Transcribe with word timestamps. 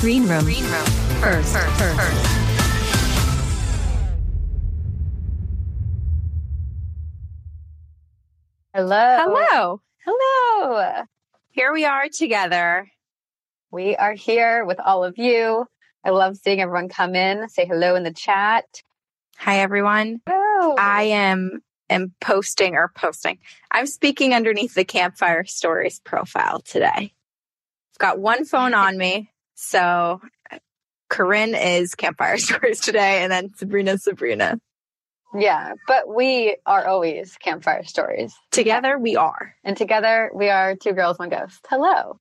Wi-Fi 0.00 0.06
green 0.06 0.28
room. 0.28 0.44
Green 0.44 0.64
room. 0.64 0.86
First, 1.20 1.52
first, 1.52 1.96
first. 1.96 2.26
Hello. 8.74 9.16
Hello. 9.18 9.80
Hello. 10.06 11.02
Here 11.50 11.72
we 11.72 11.84
are 11.84 12.08
together. 12.08 12.90
We 13.70 13.96
are 13.96 14.14
here 14.14 14.64
with 14.64 14.80
all 14.80 15.04
of 15.04 15.18
you. 15.18 15.66
I 16.04 16.10
love 16.10 16.36
seeing 16.36 16.60
everyone 16.60 16.88
come 16.88 17.14
in, 17.14 17.48
say 17.48 17.66
hello 17.66 17.94
in 17.94 18.02
the 18.02 18.12
chat. 18.12 18.64
Hi, 19.36 19.60
everyone. 19.60 20.20
Hello. 20.26 20.76
I 20.78 21.02
am 21.02 21.60
am 21.90 22.14
posting 22.20 22.74
or 22.74 22.90
posting. 22.94 23.38
I'm 23.70 23.86
speaking 23.86 24.32
underneath 24.32 24.74
the 24.74 24.84
Campfire 24.84 25.44
Stories 25.44 26.00
profile 26.00 26.60
today. 26.60 27.12
I've 27.92 27.98
got 27.98 28.18
one 28.18 28.44
phone 28.44 28.72
on 28.72 28.96
me. 28.96 29.30
So 29.62 30.22
Corinne 31.10 31.54
is 31.54 31.94
Campfire 31.94 32.38
Stories 32.38 32.80
today, 32.80 33.22
and 33.22 33.30
then 33.30 33.50
Sabrina, 33.54 33.98
Sabrina. 33.98 34.58
yeah, 35.34 35.74
but 35.86 36.08
we 36.08 36.56
are 36.64 36.86
always 36.86 37.36
campfire 37.36 37.84
stories. 37.84 38.34
Together 38.50 38.98
we 38.98 39.16
are. 39.16 39.54
And 39.62 39.76
together 39.76 40.30
we 40.34 40.48
are 40.48 40.76
two 40.76 40.92
girls, 40.92 41.18
one 41.18 41.28
ghost. 41.28 41.60
Hello. 41.68 42.18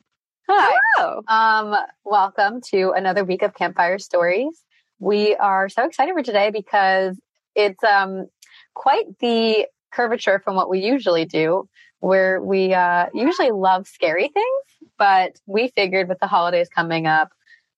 Hi. 0.49 0.77
Hello. 0.97 1.21
Um, 1.29 1.75
welcome 2.03 2.59
to 2.71 2.91
another 2.91 3.23
week 3.23 3.41
of 3.41 3.53
Campfire 3.53 3.99
Stories. 3.99 4.61
We 4.99 5.33
are 5.37 5.69
so 5.69 5.85
excited 5.85 6.13
for 6.13 6.23
today 6.23 6.51
because 6.51 7.17
it's 7.55 7.81
um 7.85 8.27
quite 8.73 9.17
the 9.19 9.65
curvature 9.93 10.39
from 10.43 10.55
what 10.55 10.69
we 10.69 10.79
usually 10.79 11.23
do, 11.23 11.69
where 11.99 12.41
we 12.41 12.73
uh, 12.73 13.07
usually 13.13 13.51
love 13.51 13.87
scary 13.87 14.29
things, 14.29 14.91
but 14.97 15.39
we 15.45 15.69
figured 15.69 16.07
with 16.07 16.19
the 16.19 16.27
holidays 16.27 16.69
coming 16.69 17.07
up, 17.07 17.31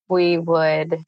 we 0.10 0.38
would 0.38 1.04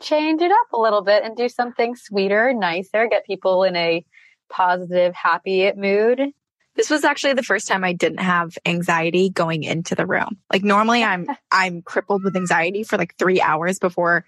change 0.00 0.42
it 0.42 0.50
up 0.50 0.72
a 0.72 0.78
little 0.78 1.02
bit 1.02 1.22
and 1.22 1.36
do 1.36 1.48
something 1.48 1.94
sweeter, 1.94 2.52
nicer, 2.52 3.06
get 3.08 3.26
people 3.26 3.64
in 3.64 3.76
a 3.76 4.04
positive, 4.50 5.14
happy 5.14 5.72
mood. 5.74 6.32
This 6.74 6.90
was 6.90 7.04
actually 7.04 7.34
the 7.34 7.42
first 7.42 7.68
time 7.68 7.84
I 7.84 7.92
didn't 7.92 8.20
have 8.20 8.56
anxiety 8.64 9.28
going 9.28 9.64
into 9.64 9.94
the 9.94 10.06
room. 10.06 10.38
Like 10.50 10.62
normally 10.62 11.02
I'm 11.02 11.26
I'm 11.50 11.82
crippled 11.82 12.24
with 12.24 12.36
anxiety 12.36 12.82
for 12.82 12.96
like 12.96 13.16
3 13.16 13.40
hours 13.40 13.78
before 13.78 14.24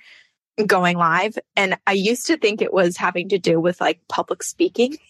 going 0.66 0.98
live 0.98 1.38
and 1.56 1.78
I 1.86 1.92
used 1.92 2.26
to 2.26 2.36
think 2.36 2.60
it 2.60 2.74
was 2.74 2.98
having 2.98 3.30
to 3.30 3.38
do 3.38 3.58
with 3.58 3.80
like 3.80 4.00
public 4.08 4.42
speaking. 4.42 4.96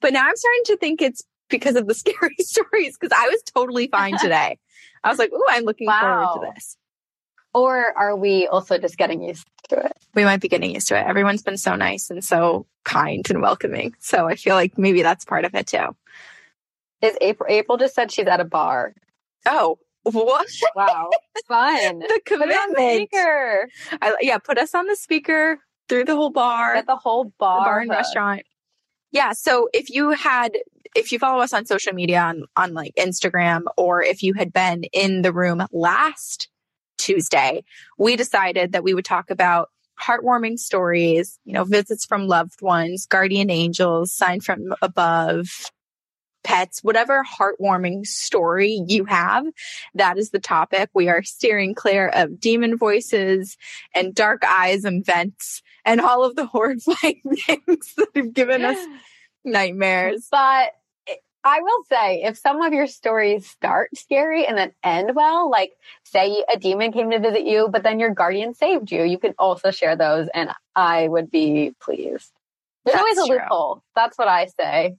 But 0.00 0.12
now 0.12 0.24
I'm 0.24 0.36
starting 0.36 0.64
to 0.66 0.76
think 0.76 1.02
it's 1.02 1.24
because 1.48 1.76
of 1.76 1.86
the 1.86 1.94
scary 2.02 2.36
stories 2.40 2.96
because 2.98 3.16
I 3.16 3.28
was 3.28 3.42
totally 3.54 3.88
fine 3.88 4.16
today. 4.20 4.58
I 5.04 5.08
was 5.08 5.18
like, 5.18 5.32
"Ooh, 5.32 5.44
I'm 5.48 5.64
looking 5.64 5.86
Wow. 5.86 6.00
forward 6.00 6.48
to 6.48 6.54
this." 6.54 6.76
Or 7.54 7.96
are 7.96 8.14
we 8.16 8.46
also 8.48 8.76
just 8.76 8.98
getting 8.98 9.22
used 9.22 9.46
to 9.70 9.76
it? 9.86 9.92
We 10.14 10.24
might 10.24 10.40
be 10.42 10.48
getting 10.48 10.74
used 10.74 10.88
to 10.88 10.98
it. 10.98 11.06
Everyone's 11.06 11.42
been 11.42 11.56
so 11.56 11.74
nice 11.74 12.10
and 12.10 12.22
so 12.22 12.66
kind 12.84 13.24
and 13.30 13.40
welcoming. 13.40 13.94
So 13.98 14.26
I 14.28 14.36
feel 14.36 14.54
like 14.54 14.76
maybe 14.76 15.00
that's 15.02 15.24
part 15.24 15.46
of 15.46 15.54
it 15.54 15.66
too. 15.68 15.96
Is 17.00 17.16
April 17.20 17.46
April 17.50 17.78
just 17.78 17.94
said 17.94 18.10
she's 18.12 18.26
at 18.26 18.40
a 18.40 18.44
bar. 18.44 18.94
Oh, 19.46 19.78
what? 20.02 20.46
Wow. 20.74 21.10
Fun. 21.48 21.98
the 22.00 22.20
Put 22.26 22.40
it 22.42 22.54
on 22.56 22.74
commitment. 22.74 23.08
speaker. 23.10 23.68
I, 24.02 24.16
yeah, 24.20 24.38
put 24.38 24.58
us 24.58 24.74
on 24.74 24.86
the 24.86 24.96
speaker 24.96 25.58
through 25.88 26.04
the 26.04 26.14
whole 26.16 26.30
bar, 26.30 26.74
Get 26.74 26.86
the 26.86 26.96
whole 26.96 27.24
the 27.24 27.32
bar, 27.38 27.64
bar 27.64 27.80
and 27.80 27.90
restaurant. 27.90 28.42
Yeah. 29.16 29.32
So 29.32 29.70
if 29.72 29.88
you 29.88 30.10
had, 30.10 30.52
if 30.94 31.10
you 31.10 31.18
follow 31.18 31.42
us 31.42 31.54
on 31.54 31.64
social 31.64 31.94
media 31.94 32.20
on, 32.20 32.44
on 32.54 32.74
like 32.74 32.94
Instagram, 32.96 33.62
or 33.78 34.02
if 34.02 34.22
you 34.22 34.34
had 34.34 34.52
been 34.52 34.84
in 34.92 35.22
the 35.22 35.32
room 35.32 35.66
last 35.72 36.50
Tuesday, 36.98 37.64
we 37.96 38.16
decided 38.16 38.72
that 38.72 38.84
we 38.84 38.92
would 38.92 39.06
talk 39.06 39.30
about 39.30 39.70
heartwarming 39.98 40.58
stories, 40.58 41.38
you 41.46 41.54
know, 41.54 41.64
visits 41.64 42.04
from 42.04 42.26
loved 42.26 42.60
ones, 42.60 43.06
guardian 43.06 43.48
angels, 43.48 44.12
sign 44.12 44.40
from 44.40 44.74
above, 44.82 45.46
pets, 46.46 46.82
whatever 46.82 47.24
heartwarming 47.24 48.06
story 48.06 48.80
you 48.86 49.04
have. 49.04 49.44
That 49.94 50.16
is 50.16 50.30
the 50.30 50.38
topic. 50.38 50.88
We 50.94 51.08
are 51.08 51.22
steering 51.24 51.74
clear 51.74 52.08
of 52.08 52.38
demon 52.38 52.78
voices 52.78 53.56
and 53.94 54.14
dark 54.14 54.44
eyes 54.46 54.84
and 54.84 55.04
vents 55.04 55.62
and 55.84 56.00
all 56.00 56.24
of 56.24 56.36
the 56.36 56.46
horrifying 56.54 57.20
things 57.46 57.94
that 57.96 58.08
have 58.14 58.32
given 58.32 58.64
us 58.64 58.78
nightmares. 59.44 60.28
But 60.30 60.72
I 61.42 61.60
will 61.60 61.84
say, 61.88 62.22
if 62.22 62.38
some 62.38 62.62
of 62.62 62.72
your 62.72 62.86
stories 62.86 63.48
start 63.48 63.90
scary 63.96 64.46
and 64.46 64.56
then 64.56 64.72
end 64.82 65.12
well, 65.14 65.50
like 65.50 65.72
say 66.04 66.44
a 66.52 66.58
demon 66.58 66.92
came 66.92 67.10
to 67.10 67.20
visit 67.20 67.44
you, 67.44 67.68
but 67.70 67.82
then 67.82 68.00
your 68.00 68.10
guardian 68.10 68.54
saved 68.54 68.90
you, 68.90 69.02
you 69.04 69.18
can 69.18 69.34
also 69.38 69.70
share 69.70 69.96
those, 69.96 70.28
and 70.34 70.50
I 70.74 71.06
would 71.06 71.30
be 71.30 71.72
pleased. 71.80 72.32
There's 72.84 72.94
That's 72.94 72.98
always 72.98 73.18
a 73.18 73.26
true. 73.26 73.38
loophole. 73.38 73.82
That's 73.94 74.16
what 74.18 74.28
I 74.28 74.46
say. 74.46 74.96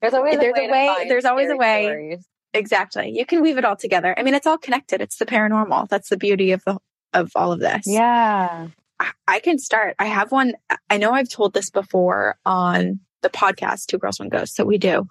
There's 0.00 0.14
always 0.14 0.38
There's 0.38 0.56
a 0.56 0.60
a 0.60 0.68
way. 0.70 0.86
to 0.86 0.92
way- 1.02 1.08
there's 1.08 1.24
always 1.24 1.50
a 1.50 1.56
way. 1.56 1.84
stories. 1.86 2.26
Exactly. 2.52 3.10
You 3.10 3.24
can 3.26 3.42
weave 3.42 3.58
it 3.58 3.64
all 3.64 3.76
together. 3.76 4.14
I 4.18 4.22
mean, 4.22 4.34
it's 4.34 4.46
all 4.46 4.58
connected. 4.58 5.00
It's 5.00 5.16
the 5.18 5.26
paranormal. 5.26 5.88
That's 5.88 6.08
the 6.08 6.16
beauty 6.16 6.52
of 6.52 6.62
the 6.64 6.78
of 7.12 7.30
all 7.34 7.52
of 7.52 7.60
this. 7.60 7.82
Yeah. 7.86 8.68
I- 8.98 9.12
I 9.28 9.40
can 9.40 9.58
start. 9.58 9.94
I 9.98 10.06
have 10.06 10.30
one. 10.32 10.54
I 10.88 10.96
know 10.98 11.12
I've 11.12 11.28
told 11.28 11.54
this 11.54 11.70
before 11.70 12.38
on 12.44 13.00
the 13.22 13.30
podcast, 13.30 13.86
Two 13.86 13.98
Girls, 13.98 14.18
One 14.18 14.28
Ghost. 14.28 14.54
So 14.56 14.64
we 14.64 14.78
do. 14.78 15.06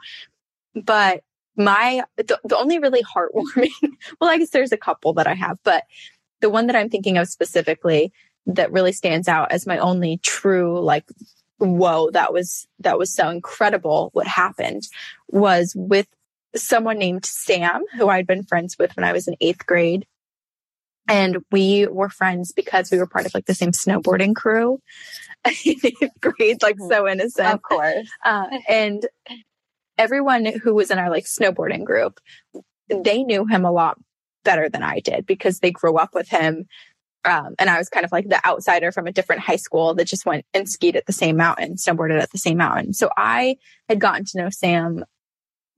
But 0.76 1.24
my, 1.56 2.04
the, 2.18 2.40
the 2.44 2.58
only 2.58 2.80
really 2.80 3.04
heartwarming, 3.04 3.70
well, 4.22 4.30
I 4.30 4.38
guess 4.38 4.50
there's 4.52 4.72
a 4.72 4.78
couple 4.78 5.14
that 5.14 5.28
I 5.28 5.34
have, 5.34 5.58
but 5.64 5.84
the 6.42 6.50
one 6.50 6.68
that 6.68 6.76
I'm 6.76 6.90
thinking 6.90 7.18
of 7.18 7.28
specifically 7.28 8.14
that 8.46 8.72
really 8.72 8.92
stands 8.94 9.28
out 9.28 9.52
as 9.52 9.68
my 9.68 9.78
only 9.78 10.18
true, 10.24 10.80
like, 10.80 11.06
whoa, 11.59 12.09
that 12.12 12.34
was, 12.34 12.68
that 12.80 12.97
was 12.97 13.14
so 13.14 13.30
incredible. 13.30 14.09
What 14.14 14.28
happened 14.28 14.88
was 15.28 15.74
with 15.75 16.08
someone 16.56 16.97
named 16.97 17.25
Sam, 17.25 17.84
who 17.96 18.09
I'd 18.09 18.28
been 18.28 18.44
friends 18.44 18.78
with 18.78 18.96
when 18.96 19.03
I 19.03 19.14
was 19.14 19.28
in 19.28 19.36
eighth 19.42 19.66
grade. 19.66 20.06
And 21.08 21.38
we 21.52 21.88
were 21.88 22.09
friends 22.09 22.52
because 22.52 22.92
we 22.92 23.00
were 23.00 23.08
part 23.08 23.25
of 23.25 23.34
like 23.34 23.46
the 23.46 23.56
same 23.56 23.72
snowboarding 23.72 24.36
crew 24.36 24.80
in 25.66 25.75
eighth 25.84 26.22
grade, 26.22 26.62
like 26.62 26.78
so 26.80 27.08
innocent. 27.08 27.48
Of 27.48 27.62
course. 27.62 28.09
Uh, 28.24 28.46
and 28.68 29.08
everyone 29.98 30.46
who 30.46 30.74
was 30.75 30.92
in 30.92 31.00
our 31.00 31.09
like 31.09 31.25
snowboarding 31.25 31.84
group, 31.84 32.19
they 32.90 33.24
knew 33.24 33.46
him 33.46 33.66
a 33.66 33.72
lot 33.72 33.98
better 34.44 34.69
than 34.69 34.84
I 34.84 35.00
did 35.00 35.25
because 35.25 35.59
they 35.59 35.72
grew 35.72 35.98
up 35.98 36.14
with 36.14 36.30
him. 36.30 36.68
Um, 37.25 37.56
and 37.59 37.69
I 37.69 37.78
was 37.78 37.90
kind 37.90 38.06
of 38.06 38.12
like 38.12 38.30
the 38.30 38.46
outsider 38.47 38.91
from 38.91 39.07
a 39.07 39.12
different 39.12 39.41
high 39.41 39.57
school 39.57 39.94
that 39.96 40.07
just 40.07 40.25
went 40.25 40.46
and 40.53 40.69
skied 40.69 40.96
at 40.96 41.06
the 41.06 41.13
same 41.13 41.35
mountain, 41.35 41.75
snowboarded 41.75 42.22
at 42.22 42.31
the 42.31 42.38
same 42.38 42.57
mountain. 42.57 42.94
So 42.94 43.09
I 43.18 43.57
had 43.90 44.00
gotten 44.00 44.25
to 44.25 44.38
know 44.38 44.50
Sam 44.50 45.03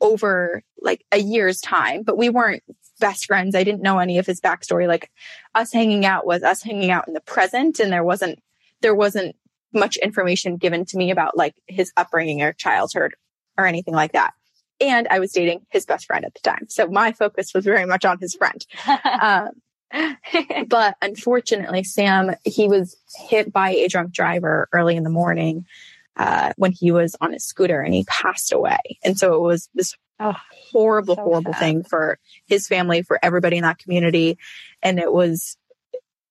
over 0.02 0.64
like 0.82 1.04
a 1.12 1.18
year's 1.18 1.60
time, 1.60 2.04
but 2.04 2.18
we 2.18 2.30
weren't 2.30 2.64
best 3.00 3.26
friends. 3.26 3.56
I 3.56 3.64
didn't 3.64 3.82
know 3.82 4.00
any 4.00 4.20
of 4.20 4.26
his 4.26 4.40
backstory. 4.40 4.88
Like 4.88 5.10
us 5.56 5.74
hanging 5.74 6.06
out 6.06 6.26
was 6.26 6.44
us 6.44 6.62
hanging 6.62 6.92
out 6.92 7.08
in 7.08 7.14
the 7.14 7.22
present 7.22 7.80
and 7.80 7.92
there 7.92 8.04
wasn't, 8.04 8.40
there 8.82 8.96
wasn't 8.96 9.36
much 9.74 9.98
information 9.98 10.58
given 10.58 10.86
to 10.86 10.98
me 10.98 11.12
about 11.12 11.38
like 11.38 11.56
his 11.68 11.92
upbringing 11.98 12.42
or 12.42 12.54
childhood 12.54 13.14
or 13.58 13.66
anything 13.66 13.94
like 13.94 14.14
that. 14.14 14.34
And 14.80 15.08
I 15.10 15.20
was 15.20 15.32
dating 15.32 15.66
his 15.70 15.86
best 15.86 16.06
friend 16.06 16.26
at 16.26 16.34
the 16.34 16.40
time. 16.40 16.68
So 16.70 16.88
my 16.88 17.12
focus 17.12 17.54
was 17.54 17.66
very 17.66 17.86
much 17.86 18.06
on 18.06 18.20
his 18.20 18.36
friend. 18.36 18.66
Um, 19.22 19.50
but 20.68 20.96
unfortunately, 21.02 21.84
Sam, 21.84 22.36
he 22.44 22.68
was 22.68 22.96
hit 23.30 23.52
by 23.52 23.72
a 23.72 23.88
drunk 23.88 24.12
driver 24.12 24.68
early 24.72 24.96
in 24.96 25.04
the 25.04 25.10
morning 25.10 25.66
uh, 26.18 26.54
when 26.58 26.72
he 26.72 26.92
was 26.92 27.16
on 27.22 27.34
his 27.34 27.44
scooter 27.46 27.82
and 27.82 27.94
he 27.94 28.06
passed 28.06 28.52
away. 28.52 28.80
And 29.04 29.18
so 29.18 29.34
it 29.36 29.42
was 29.42 29.70
this 29.74 29.96
Oh, 30.24 30.36
horrible, 30.72 31.16
so 31.16 31.24
horrible 31.24 31.54
sad. 31.54 31.60
thing 31.60 31.84
for 31.84 32.20
his 32.46 32.68
family, 32.68 33.02
for 33.02 33.18
everybody 33.24 33.58
in 33.58 33.64
that 33.64 33.80
community. 33.80 34.38
And 34.84 35.00
it 35.00 35.12
was, 35.12 35.58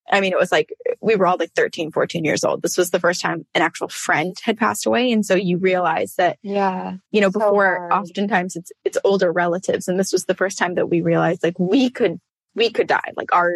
I 0.08 0.20
mean, 0.20 0.32
it 0.32 0.38
was 0.38 0.52
like 0.52 0.72
we 1.00 1.16
were 1.16 1.26
all 1.26 1.36
like 1.36 1.54
13, 1.54 1.90
14 1.90 2.24
years 2.24 2.44
old. 2.44 2.62
This 2.62 2.78
was 2.78 2.90
the 2.90 3.00
first 3.00 3.20
time 3.20 3.46
an 3.52 3.62
actual 3.62 3.88
friend 3.88 4.36
had 4.44 4.58
passed 4.58 4.86
away. 4.86 5.10
And 5.10 5.26
so 5.26 5.34
you 5.34 5.58
realize 5.58 6.14
that 6.14 6.38
yeah. 6.42 6.98
you 7.10 7.20
know 7.20 7.30
before 7.30 7.92
oftentimes 7.92 8.54
it's 8.54 8.70
it's 8.84 8.98
older 9.02 9.32
relatives 9.32 9.88
and 9.88 9.98
this 9.98 10.12
was 10.12 10.26
the 10.26 10.34
first 10.34 10.56
time 10.56 10.76
that 10.76 10.88
we 10.88 11.00
realized 11.00 11.42
like 11.42 11.58
we 11.58 11.90
could 11.90 12.20
we 12.54 12.70
could 12.70 12.86
die. 12.86 13.12
Like 13.16 13.34
our 13.34 13.54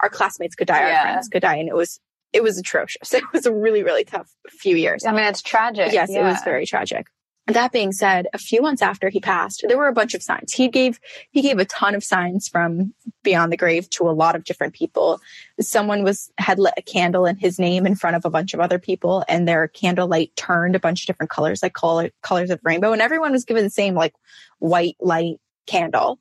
our 0.00 0.08
classmates 0.08 0.54
could 0.54 0.68
die 0.68 0.88
Yeah. 0.88 0.96
our 0.98 1.02
friends 1.12 1.28
could 1.28 1.42
die 1.42 1.56
and 1.56 1.68
it 1.68 1.74
was 1.74 2.00
it 2.32 2.42
was 2.42 2.58
atrocious. 2.58 3.12
It 3.14 3.24
was 3.32 3.46
a 3.46 3.52
really 3.52 3.82
really 3.82 4.04
tough 4.04 4.30
few 4.48 4.76
years. 4.76 5.04
I 5.04 5.12
mean, 5.12 5.24
it's 5.24 5.42
tragic. 5.42 5.92
yes 5.92 6.10
it 6.10 6.22
was 6.22 6.40
very 6.44 6.66
tragic. 6.66 7.06
That 7.48 7.72
being 7.72 7.92
said 7.92 8.26
a 8.34 8.38
few 8.38 8.60
months 8.60 8.82
after 8.82 9.08
he 9.08 9.20
passed 9.20 9.64
there 9.66 9.78
were 9.78 9.88
a 9.88 9.92
bunch 9.94 10.12
of 10.12 10.22
signs. 10.22 10.52
He 10.52 10.68
gave 10.68 11.00
he 11.30 11.40
gave 11.40 11.58
a 11.58 11.64
ton 11.64 11.94
of 11.94 12.04
signs 12.04 12.46
from 12.46 12.92
beyond 13.24 13.50
the 13.50 13.56
grave 13.56 13.88
to 13.90 14.08
a 14.08 14.12
lot 14.12 14.36
of 14.36 14.44
different 14.44 14.74
people. 14.74 15.18
Someone 15.58 16.04
was 16.04 16.30
had 16.36 16.58
lit 16.58 16.74
a 16.76 16.82
candle 16.82 17.24
in 17.24 17.36
his 17.36 17.58
name 17.58 17.86
in 17.86 17.94
front 17.94 18.16
of 18.16 18.26
a 18.26 18.30
bunch 18.30 18.52
of 18.52 18.60
other 18.60 18.78
people 18.78 19.24
and 19.30 19.48
their 19.48 19.66
candlelight 19.68 20.36
turned 20.36 20.76
a 20.76 20.78
bunch 20.78 21.02
of 21.02 21.06
different 21.06 21.30
colors 21.30 21.62
like 21.62 21.72
color, 21.72 22.10
colors 22.22 22.50
of 22.50 22.60
rainbow 22.62 22.92
and 22.92 23.00
everyone 23.00 23.32
was 23.32 23.46
given 23.46 23.64
the 23.64 23.70
same 23.70 23.94
like 23.94 24.14
white 24.58 24.96
light 25.00 25.40
candle. 25.66 26.18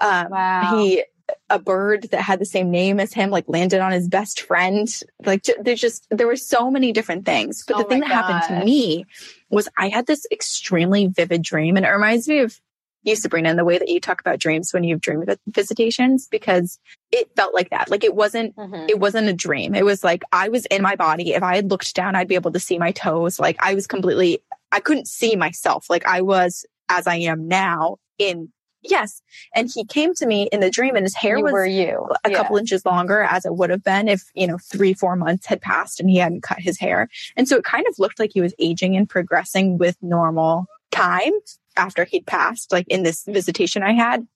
Um 0.00 0.26
Wow. 0.30 0.76
he 0.76 1.04
a 1.50 1.58
bird 1.58 2.08
that 2.10 2.20
had 2.20 2.38
the 2.38 2.44
same 2.44 2.70
name 2.70 2.98
as 3.00 3.12
him, 3.12 3.30
like 3.30 3.44
landed 3.48 3.80
on 3.80 3.92
his 3.92 4.08
best 4.08 4.40
friend. 4.42 4.88
Like 5.24 5.44
there's 5.60 5.80
just, 5.80 6.06
there 6.10 6.26
were 6.26 6.36
so 6.36 6.70
many 6.70 6.92
different 6.92 7.24
things. 7.26 7.64
But 7.66 7.76
Oh 7.76 7.78
the 7.80 7.84
thing 7.84 8.00
that 8.00 8.08
happened 8.10 8.42
to 8.60 8.64
me 8.64 9.04
was 9.50 9.68
I 9.78 9.88
had 9.88 10.06
this 10.06 10.26
extremely 10.30 11.06
vivid 11.06 11.42
dream 11.42 11.76
and 11.76 11.84
it 11.86 11.90
reminds 11.90 12.28
me 12.28 12.40
of 12.40 12.58
you, 13.04 13.14
Sabrina, 13.14 13.50
and 13.50 13.58
the 13.58 13.64
way 13.64 13.78
that 13.78 13.88
you 13.88 14.00
talk 14.00 14.20
about 14.20 14.38
dreams 14.40 14.72
when 14.74 14.82
you 14.84 14.94
have 14.94 15.00
dream 15.00 15.24
vi- 15.24 15.36
visitations, 15.46 16.26
because 16.28 16.78
it 17.12 17.30
felt 17.36 17.54
like 17.54 17.70
that. 17.70 17.90
Like 17.90 18.04
it 18.04 18.14
wasn't 18.14 18.56
Mhm. 18.56 18.88
it 18.88 18.98
wasn't 18.98 19.28
a 19.28 19.32
dream. 19.32 19.74
It 19.74 19.84
was 19.84 20.02
like 20.02 20.22
I 20.32 20.48
was 20.48 20.66
in 20.66 20.82
my 20.82 20.96
body. 20.96 21.32
If 21.34 21.42
I 21.42 21.56
had 21.56 21.70
looked 21.70 21.94
down, 21.94 22.16
I'd 22.16 22.28
be 22.28 22.34
able 22.34 22.52
to 22.52 22.60
see 22.60 22.76
my 22.78 22.90
toes. 22.92 23.38
Like 23.38 23.56
I 23.60 23.74
was 23.74 23.86
completely, 23.86 24.40
I 24.72 24.80
couldn't 24.80 25.06
see 25.08 25.36
myself. 25.36 25.88
Like 25.88 26.06
I 26.06 26.22
was 26.22 26.66
as 26.88 27.06
I 27.06 27.16
am 27.16 27.46
now 27.48 27.98
in, 28.18 28.52
yes. 28.88 29.22
And 29.54 29.70
he 29.72 29.84
came 29.84 30.14
to 30.14 30.26
me 30.26 30.48
in 30.52 30.60
the 30.60 30.70
dream 30.70 30.96
and 30.96 31.04
his 31.04 31.14
hair 31.14 31.38
you 31.38 31.44
was 31.44 31.52
were 31.52 31.66
you. 31.66 32.08
a 32.24 32.30
Yeah. 32.30 32.36
couple 32.36 32.56
inches 32.56 32.84
longer 32.84 33.22
as 33.22 33.44
it 33.44 33.54
would 33.56 33.70
have 33.70 33.84
been 33.84 34.08
if, 34.08 34.24
you 34.34 34.46
know, 34.46 34.58
three, 34.58 34.94
four 34.94 35.16
months 35.16 35.46
had 35.46 35.60
passed 35.60 36.00
and 36.00 36.08
he 36.10 36.16
hadn't 36.16 36.42
cut 36.42 36.58
his 36.60 36.78
hair. 36.78 37.08
And 37.36 37.48
so 37.48 37.56
it 37.56 37.64
kind 37.64 37.86
of 37.88 37.98
looked 37.98 38.18
like 38.18 38.30
he 38.32 38.40
was 38.40 38.54
aging 38.58 38.96
and 38.96 39.08
progressing 39.08 39.78
with 39.78 39.96
normal 40.02 40.66
time 40.90 41.32
after 41.76 42.04
he'd 42.04 42.26
passed, 42.26 42.72
like 42.72 42.86
in 42.88 43.02
this 43.02 43.24
visitation 43.28 43.82
I 43.82 43.92
had. 43.92 44.26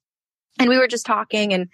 And 0.59 0.69
we 0.69 0.79
were 0.79 0.87
just 0.87 1.07
talking 1.07 1.53
and, 1.53 1.69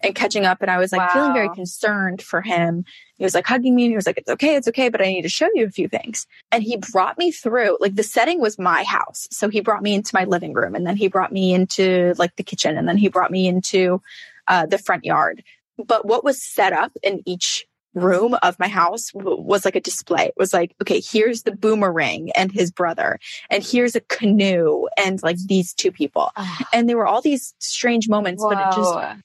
and 0.00 0.14
catching 0.14 0.46
up. 0.46 0.62
And 0.62 0.70
I 0.70 0.78
was 0.78 0.90
like 0.90 1.10
feeling 1.10 1.34
very 1.34 1.50
concerned 1.50 2.22
for 2.22 2.40
him. 2.40 2.84
He 3.16 3.24
was 3.24 3.34
like 3.34 3.46
hugging 3.46 3.74
me 3.74 3.84
and 3.84 3.92
he 3.92 3.96
was 3.96 4.06
like, 4.06 4.16
it's 4.18 4.30
okay. 4.30 4.56
It's 4.56 4.68
okay. 4.68 4.88
But 4.88 5.02
I 5.02 5.04
need 5.04 5.22
to 5.22 5.28
show 5.28 5.48
you 5.54 5.66
a 5.66 5.70
few 5.70 5.86
things. 5.86 6.26
And 6.50 6.62
he 6.62 6.76
brought 6.76 7.18
me 7.18 7.30
through, 7.30 7.76
like 7.80 7.94
the 7.94 8.02
setting 8.02 8.40
was 8.40 8.58
my 8.58 8.84
house. 8.84 9.28
So 9.30 9.48
he 9.48 9.60
brought 9.60 9.82
me 9.82 9.94
into 9.94 10.14
my 10.14 10.24
living 10.24 10.54
room 10.54 10.74
and 10.74 10.86
then 10.86 10.96
he 10.96 11.08
brought 11.08 11.32
me 11.32 11.52
into 11.52 12.14
like 12.16 12.34
the 12.36 12.42
kitchen 12.42 12.78
and 12.78 12.88
then 12.88 12.96
he 12.96 13.08
brought 13.08 13.30
me 13.30 13.46
into 13.46 14.00
uh, 14.48 14.66
the 14.66 14.78
front 14.78 15.04
yard. 15.04 15.44
But 15.78 16.06
what 16.06 16.24
was 16.24 16.42
set 16.42 16.72
up 16.72 16.92
in 17.02 17.22
each 17.26 17.66
room 17.94 18.34
of 18.42 18.58
my 18.58 18.68
house 18.68 19.10
w- 19.12 19.40
was 19.40 19.64
like 19.64 19.76
a 19.76 19.80
display. 19.80 20.26
It 20.26 20.34
was 20.36 20.52
like, 20.52 20.74
okay, 20.80 21.00
here's 21.00 21.42
the 21.42 21.52
boomerang 21.52 22.30
and 22.32 22.50
his 22.50 22.70
brother, 22.70 23.18
and 23.50 23.62
here's 23.62 23.94
a 23.94 24.00
canoe 24.00 24.86
and 24.96 25.22
like 25.22 25.36
these 25.46 25.74
two 25.74 25.92
people. 25.92 26.30
Ah, 26.36 26.68
And 26.72 26.88
there 26.88 26.96
were 26.96 27.06
all 27.06 27.20
these 27.20 27.54
strange 27.58 28.08
moments, 28.08 28.42
but 28.42 28.58
it 28.58 28.76
just, 28.76 28.94
wow. 28.94 29.16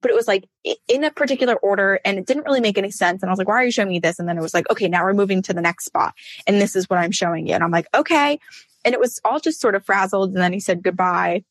but 0.00 0.10
it 0.10 0.14
was 0.14 0.28
like 0.28 0.48
in 0.86 1.04
a 1.04 1.10
particular 1.10 1.56
order 1.56 2.00
and 2.04 2.18
it 2.18 2.26
didn't 2.26 2.44
really 2.44 2.60
make 2.60 2.78
any 2.78 2.90
sense. 2.90 3.22
And 3.22 3.28
I 3.28 3.32
was 3.32 3.38
like, 3.38 3.48
why 3.48 3.56
are 3.56 3.64
you 3.64 3.72
showing 3.72 3.88
me 3.88 3.98
this? 3.98 4.18
And 4.18 4.28
then 4.28 4.38
it 4.38 4.42
was 4.42 4.54
like, 4.54 4.70
okay, 4.70 4.88
now 4.88 5.04
we're 5.04 5.12
moving 5.12 5.42
to 5.42 5.52
the 5.52 5.60
next 5.60 5.84
spot. 5.86 6.14
And 6.46 6.60
this 6.60 6.76
is 6.76 6.88
what 6.88 6.98
I'm 6.98 7.10
showing 7.10 7.46
you. 7.46 7.54
And 7.54 7.64
I'm 7.64 7.70
like, 7.70 7.88
okay. 7.94 8.38
And 8.84 8.94
it 8.94 9.00
was 9.00 9.20
all 9.24 9.40
just 9.40 9.60
sort 9.60 9.74
of 9.74 9.84
frazzled. 9.84 10.30
And 10.30 10.38
then 10.38 10.52
he 10.52 10.60
said 10.60 10.82
goodbye. 10.82 11.44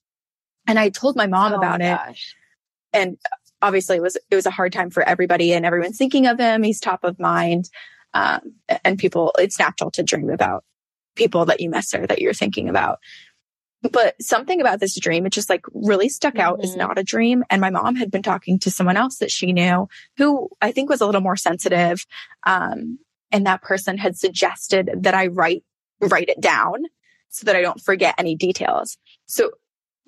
And 0.65 0.79
I 0.79 0.89
told 0.89 1.15
my 1.15 1.27
mom 1.27 1.53
Oh 1.53 1.57
about 1.57 1.79
my 1.79 1.93
it 1.93 2.17
and 2.93 3.17
obviously 3.61 3.97
it 3.97 4.01
was 4.01 4.15
it 4.29 4.35
was 4.35 4.45
a 4.45 4.51
hard 4.51 4.71
time 4.73 4.89
for 4.89 5.03
everybody 5.03 5.53
and 5.53 5.65
everyone's 5.65 5.97
thinking 5.97 6.27
of 6.27 6.39
him. 6.39 6.63
He's 6.63 6.79
top 6.79 7.03
of 7.03 7.19
mind. 7.19 7.69
Um, 8.13 8.53
and 8.83 8.97
people 8.97 9.33
it's 9.37 9.59
natural 9.59 9.91
to 9.91 10.03
dream 10.03 10.29
about 10.29 10.63
people 11.15 11.45
that 11.45 11.59
you 11.59 11.69
miss 11.69 11.93
or 11.93 12.07
that 12.07 12.21
you're 12.21 12.33
thinking 12.33 12.69
about. 12.69 12.99
But 13.91 14.15
something 14.21 14.59
about 14.59 14.79
this 14.79 14.99
dream 14.99 15.25
it 15.25 15.31
just 15.33 15.49
like 15.49 15.65
really 15.73 16.09
stuck 16.09 16.39
out 16.39 16.63
as 16.63 16.73
Mhm. 16.73 16.77
not 16.77 16.97
a 16.97 17.03
dream. 17.03 17.43
And 17.49 17.61
my 17.61 17.69
mom 17.69 17.95
had 17.95 18.09
been 18.09 18.23
talking 18.23 18.57
to 18.59 18.71
someone 18.71 18.97
else 18.97 19.17
that 19.17 19.31
she 19.31 19.53
knew 19.53 19.87
who 20.17 20.49
i 20.61 20.71
think 20.71 20.89
was 20.89 21.01
a 21.01 21.05
little 21.05 21.21
more 21.21 21.35
sensitive. 21.37 22.05
Um, 22.45 22.99
and 23.31 23.45
that 23.45 23.61
person 23.61 23.97
had 23.97 24.17
suggested 24.17 24.89
that 25.01 25.13
i 25.13 25.27
write 25.27 25.63
write 25.99 26.29
it 26.29 26.39
down 26.41 26.83
so 27.29 27.45
that 27.45 27.55
i 27.55 27.61
don't 27.61 27.81
forget 27.81 28.15
any 28.17 28.35
details. 28.35 28.97
So 29.25 29.51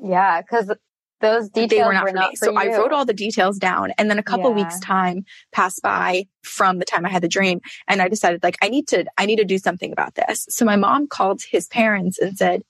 Yeah, 0.01 0.41
because 0.41 0.71
those 1.21 1.49
details 1.49 1.69
they 1.69 1.83
were 1.83 1.93
not 1.93 2.07
for 2.07 2.13
me. 2.13 2.35
for 2.37 2.45
so 2.45 2.55
I 2.55 2.67
wrote 2.67 2.91
all 2.91 3.05
the 3.05 3.13
details 3.13 3.57
down 3.57 3.91
and 3.97 4.09
then 4.09 4.19
a 4.19 4.23
couple 4.23 4.49
Yeah. 4.51 4.55
weeks 4.63 4.79
time 4.79 5.25
passed 5.51 5.81
by 5.81 6.25
from 6.43 6.79
the 6.79 6.85
time 6.85 7.05
I 7.05 7.09
had 7.09 7.21
the 7.23 7.27
dream 7.27 7.59
and 7.87 8.01
I 8.01 8.07
decided 8.07 8.41
like 8.43 8.57
I 8.61 8.69
need 8.69 8.87
to 8.89 9.05
I 9.17 9.25
need 9.25 9.37
to 9.37 9.45
do 9.45 9.57
something 9.57 9.91
about 9.91 10.15
this. 10.15 10.45
So 10.49 10.65
my 10.65 10.75
mom 10.75 11.07
called 11.07 11.41
his 11.41 11.67
parents 11.67 12.17
and 12.19 12.37
said, 12.37 12.61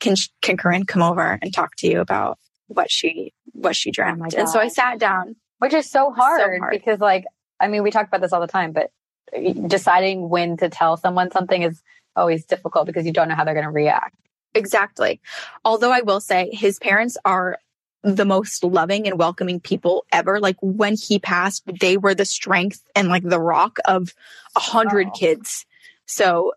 "Can 0.00 0.14
can 0.40 0.56
Corinne 0.56 0.84
come 0.84 1.02
over 1.02 1.38
and 1.40 1.54
talk 1.54 1.76
to 1.76 1.86
you 1.88 2.00
about 2.00 2.38
what 2.68 2.90
she 2.90 3.32
what 3.52 3.76
she 3.76 3.90
oh 3.90 3.92
dreamt?" 3.92 4.18
my 4.18 4.28
and 4.36 4.48
so 4.48 4.58
I 4.60 4.68
sat 4.68 4.98
down. 4.98 5.36
which 5.58 5.72
is 5.74 5.88
so 5.90 6.10
hard, 6.10 6.58
hard. 6.58 6.70
because 6.72 6.98
like 7.00 7.24
i 7.60 7.68
mean 7.68 7.82
we 7.84 7.90
talk 7.92 8.08
about 8.08 8.20
this 8.20 8.32
all 8.32 8.40
the 8.40 8.48
time 8.48 8.72
but 8.72 8.90
uh, 9.36 9.52
deciding 9.68 10.28
when 10.28 10.56
to 10.56 10.68
tell 10.68 10.96
someone 10.96 11.30
something 11.30 11.62
is 11.62 11.80
always 12.16 12.44
difficult 12.44 12.86
because 12.86 13.06
you 13.06 13.12
don't 13.12 13.28
know 13.28 13.36
how 13.36 13.44
they're 13.44 13.54
going 13.54 13.64
to 13.64 13.70
react 13.70 14.16
Exactly. 14.54 15.18
Although 15.64 15.92
I 15.92 16.02
will 16.02 16.20
say 16.20 16.50
his 16.52 16.78
parents 16.78 17.16
are 17.24 17.56
the 18.02 18.24
most 18.24 18.64
loving 18.64 19.06
and 19.06 19.18
welcoming 19.18 19.60
people 19.60 20.04
ever. 20.12 20.40
Like 20.40 20.56
when 20.60 20.96
he 20.96 21.18
passed, 21.18 21.62
they 21.80 21.96
were 21.96 22.14
the 22.14 22.24
strength 22.24 22.82
and 22.96 23.08
like 23.08 23.22
the 23.22 23.40
rock 23.40 23.78
of 23.84 24.12
a 24.56 24.60
hundred 24.60 25.08
Oh. 25.08 25.18
kids. 25.18 25.64
So 26.06 26.52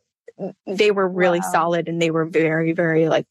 they 0.68 0.92
were 0.92 1.08
really 1.08 1.40
Wow. 1.40 1.52
solid 1.52 1.88
and 1.88 2.02
they 2.02 2.12
were 2.12 2.26
very, 2.26 2.74
very 2.74 3.08
like 3.08 3.26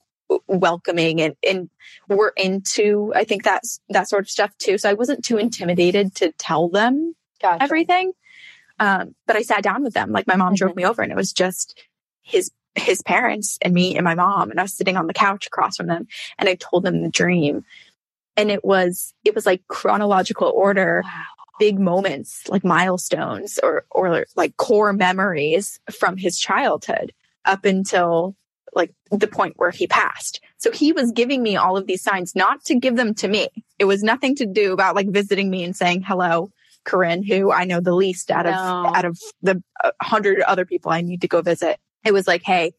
welcoming 0.46 1.20
and, 1.20 1.36
and 1.46 1.68
were 2.08 2.32
into, 2.36 3.12
I 3.14 3.24
think 3.24 3.42
that's 3.44 3.80
that 3.90 4.08
sort 4.08 4.22
of 4.22 4.30
stuff 4.30 4.56
too. 4.58 4.78
So 4.78 4.88
I 4.88 4.94
wasn't 4.94 5.24
too 5.24 5.36
intimidated 5.36 6.14
to 6.16 6.32
tell 6.38 6.68
them 6.68 7.14
gotcha. 7.42 7.62
everything. 7.62 8.12
Um, 8.80 9.14
but 9.26 9.36
I 9.36 9.42
sat 9.42 9.62
down 9.62 9.82
with 9.84 9.94
them. 9.94 10.12
Like 10.12 10.26
my 10.26 10.36
mom 10.36 10.54
drove 10.54 10.72
Mhm. 10.72 10.76
me 10.76 10.86
over 10.86 11.02
and 11.02 11.12
it 11.12 11.16
was 11.16 11.32
just 11.32 11.78
his 12.22 12.50
his 12.76 13.02
parents 13.02 13.56
and 13.62 13.72
me 13.72 13.94
and 13.94 14.02
my 14.02 14.16
mom 14.16 14.50
and 14.50 14.58
I 14.58 14.64
was 14.64 14.72
sitting 14.72 14.96
on 14.96 15.06
the 15.06 15.12
couch 15.14 15.46
across 15.46 15.76
from 15.76 15.86
them 15.86 16.08
and 16.38 16.48
I 16.48 16.56
told 16.56 16.82
them 16.82 17.02
the 17.02 17.08
dream. 17.08 17.64
And 18.36 18.50
it 18.50 18.64
was 18.64 19.14
it 19.24 19.34
was 19.34 19.46
like 19.46 19.62
chronological 19.68 20.52
order, 20.54 21.02
wow 21.04 21.24
big 21.58 21.78
moments, 21.78 22.48
like 22.48 22.64
milestones 22.64 23.58
or 23.62 23.84
or 23.90 24.26
like 24.36 24.56
core 24.56 24.92
memories 24.92 25.78
from 25.98 26.16
his 26.16 26.38
childhood 26.38 27.12
up 27.44 27.64
until 27.64 28.36
like 28.74 28.92
the 29.10 29.28
point 29.28 29.54
where 29.56 29.70
he 29.70 29.86
passed. 29.86 30.40
So 30.58 30.72
he 30.72 30.92
was 30.92 31.12
giving 31.12 31.42
me 31.42 31.56
all 31.56 31.76
of 31.76 31.86
these 31.86 32.02
signs 32.02 32.34
not 32.34 32.64
to 32.64 32.74
give 32.74 32.96
them 32.96 33.14
to 33.14 33.28
me. 33.28 33.48
It 33.78 33.84
was 33.84 34.02
nothing 34.02 34.34
to 34.36 34.46
do 34.46 34.72
about 34.72 34.96
like 34.96 35.08
visiting 35.08 35.48
me 35.50 35.62
and 35.62 35.76
saying 35.76 36.02
hello 36.02 36.50
Corinne, 36.84 37.22
who 37.22 37.52
I 37.52 37.64
know 37.64 37.80
the 37.80 37.94
least 37.94 38.30
out 38.30 38.46
of 38.46 38.54
No. 38.54 38.92
out 38.94 39.04
of 39.04 39.18
the 39.42 39.62
uh, 39.82 39.92
hundred 40.02 40.40
other 40.40 40.64
people 40.64 40.90
I 40.90 41.02
need 41.02 41.20
to 41.20 41.28
go 41.28 41.40
visit. 41.40 41.78
It 42.04 42.12
was 42.12 42.26
like, 42.26 42.42
hey, 42.42 42.72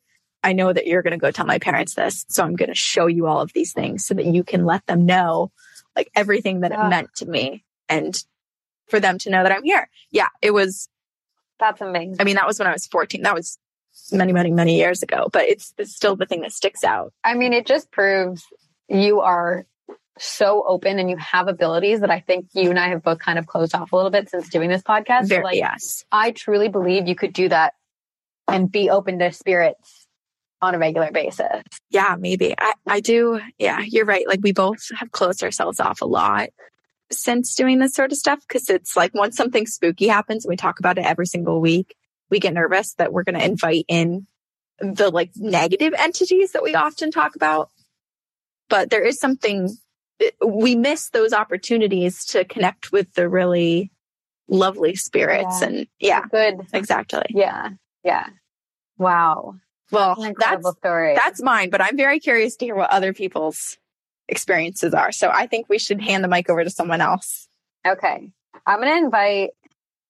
I 0.45 0.53
know 0.53 0.71
that 0.71 0.85
you're 0.87 1.01
going 1.01 1.11
to 1.19 1.25
go 1.25 1.31
tell 1.31 1.45
my 1.45 1.59
parents 1.59 1.95
this, 1.95 2.25
so 2.29 2.43
I'm 2.43 2.55
going 2.55 2.69
to 2.69 2.75
show 2.75 3.07
you 3.07 3.27
all 3.27 3.41
of 3.41 3.51
these 3.53 3.73
things 3.73 4.05
so 4.05 4.13
that 4.13 4.25
you 4.25 4.43
can 4.43 4.63
let 4.65 4.85
them 4.85 5.05
know 5.05 5.51
like 5.95 6.09
everything 6.15 6.61
that 6.61 6.71
it 6.71 6.77
Ah. 6.79 6.89
meant 6.89 7.09
to 7.15 7.25
me 7.25 7.63
and 7.89 8.13
for 8.87 8.99
them 8.99 9.17
to 9.19 9.29
know 9.29 9.43
that 9.43 9.51
I'm 9.51 9.63
here. 9.63 9.89
Yeah, 10.11 10.29
it 10.41 10.51
was. 10.51 10.87
that's 11.59 11.81
amazing 11.81 12.17
I 12.19 12.23
mean, 12.25 12.35
that 12.35 12.47
was 12.47 12.59
when 12.59 12.67
I 12.67 12.73
was 12.73 12.85
14. 12.85 13.21
That 13.23 13.33
was 13.33 13.57
many, 14.11 14.33
many, 14.33 14.51
many 14.51 14.75
years 14.77 15.01
ago, 15.03 15.27
but 15.31 15.45
it's, 15.45 15.73
it's 15.77 15.95
still 15.95 16.15
the 16.15 16.25
thing 16.25 16.41
that 16.41 16.51
sticks 16.51 16.83
out. 16.83 17.13
i 17.23 17.33
mean 17.33 17.53
it 17.53 17.65
just 17.65 17.89
proves 17.91 18.43
you 18.89 19.21
are 19.21 19.65
so 20.19 20.63
open 20.67 20.99
and 20.99 21.09
you 21.09 21.17
have 21.17 21.47
abilities 21.47 21.99
that 22.01 22.11
i 22.11 22.19
think 22.19 22.47
you 22.53 22.69
and 22.69 22.79
i 22.79 22.87
have 22.89 23.01
both 23.03 23.19
kind 23.19 23.37
of 23.39 23.47
closed 23.47 23.73
off 23.75 23.91
a 23.91 23.95
little 23.95 24.11
bit 24.11 24.29
since 24.29 24.47
doing 24.49 24.69
this 24.69 24.81
podcast 24.83 25.27
So, 25.27 25.37
like 25.41 25.57
yes. 25.57 26.05
i 26.11 26.31
truly 26.31 26.69
believe 26.69 27.07
you 27.07 27.15
could 27.15 27.33
do 27.33 27.49
that 27.49 27.73
and 28.47 28.71
be 28.71 28.89
open 28.89 29.19
to 29.19 29.31
spirits 29.31 30.04
on 30.62 30.74
a 30.75 30.77
regular 30.79 31.12
basis 31.12 31.62
Yeah, 31.89 32.15
maybe. 32.19 32.55
I, 32.57 32.74
I 32.88 33.00
do. 33.00 33.39
Yeah, 33.57 33.81
you're 33.85 34.05
right. 34.05 34.27
Like 34.27 34.39
we 34.41 34.51
both 34.53 34.89
have 34.97 35.12
closed 35.12 35.43
ourselves 35.43 35.79
off 35.79 36.01
a 36.01 36.05
lot 36.05 36.50
since 37.12 37.53
doing 37.55 37.79
this 37.79 37.93
sort 37.93 38.12
of 38.12 38.17
stuff 38.17 38.39
because 38.47 38.69
it's 38.69 38.95
like 38.97 39.13
once 39.13 39.35
something 39.38 39.67
spooky 39.67 40.07
happens 40.07 40.43
and 40.45 40.50
we 40.50 40.55
talk 40.55 40.79
about 40.79 40.97
it 40.97 41.05
every 41.05 41.27
single 41.27 41.62
week, 41.62 41.95
we 42.31 42.39
get 42.39 42.53
nervous 42.53 42.93
that 42.95 43.13
we're 43.13 43.24
going 43.24 43.38
to 43.39 43.45
invite 43.45 43.85
in 43.88 44.25
the 44.79 45.09
like 45.09 45.31
negative 45.35 45.93
entities 45.97 46.53
that 46.53 46.63
we 46.63 46.74
often 46.74 47.12
talk 47.12 47.35
about. 47.35 47.69
But 48.69 48.89
there 48.89 49.03
is 49.05 49.19
something 49.19 49.69
eh, 50.19 50.31
we 50.45 50.75
miss 50.75 51.09
those 51.12 51.31
opportunities 51.33 52.25
to 52.25 52.43
connect 52.45 52.91
with 52.91 53.13
the 53.13 53.29
really 53.29 53.91
lovely 54.47 54.95
spirits 54.95 55.62
Yeah. 55.62 55.67
and 55.67 55.88
yeah, 56.00 56.21
good 56.31 56.62
exactly. 56.74 57.24
yeah 57.29 57.69
yeah 58.03 58.27
wow 58.97 59.55
Well, 59.95 60.21
An 60.21 60.27
incredible 60.29 60.71
that's 60.71 60.77
story 60.79 61.15
that's 61.15 61.41
mine, 61.41 61.69
but 61.69 61.81
I'm 61.81 61.97
very 61.97 62.19
curious 62.19 62.55
to 62.57 62.65
hear 62.65 62.75
what 62.75 62.89
other 62.91 63.13
people's 63.13 63.77
experiences 64.27 64.93
are. 64.93 65.11
So 65.11 65.29
I 65.33 65.47
think 65.47 65.67
we 65.69 65.79
should 65.79 66.01
hand 66.01 66.23
the 66.23 66.27
mic 66.27 66.49
over 66.49 66.63
to 66.63 66.69
someone 66.69 67.01
else. 67.01 67.47
Okay. 67.87 68.31
I'm 68.65 68.79
going 68.81 68.91
to 68.91 69.05
invite, 69.05 69.51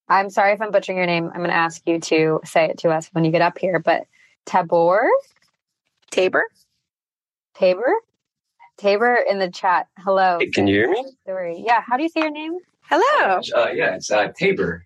I'm 0.07 0.29
sorry 0.29 0.53
if 0.53 0.61
I'm 0.61 0.71
butchering 0.71 0.97
your 0.97 1.07
name. 1.07 1.29
I'm 1.33 1.39
going 1.39 1.49
to 1.49 1.55
ask 1.55 1.81
you 1.85 1.99
to 1.99 2.39
say 2.45 2.65
it 2.65 2.77
to 2.79 2.89
us 2.89 3.09
when 3.11 3.25
you 3.25 3.31
get 3.31 3.41
up 3.41 3.57
here, 3.57 3.79
but 3.79 4.03
Tabor, 4.45 5.09
Tabor? 6.11 6.43
Tabor, 7.55 7.93
Tabor 8.77 9.19
in 9.29 9.39
the 9.39 9.49
chat. 9.49 9.87
Hello. 9.99 10.37
Hey, 10.39 10.49
can 10.49 10.67
you 10.67 10.75
hear 10.75 10.89
me? 10.89 11.05
Story. 11.23 11.63
Yeah. 11.65 11.81
How 11.81 11.97
do 11.97 12.03
you 12.03 12.09
say 12.09 12.21
your 12.21 12.31
name? 12.31 12.57
Hello. 12.81 13.39
Uh, 13.55 13.69
yeah, 13.73 13.95
it's 13.95 14.11
uh, 14.11 14.27
Tabor. 14.37 14.85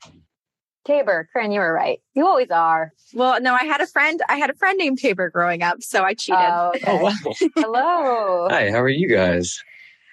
Tabor. 0.86 1.28
Corinne, 1.32 1.52
you 1.52 1.60
were 1.60 1.74
right. 1.74 2.00
You 2.14 2.26
always 2.26 2.50
are. 2.52 2.94
Well, 3.14 3.42
no, 3.42 3.54
I 3.54 3.66
had 3.66 3.82
a 3.82 3.88
friend. 3.88 4.22
I 4.30 4.38
had 4.38 4.50
a 4.50 4.56
friend 4.56 4.78
named 4.78 5.00
Tabor 5.00 5.30
growing 5.30 5.62
up, 5.62 5.82
so 5.82 6.04
I 6.04 6.14
cheated. 6.14 6.40
Oh, 6.42 6.72
okay. 6.76 6.84
Oh, 6.88 6.98
wow. 7.04 7.14
Hello. 7.56 8.48
Hi, 8.50 8.72
how 8.72 8.80
are 8.82 8.90
you 8.90 9.08
guys? 9.08 9.62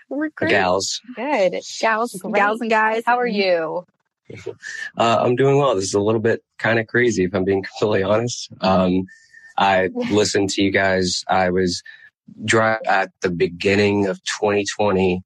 We're 0.08 0.30
great. 0.30 0.50
Gals. 0.50 1.00
Good. 1.16 1.60
Gals, 1.80 2.12
Great. 2.20 2.34
gals 2.34 2.60
and 2.60 2.70
guys. 2.70 3.02
How 3.06 3.18
are 3.18 3.26
you? 3.26 3.84
Uh, 4.98 5.18
I'm 5.20 5.36
doing 5.36 5.56
well. 5.56 5.76
This 5.76 5.84
is 5.84 5.94
a 5.94 6.00
little 6.00 6.20
bit 6.20 6.42
kind 6.58 6.80
of 6.80 6.88
crazy, 6.88 7.22
if 7.22 7.32
I'm 7.34 7.44
being 7.44 7.62
completely 7.78 8.02
honest. 8.02 8.48
Um, 8.60 9.06
I 9.56 9.90
listened 10.10 10.50
to 10.50 10.62
you 10.62 10.72
guys. 10.72 11.22
I 11.28 11.50
was 11.50 11.80
dry 12.44 12.78
at 12.88 13.12
the 13.20 13.30
beginning 13.30 14.06
of 14.06 14.18
2020, 14.24 15.22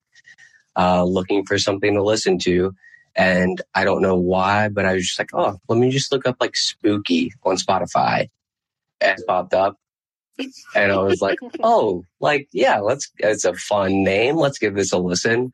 uh, 0.76 1.04
looking 1.04 1.46
for 1.46 1.58
something 1.58 1.94
to 1.94 2.02
listen 2.02 2.38
to. 2.40 2.74
And 3.20 3.60
I 3.74 3.84
don't 3.84 4.00
know 4.00 4.16
why, 4.16 4.70
but 4.70 4.86
I 4.86 4.94
was 4.94 5.06
just 5.06 5.18
like, 5.18 5.34
oh, 5.34 5.58
let 5.68 5.78
me 5.78 5.90
just 5.90 6.10
look 6.10 6.26
up 6.26 6.36
like 6.40 6.56
spooky 6.56 7.34
on 7.42 7.56
Spotify. 7.56 8.30
And 8.98 9.18
it 9.18 9.26
popped 9.26 9.52
up. 9.52 9.76
And 10.74 10.90
I 10.90 10.96
was 10.96 11.20
like, 11.20 11.38
oh, 11.62 12.06
like, 12.20 12.48
yeah, 12.50 12.78
let's, 12.78 13.10
it's 13.18 13.44
a 13.44 13.52
fun 13.52 14.04
name. 14.04 14.36
Let's 14.36 14.58
give 14.58 14.74
this 14.74 14.92
a 14.92 14.96
listen. 14.96 15.52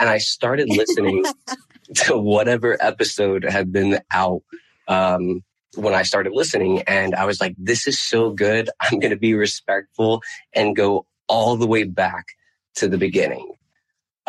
And 0.00 0.08
I 0.08 0.18
started 0.18 0.68
listening 0.68 1.24
to 1.94 2.18
whatever 2.18 2.76
episode 2.80 3.44
had 3.44 3.70
been 3.70 4.00
out 4.12 4.42
um, 4.88 5.44
when 5.76 5.94
I 5.94 6.02
started 6.02 6.32
listening. 6.32 6.82
And 6.82 7.14
I 7.14 7.26
was 7.26 7.40
like, 7.40 7.54
this 7.58 7.86
is 7.86 8.00
so 8.00 8.32
good. 8.32 8.70
I'm 8.80 8.98
going 8.98 9.12
to 9.12 9.16
be 9.16 9.34
respectful 9.34 10.20
and 10.52 10.74
go 10.74 11.06
all 11.28 11.56
the 11.56 11.68
way 11.68 11.84
back 11.84 12.26
to 12.74 12.88
the 12.88 12.98
beginning. 12.98 13.52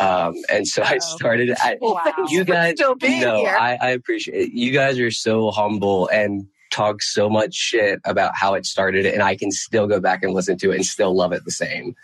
Um, 0.00 0.34
and 0.50 0.66
so 0.66 0.82
I 0.82 0.98
started. 0.98 1.50
I, 1.60 1.76
Wow. 1.80 2.02
You 2.28 2.44
guys, 2.44 2.74
Still 2.76 2.94
being 2.94 3.20
no, 3.20 3.36
here. 3.36 3.56
I, 3.58 3.76
I 3.80 3.90
appreciate 3.90 4.48
it. 4.48 4.52
You 4.52 4.72
guys 4.72 4.98
are 4.98 5.10
so 5.10 5.50
humble 5.50 6.08
and 6.08 6.46
talk 6.70 7.02
so 7.02 7.28
much 7.28 7.54
shit 7.54 8.00
about 8.04 8.32
how 8.34 8.54
it 8.54 8.64
started, 8.64 9.04
and 9.06 9.22
I 9.22 9.36
can 9.36 9.50
still 9.50 9.86
go 9.86 10.00
back 10.00 10.22
and 10.22 10.32
listen 10.32 10.56
to 10.58 10.70
it 10.72 10.76
and 10.76 10.86
still 10.86 11.14
love 11.14 11.32
it 11.32 11.44
the 11.44 11.50
same. 11.50 11.94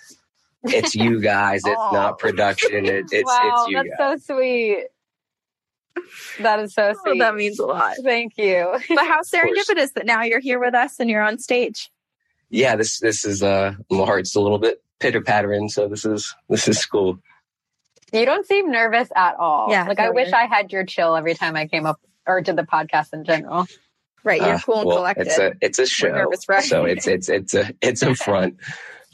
It's 0.64 0.94
you 0.94 1.20
guys. 1.22 1.62
It's 1.64 1.92
not 1.92 2.18
production. 2.18 2.84
It, 2.86 3.06
it's 3.12 3.24
wow, 3.26 3.64
it's 3.64 3.68
you 3.70 3.76
that's 3.76 3.88
guys. 3.98 4.24
so 4.26 4.34
sweet. 4.34 4.84
That 6.40 6.60
is 6.60 6.74
so 6.74 6.92
Oh, 6.94 7.00
sweet. 7.04 7.18
that 7.20 7.34
means 7.34 7.58
a 7.58 7.64
lot. 7.66 7.94
Thank 8.02 8.36
you. 8.36 8.76
But 8.88 9.06
how 9.06 9.20
serendipitous 9.22 9.94
that 9.94 10.04
now 10.04 10.22
you're 10.24 10.40
here 10.40 10.58
with 10.60 10.74
us 10.74 11.00
and 11.00 11.08
you're 11.08 11.22
on 11.22 11.38
stage. 11.38 11.90
yeah, 12.50 12.76
this 12.76 12.98
this 13.00 13.24
is 13.24 13.42
uh 13.42 13.72
my 13.90 14.04
heart's 14.04 14.36
a 14.36 14.40
little 14.40 14.58
bit 14.58 14.82
pitter 15.00 15.20
pattering, 15.22 15.68
so 15.68 15.88
this 15.88 16.04
is 16.04 16.34
this 16.50 16.68
is 16.68 16.84
cool. 16.84 17.18
You 18.20 18.26
don't 18.26 18.46
seem 18.46 18.70
nervous 18.70 19.08
at 19.14 19.36
all. 19.38 19.68
Yeah, 19.70 19.86
Like 19.86 19.98
I 20.00 20.10
wish 20.10 20.32
I 20.32 20.46
had 20.46 20.72
your 20.72 20.84
chill 20.84 21.14
every 21.16 21.34
time 21.34 21.56
I 21.56 21.66
came 21.66 21.86
up 21.86 22.00
or 22.26 22.40
did 22.40 22.56
the 22.56 22.62
podcast 22.64 23.12
in 23.12 23.24
general. 23.24 23.66
Right, 24.24 24.40
you're 24.40 24.54
Uh, 24.54 24.60
cool 24.64 24.78
and 24.80 24.86
well, 24.88 24.96
collected. 24.98 25.26
It's 25.28 25.38
a 25.38 25.52
it's 25.60 25.78
a 25.78 25.86
show, 25.86 26.08
nervous 26.08 26.48
wreck. 26.48 26.64
so 26.64 26.84
it's 26.84 27.06
it's 27.06 27.28
it's 27.28 27.54
a 27.54 27.72
it's 27.80 28.02
a 28.02 28.14
front. 28.14 28.56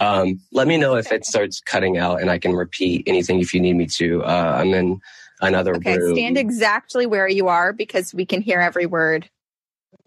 Um, 0.00 0.40
let 0.52 0.66
me 0.66 0.78
know 0.78 0.96
if 0.96 1.12
it 1.12 1.26
starts 1.26 1.60
cutting 1.60 1.98
out, 1.98 2.22
and 2.22 2.30
I 2.30 2.38
can 2.38 2.54
repeat 2.54 3.04
anything 3.06 3.38
if 3.40 3.52
you 3.52 3.60
need 3.60 3.74
me 3.76 3.86
to. 3.98 4.22
Uh, 4.24 4.56
I'm 4.58 4.72
in 4.72 5.00
another 5.42 5.74
okay, 5.76 5.98
room. 5.98 6.16
stand 6.16 6.38
exactly 6.38 7.04
where 7.06 7.28
you 7.28 7.48
are 7.48 7.72
because 7.74 8.14
we 8.14 8.24
can 8.24 8.40
hear 8.40 8.58
every 8.60 8.86
word 8.86 9.28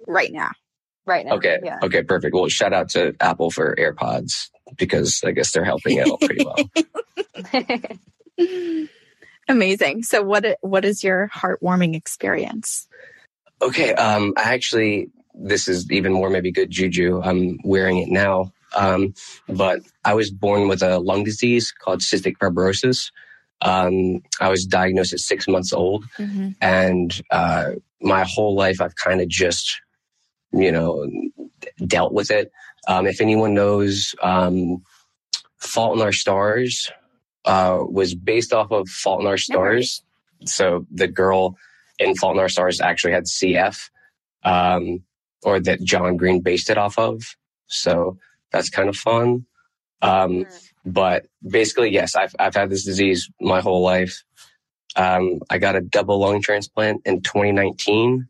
right 0.07 0.31
now. 0.33 0.49
Right 1.05 1.23
now. 1.25 1.33
Okay. 1.35 1.59
Yeah. 1.63 1.77
Okay. 1.83 2.01
Perfect. 2.01 2.33
Well, 2.33 2.47
shout 2.47 2.73
out 2.73 2.89
to 2.89 3.15
Apple 3.19 3.51
for 3.51 3.75
AirPods 3.75 4.49
because 4.75 5.21
I 5.23 5.31
guess 5.31 5.51
they're 5.51 5.63
helping 5.63 5.99
out 5.99 6.19
pretty 6.19 6.43
well. 6.43 6.55
Amazing. 9.55 10.03
So 10.03 10.21
what 10.21 10.57
what 10.59 10.83
is 10.83 11.01
your 11.01 11.29
heartwarming 11.33 11.95
experience? 11.95 12.89
Okay. 13.61 13.93
Um, 13.93 14.33
I 14.35 14.53
actually, 14.53 15.09
this 15.33 15.69
is 15.69 15.89
even 15.89 16.11
more 16.11 16.29
maybe 16.29 16.51
good 16.51 16.69
juju. 16.69 17.21
I'm 17.23 17.59
wearing 17.63 17.99
it 17.99 18.09
now. 18.09 18.51
Um, 18.75 19.13
but 19.47 19.79
I 20.03 20.13
was 20.13 20.29
born 20.29 20.67
with 20.67 20.83
a 20.83 20.99
lung 20.99 21.23
disease 21.23 21.71
called 21.71 22.01
cystic 22.01 22.35
fibrosis. 22.37 23.11
Um, 23.61 24.23
I 24.41 24.49
was 24.49 24.65
diagnosed 24.65 25.13
at 25.13 25.19
six 25.19 25.47
months 25.47 25.71
old. 25.71 26.03
and 26.61 27.21
uh, 27.31 27.71
my 28.01 28.25
whole 28.27 28.55
life 28.55 28.81
I've 28.81 28.95
kind 28.95 29.21
of 29.21 29.29
just, 29.29 29.79
you 30.51 30.69
know, 30.69 31.09
dealt 31.87 32.11
with 32.11 32.29
it. 32.29 32.51
Um, 32.89 33.07
if 33.07 33.21
anyone 33.21 33.53
knows, 33.53 34.15
um, 34.21 34.83
Fault 35.59 35.95
in 35.95 36.01
Our 36.01 36.11
Stars 36.11 36.91
uh, 37.45 37.79
was 37.87 38.15
based 38.15 38.53
off 38.53 38.71
of 38.71 38.89
Fault 38.89 39.21
in 39.21 39.27
Our 39.27 39.37
Stars. 39.37 40.03
So 40.45 40.85
the 40.91 41.07
girl 41.07 41.57
in 41.99 42.15
Fault 42.15 42.35
in 42.35 42.39
Our 42.39 42.49
Stars 42.49 42.81
actually 42.81 43.13
had 43.13 43.25
CF, 43.25 43.89
um, 44.43 45.03
or 45.43 45.59
that 45.59 45.83
John 45.83 46.17
Green 46.17 46.41
based 46.41 46.69
it 46.69 46.77
off 46.77 46.97
of. 46.97 47.23
So 47.67 48.17
that's 48.51 48.69
kind 48.69 48.89
of 48.89 48.95
fun. 48.95 49.45
Um, 50.01 50.45
but 50.85 51.27
basically, 51.47 51.89
yes, 51.91 52.15
I've 52.15 52.35
I've 52.37 52.55
had 52.55 52.69
this 52.69 52.85
disease 52.85 53.29
my 53.39 53.61
whole 53.61 53.81
life. 53.81 54.23
Um, 54.95 55.39
I 55.49 55.57
got 55.57 55.75
a 55.75 55.81
double 55.81 56.19
lung 56.19 56.41
transplant 56.41 57.01
in 57.05 57.21
2019, 57.21 58.27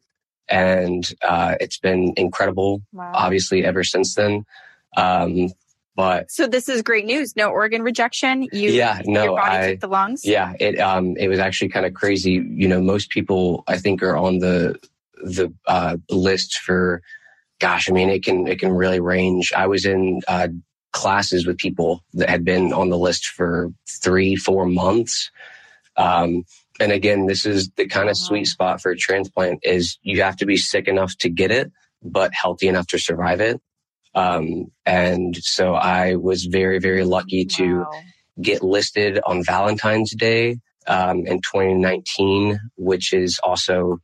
and 0.50 1.13
uh, 1.22 1.55
it's 1.60 1.77
been 1.77 2.13
incredible. 2.17 2.81
wow. 2.93 3.12
Obviously, 3.13 3.65
ever 3.65 3.84
since 3.84 4.15
then. 4.15 4.45
Um, 4.98 5.50
but 5.95 6.29
So 6.31 6.47
this 6.47 6.67
is 6.69 6.81
great 6.81 7.05
news. 7.05 7.35
No 7.35 7.49
organ 7.49 7.81
rejection. 7.81 8.43
You 8.51 8.71
yeah, 8.71 9.01
no, 9.05 9.23
your 9.23 9.35
body 9.37 9.57
I 9.57 9.71
took 9.71 9.79
the 9.81 9.87
lungs. 9.87 10.25
yeah, 10.25 10.53
it 10.59 10.79
um 10.79 11.15
it 11.17 11.27
was 11.27 11.39
actually 11.39 11.69
kind 11.69 11.85
of 11.85 11.93
crazy. 11.93 12.33
You 12.33 12.67
know, 12.67 12.81
most 12.81 13.09
people 13.09 13.63
I 13.67 13.77
think 13.77 14.03
are 14.03 14.17
on 14.17 14.39
the 14.39 14.79
the 15.23 15.53
uh, 15.67 15.97
list 16.09 16.57
for. 16.59 17.01
Gosh, 17.61 17.89
I 17.89 17.93
mean, 17.93 18.09
it 18.09 18.21
can 18.21 18.47
it 18.47 18.59
can 18.59 18.73
really 18.73 18.99
range. 18.99 19.53
I 19.55 19.67
was 19.67 19.85
in 19.85 20.19
uh, 20.27 20.49
classes 20.95 21.45
with 21.45 21.57
people 21.57 22.03
that 22.13 22.29
had 22.29 22.43
been 22.43 22.73
on 22.73 22.89
the 22.89 22.97
list 22.97 23.27
for 23.27 23.71
three, 23.87 24.35
four 24.35 24.65
months. 24.65 25.29
Um, 25.97 26.45
and 26.79 26.91
again, 26.91 27.27
this 27.27 27.45
is 27.45 27.69
the 27.75 27.87
kind 27.87 28.09
of 28.09 28.17
sweet 28.17 28.45
spot 28.45 28.81
for 28.81 28.91
a 28.91 28.97
transplant 28.97 29.59
is 29.63 29.97
you 30.01 30.21
have 30.21 30.37
to 30.37 30.45
be 30.45 30.57
sick 30.57 30.87
enough 30.87 31.15
to 31.17 31.29
get 31.29 31.51
it, 31.51 31.71
but 32.01 32.33
healthy 32.33 32.67
enough 32.67 32.87
to 32.87 32.97
survive 32.97 33.41
it. 33.41 33.61
Um, 34.15 34.72
and 34.86 35.36
so 35.38 35.74
I 35.75 36.15
was 36.15 36.45
very, 36.45 36.79
very 36.79 37.03
lucky 37.03 37.45
to 37.57 37.79
Wow. 37.79 37.91
get 38.41 38.63
listed 38.63 39.19
on 39.25 39.43
Valentine's 39.43 40.15
Day 40.15 40.57
um, 40.88 41.25
in 41.25 41.41
2019, 41.41 42.60
which 42.77 43.13
is 43.13 43.39
also 43.43 43.98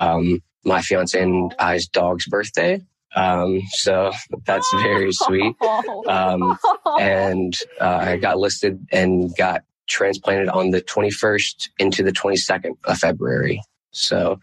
um, 0.00 0.40
my 0.64 0.80
fiance 0.82 1.20
and 1.20 1.54
I's 1.58 1.86
dog's 1.88 2.26
birthday. 2.26 2.80
Um, 3.14 3.62
so 3.70 4.12
that's 4.44 4.70
very 4.82 5.12
sweet. 5.12 5.54
Um, 6.08 6.56
and 7.00 7.54
uh, 7.80 7.98
I 8.02 8.16
got 8.18 8.38
listed 8.38 8.86
and 8.92 9.34
got 9.36 9.62
transplanted 9.88 10.48
on 10.48 10.70
the 10.70 10.82
21st 10.82 11.70
into 11.78 12.02
the 12.04 12.12
22nd 12.12 12.76
of 12.84 12.98
February. 12.98 13.60
So 13.90 14.38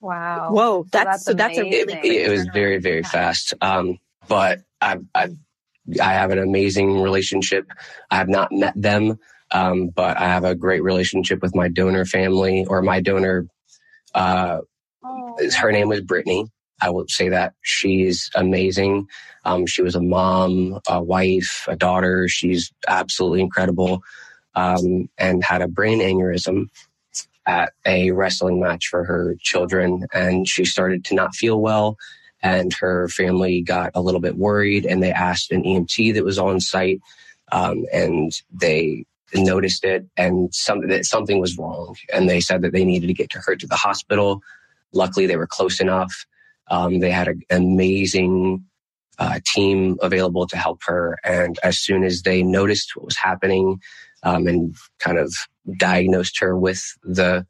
wow. 0.00 0.50
Whoa, 0.52 0.86
that's 0.90 1.04
that's 1.04 1.24
so 1.24 1.32
that's 1.34 1.56
a 1.56 1.62
really 1.62 1.82
amazing. 1.82 2.14
it 2.14 2.30
was 2.30 2.46
very, 2.52 2.78
very 2.78 3.02
fast. 3.02 3.54
Um, 3.62 3.98
but 4.30 4.60
I, 4.80 4.98
I, 5.14 5.30
I 6.02 6.14
have 6.14 6.32
an 6.32 6.40
amazing 6.40 7.02
relationship. 7.02 7.66
I 8.12 8.16
have 8.18 8.30
not 8.30 8.52
met 8.52 8.74
them, 8.80 9.18
um, 9.52 9.90
but 9.90 10.18
I 10.18 10.26
have 10.28 10.44
a 10.44 10.56
great 10.56 10.84
relationship 10.84 11.42
with 11.42 11.56
my 11.56 11.68
donor 11.68 12.06
family 12.06 12.66
or 12.66 12.82
my 12.82 13.02
donor. 13.02 13.48
Uh, 14.14 14.60
Oh. 15.04 15.36
her 15.58 15.72
name 15.72 15.88
was 15.88 16.02
Brittany. 16.02 16.46
I 16.82 16.90
will 16.90 17.06
say 17.08 17.30
that 17.30 17.54
she's 17.62 18.30
amazing. 18.36 19.08
Um, 19.46 19.66
she 19.66 19.82
was 19.82 19.96
a 19.96 20.02
mom, 20.02 20.80
a 20.88 21.02
wife, 21.02 21.66
a 21.68 21.76
daughter. 21.76 22.28
She's 22.28 22.72
absolutely 22.88 23.42
incredible. 23.42 24.02
Um, 24.56 25.08
and 25.18 25.44
had 25.44 25.62
a 25.62 25.68
brain 25.68 26.00
aneurysm 26.00 26.66
at 27.46 27.72
a 27.86 28.12
wrestling 28.12 28.60
match 28.60 28.88
for 28.88 29.04
her 29.04 29.36
children. 29.40 30.06
And 30.14 30.48
she 30.48 30.66
started 30.66 31.04
to 31.06 31.16
not 31.16 31.34
feel 31.34 31.60
well. 31.60 31.96
And 32.42 32.72
her 32.74 33.08
family 33.08 33.62
got 33.62 33.92
a 33.94 34.00
little 34.00 34.20
bit 34.20 34.36
worried 34.36 34.86
and 34.86 35.02
they 35.02 35.12
asked 35.12 35.52
an 35.52 35.62
EMT 35.62 36.14
that 36.14 36.24
was 36.24 36.38
on 36.38 36.60
site. 36.60 37.00
Um, 37.52 37.84
and 37.92 38.32
they 38.52 39.04
noticed 39.34 39.84
it 39.84 40.06
and 40.16 40.52
some, 40.54 40.86
that 40.88 41.04
something 41.04 41.40
was 41.40 41.58
wrong. 41.58 41.96
And 42.12 42.28
they 42.28 42.40
said 42.40 42.62
that 42.62 42.72
they 42.72 42.84
needed 42.84 43.08
to 43.08 43.14
get 43.14 43.32
her 43.32 43.56
to 43.56 43.66
the 43.66 43.76
hospital. 43.76 44.42
Luckily, 44.92 45.26
they 45.26 45.36
were 45.36 45.46
close 45.46 45.80
enough. 45.80 46.26
Um, 46.68 47.00
they 47.00 47.10
had 47.10 47.28
an 47.28 47.42
amazing 47.50 48.64
uh, 49.18 49.38
team 49.44 49.98
available 50.00 50.46
to 50.46 50.56
help 50.56 50.80
her. 50.86 51.18
And 51.22 51.58
as 51.62 51.78
soon 51.78 52.04
as 52.04 52.22
they 52.22 52.42
noticed 52.42 52.96
what 52.96 53.04
was 53.04 53.16
happening 53.16 53.80
um, 54.22 54.46
and 54.46 54.74
kind 54.98 55.18
of 55.18 55.34
diagnosed 55.76 56.40
her 56.40 56.56
with 56.56 56.82
the 57.04 57.46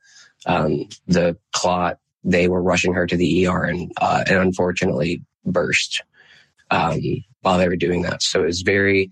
um, 0.47 0.89
the 1.07 1.37
clot, 1.53 1.99
they 2.25 2.49
were 2.49 2.63
rushing 2.63 2.95
her 2.95 3.07
to 3.07 3.17
the 3.17 3.47
ER 3.47 3.65
and 3.65 3.93
uh, 4.01 4.25
and 4.27 4.39
unfortunately 4.39 5.23
burst 5.45 6.03
um, 6.71 7.01
while 7.43 7.59
they 7.59 7.69
were 7.69 7.77
doing 7.77 8.03
that. 8.03 8.23
So 8.23 8.43
it 8.43 8.47
was 8.47 8.63
very 8.63 9.11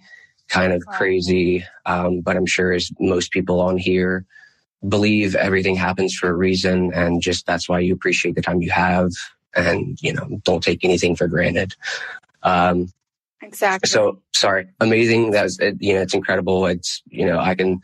kind 0.49 0.73
of 0.73 0.83
Wow. 0.87 0.93
crazy. 0.95 1.65
Um, 1.87 2.21
but 2.21 2.37
I'm 2.37 2.47
sure 2.47 2.73
as 2.73 2.91
most 3.01 3.33
people 3.33 3.61
on 3.61 3.79
here 3.79 4.25
believe 4.87 5.35
everything 5.35 5.75
happens 5.75 6.15
for 6.15 6.29
a 6.29 6.35
reason 6.35 6.93
and 6.95 7.21
just 7.21 7.47
that's 7.47 7.69
why 7.69 7.81
you 7.81 7.93
appreciate 7.93 8.35
the 8.37 8.43
time 8.43 8.63
you 8.63 8.71
have 8.71 9.11
and 9.55 9.99
you 10.01 10.13
know 10.13 10.41
don't 10.45 10.63
take 10.63 10.85
anything 10.85 11.17
for 11.17 11.27
granted 11.27 11.75
um 12.45 12.87
exactly. 13.43 13.89
so 13.89 14.23
sorry 14.35 14.69
amazing 14.79 15.33
that's 15.33 15.59
it, 15.59 15.77
you 15.81 15.95
know 15.95 16.01
it's 16.01 16.15
incredible 16.15 16.67
it's 16.67 17.03
you 17.07 17.27
know 17.27 17.41
i 17.41 17.57
can 17.57 17.81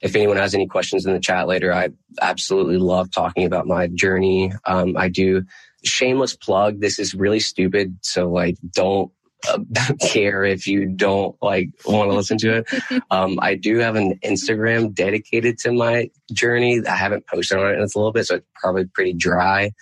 if 0.00 0.16
anyone 0.16 0.36
has 0.36 0.54
any 0.54 0.66
questions 0.66 1.04
in 1.06 1.12
the 1.12 1.20
chat 1.20 1.46
later, 1.46 1.72
I 1.72 1.90
absolutely 2.22 2.78
love 2.78 3.10
talking 3.10 3.44
about 3.44 3.66
my 3.66 3.88
journey. 3.88 4.52
Um, 4.66 4.96
I 4.96 5.08
do 5.08 5.44
shameless 5.84 6.36
plug. 6.36 6.80
This 6.80 6.98
is 6.98 7.14
really 7.14 7.40
stupid. 7.40 7.96
So 8.02 8.30
like, 8.30 8.56
don't 8.72 9.12
uh, 9.48 9.58
care 10.00 10.44
if 10.44 10.66
you 10.66 10.86
don't 10.86 11.36
like 11.42 11.68
want 11.86 12.10
to 12.10 12.16
listen 12.16 12.38
to 12.38 12.58
it. 12.58 13.02
Um, 13.12 13.40
I 13.42 13.56
do 13.56 13.78
have 13.78 13.96
an 13.96 14.18
Instagram 14.24 14.94
dedicated 14.94 15.58
to 15.60 15.72
my 15.72 16.10
journey. 16.32 16.80
I 16.86 16.94
haven't 16.94 17.26
posted 17.26 17.58
on 17.58 17.70
it 17.70 17.74
in 17.74 17.80
a 17.80 17.82
little 17.82 18.12
bit, 18.12 18.26
so 18.26 18.36
it's 18.36 18.46
probably 18.54 18.84
pretty 18.84 19.14
dry. 19.14 19.72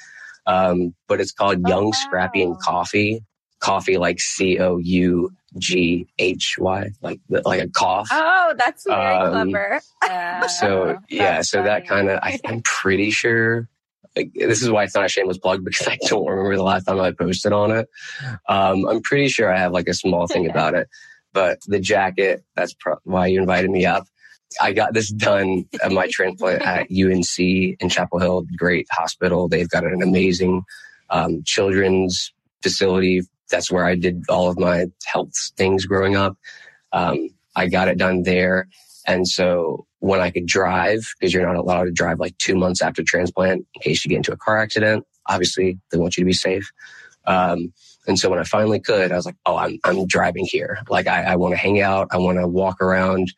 Um, 0.46 0.94
but 1.08 1.20
it's 1.20 1.32
called 1.32 1.60
oh, 1.66 1.68
Young, 1.68 1.84
wow. 1.86 1.90
Scrappy, 1.92 2.42
and 2.42 2.56
Coughy. 2.62 3.20
Coffee 3.60 3.98
like 3.98 4.20
C 4.20 4.58
O 4.60 4.78
U 4.78 5.30
G 5.56 6.06
H 6.18 6.56
Y, 6.58 6.90
like 7.00 7.20
like 7.28 7.62
a 7.62 7.68
cough. 7.68 8.08
Oh, 8.12 8.54
that's 8.58 8.84
very 8.84 9.14
um, 9.14 9.50
clever. 9.50 9.80
so 10.48 10.98
yeah, 11.08 11.40
so 11.42 11.58
funny. 11.58 11.68
that 11.68 11.86
kind 11.86 12.10
of 12.10 12.20
I'm 12.44 12.60
pretty 12.62 13.10
sure 13.10 13.68
like, 14.18 14.32
this 14.34 14.62
is 14.62 14.70
why 14.70 14.84
it's 14.84 14.94
not 14.94 15.04
a 15.04 15.08
shameless 15.08 15.38
plug 15.38 15.64
because 15.64 15.86
I 15.86 15.98
don't 16.06 16.26
remember 16.26 16.56
the 16.56 16.62
last 16.62 16.84
time 16.84 17.00
I 17.00 17.12
posted 17.12 17.52
on 17.52 17.70
it. 17.70 17.88
Um, 18.48 18.86
I'm 18.86 19.00
pretty 19.02 19.28
sure 19.28 19.52
I 19.52 19.58
have 19.58 19.72
like 19.72 19.88
a 19.88 19.94
small 19.94 20.26
thing 20.26 20.50
about 20.50 20.74
it, 20.74 20.88
but 21.32 21.58
the 21.66 21.80
jacket, 21.80 22.42
that's 22.56 22.74
pro- 22.74 22.98
why 23.04 23.26
you 23.26 23.40
invited 23.40 23.70
me 23.70 23.86
up. 23.86 24.04
I 24.60 24.72
got 24.72 24.94
this 24.94 25.10
done 25.10 25.66
at 25.82 25.92
my 25.92 26.08
transplant 26.10 26.62
at 26.62 26.86
UNC 26.90 27.38
in 27.38 27.88
Chapel 27.88 28.18
Hill, 28.18 28.46
great 28.56 28.86
hospital. 28.90 29.48
They've 29.48 29.68
got 29.68 29.84
an 29.84 30.02
amazing 30.02 30.62
um, 31.10 31.42
children's 31.44 32.32
facility. 32.62 33.22
That's 33.50 33.70
where 33.70 33.84
I 33.84 33.94
did 33.94 34.24
all 34.28 34.48
of 34.48 34.58
my 34.58 34.86
health 35.04 35.32
things 35.56 35.86
growing 35.86 36.16
up. 36.16 36.36
Um, 36.92 37.30
I 37.56 37.68
got 37.68 37.88
it 37.88 37.98
done 37.98 38.22
there. 38.22 38.68
And 39.06 39.26
so 39.26 39.86
when 40.00 40.20
I 40.20 40.30
could 40.30 40.46
drive, 40.46 41.00
because 41.18 41.32
you're 41.32 41.46
not 41.46 41.56
allowed 41.56 41.84
to 41.84 41.90
drive 41.90 42.20
like 42.20 42.36
two 42.38 42.54
months 42.54 42.82
after 42.82 43.02
transplant 43.02 43.66
in 43.74 43.80
case 43.82 44.04
you 44.04 44.10
get 44.10 44.18
into 44.18 44.32
a 44.32 44.36
car 44.36 44.58
accident. 44.58 45.04
Obviously, 45.26 45.78
they 45.90 45.98
want 45.98 46.16
you 46.16 46.22
to 46.22 46.26
be 46.26 46.32
safe. 46.32 46.70
Um, 47.26 47.72
and 48.06 48.18
so 48.18 48.30
when 48.30 48.38
I 48.38 48.44
finally 48.44 48.80
could, 48.80 49.12
I 49.12 49.16
was 49.16 49.26
like, 49.26 49.36
oh, 49.44 49.56
I'm, 49.56 49.78
I'm 49.84 50.06
driving 50.06 50.46
here. 50.46 50.78
Like, 50.88 51.06
I, 51.06 51.24
I 51.24 51.36
want 51.36 51.52
to 51.52 51.58
hang 51.58 51.80
out. 51.80 52.08
I 52.10 52.16
want 52.16 52.38
to 52.38 52.48
walk 52.48 52.80
around. 52.80 53.32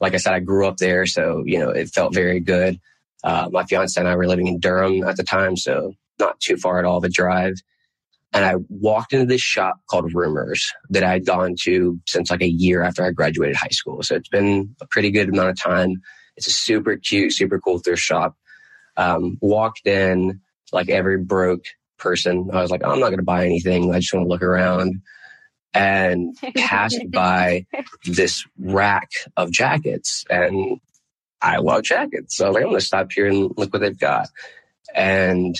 Like 0.00 0.14
I 0.14 0.18
said, 0.18 0.32
I 0.32 0.40
grew 0.40 0.66
up 0.66 0.78
there. 0.78 1.04
So, 1.04 1.42
you 1.44 1.58
know, 1.58 1.70
it 1.70 1.88
felt 1.88 2.14
very 2.14 2.40
good. 2.40 2.80
Uh, 3.22 3.48
my 3.52 3.64
fiance 3.64 3.98
and 3.98 4.08
I 4.08 4.16
were 4.16 4.26
living 4.26 4.46
in 4.46 4.60
Durham 4.60 5.04
at 5.04 5.16
the 5.16 5.24
time. 5.24 5.56
So 5.56 5.92
not 6.18 6.40
too 6.40 6.56
far 6.56 6.78
at 6.78 6.84
all 6.84 6.98
of 6.98 7.04
a 7.04 7.08
drive. 7.08 7.54
And 8.34 8.44
I 8.44 8.56
walked 8.68 9.12
into 9.12 9.26
this 9.26 9.40
shop 9.40 9.76
called 9.88 10.12
Rumors 10.12 10.72
that 10.90 11.04
I 11.04 11.12
had 11.12 11.24
gone 11.24 11.54
to 11.62 12.00
since 12.06 12.32
like 12.32 12.42
a 12.42 12.48
year 12.48 12.82
after 12.82 13.04
I 13.04 13.12
graduated 13.12 13.54
high 13.54 13.68
school. 13.68 14.02
So 14.02 14.16
it's 14.16 14.28
been 14.28 14.74
a 14.80 14.86
pretty 14.86 15.12
good 15.12 15.28
amount 15.28 15.50
of 15.50 15.62
time. 15.62 16.02
It's 16.36 16.48
a 16.48 16.50
super 16.50 16.96
cute, 16.96 17.32
super 17.32 17.60
cool 17.60 17.78
thrift 17.78 18.02
shop. 18.02 18.36
Um, 18.96 19.38
walked 19.40 19.86
in 19.86 20.40
like 20.72 20.88
every 20.90 21.18
broke 21.18 21.64
person. 21.96 22.50
I 22.52 22.60
was 22.60 22.72
like, 22.72 22.84
I'm 22.84 22.98
not 22.98 23.08
going 23.08 23.18
to 23.18 23.24
buy 23.24 23.46
anything. 23.46 23.94
I 23.94 24.00
just 24.00 24.12
want 24.12 24.24
to 24.24 24.28
look 24.28 24.42
around 24.42 25.00
and 25.72 26.36
passed 26.56 27.02
by 27.10 27.66
this 28.04 28.44
rack 28.58 29.10
of 29.36 29.52
jackets 29.52 30.24
and 30.28 30.80
I 31.40 31.58
love 31.58 31.84
jackets. 31.84 32.36
So 32.36 32.46
I 32.46 32.48
was 32.48 32.54
like, 32.54 32.64
I'm 32.64 32.70
going 32.70 32.80
to 32.80 32.86
stop 32.86 33.12
here 33.12 33.26
and 33.26 33.52
look 33.56 33.72
what 33.72 33.80
they've 33.80 33.98
got. 33.98 34.28
And 34.94 35.54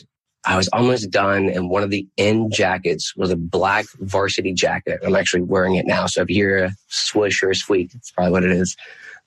I 0.46 0.56
was 0.56 0.68
almost 0.68 1.10
done, 1.10 1.48
and 1.48 1.70
one 1.70 1.82
of 1.82 1.90
the 1.90 2.06
end 2.18 2.52
jackets 2.52 3.16
was 3.16 3.30
a 3.30 3.36
black 3.36 3.86
varsity 4.00 4.52
jacket. 4.52 5.00
I'm 5.02 5.16
actually 5.16 5.42
wearing 5.42 5.76
it 5.76 5.86
now. 5.86 6.06
So 6.06 6.22
if 6.22 6.28
you 6.28 6.36
hear 6.36 6.64
a 6.64 6.70
swoosh 6.88 7.42
or 7.42 7.50
a 7.50 7.54
squeak, 7.54 7.92
that's 7.92 8.10
probably 8.10 8.32
what 8.32 8.44
it 8.44 8.52
is. 8.52 8.76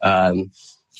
Um, 0.02 0.52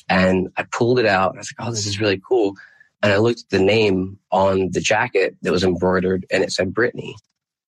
and 0.08 0.48
I 0.56 0.64
pulled 0.64 0.98
it 0.98 1.06
out. 1.06 1.34
I 1.34 1.38
was 1.38 1.52
like, 1.56 1.66
oh, 1.66 1.70
this 1.70 1.86
is 1.86 2.00
really 2.00 2.20
cool. 2.26 2.54
And 3.02 3.12
I 3.12 3.18
looked 3.18 3.42
at 3.42 3.50
the 3.50 3.64
name 3.64 4.18
on 4.32 4.70
the 4.72 4.80
jacket 4.80 5.36
that 5.42 5.52
was 5.52 5.62
embroidered, 5.62 6.26
and 6.32 6.42
it 6.42 6.50
said 6.50 6.74
Brittany, 6.74 7.14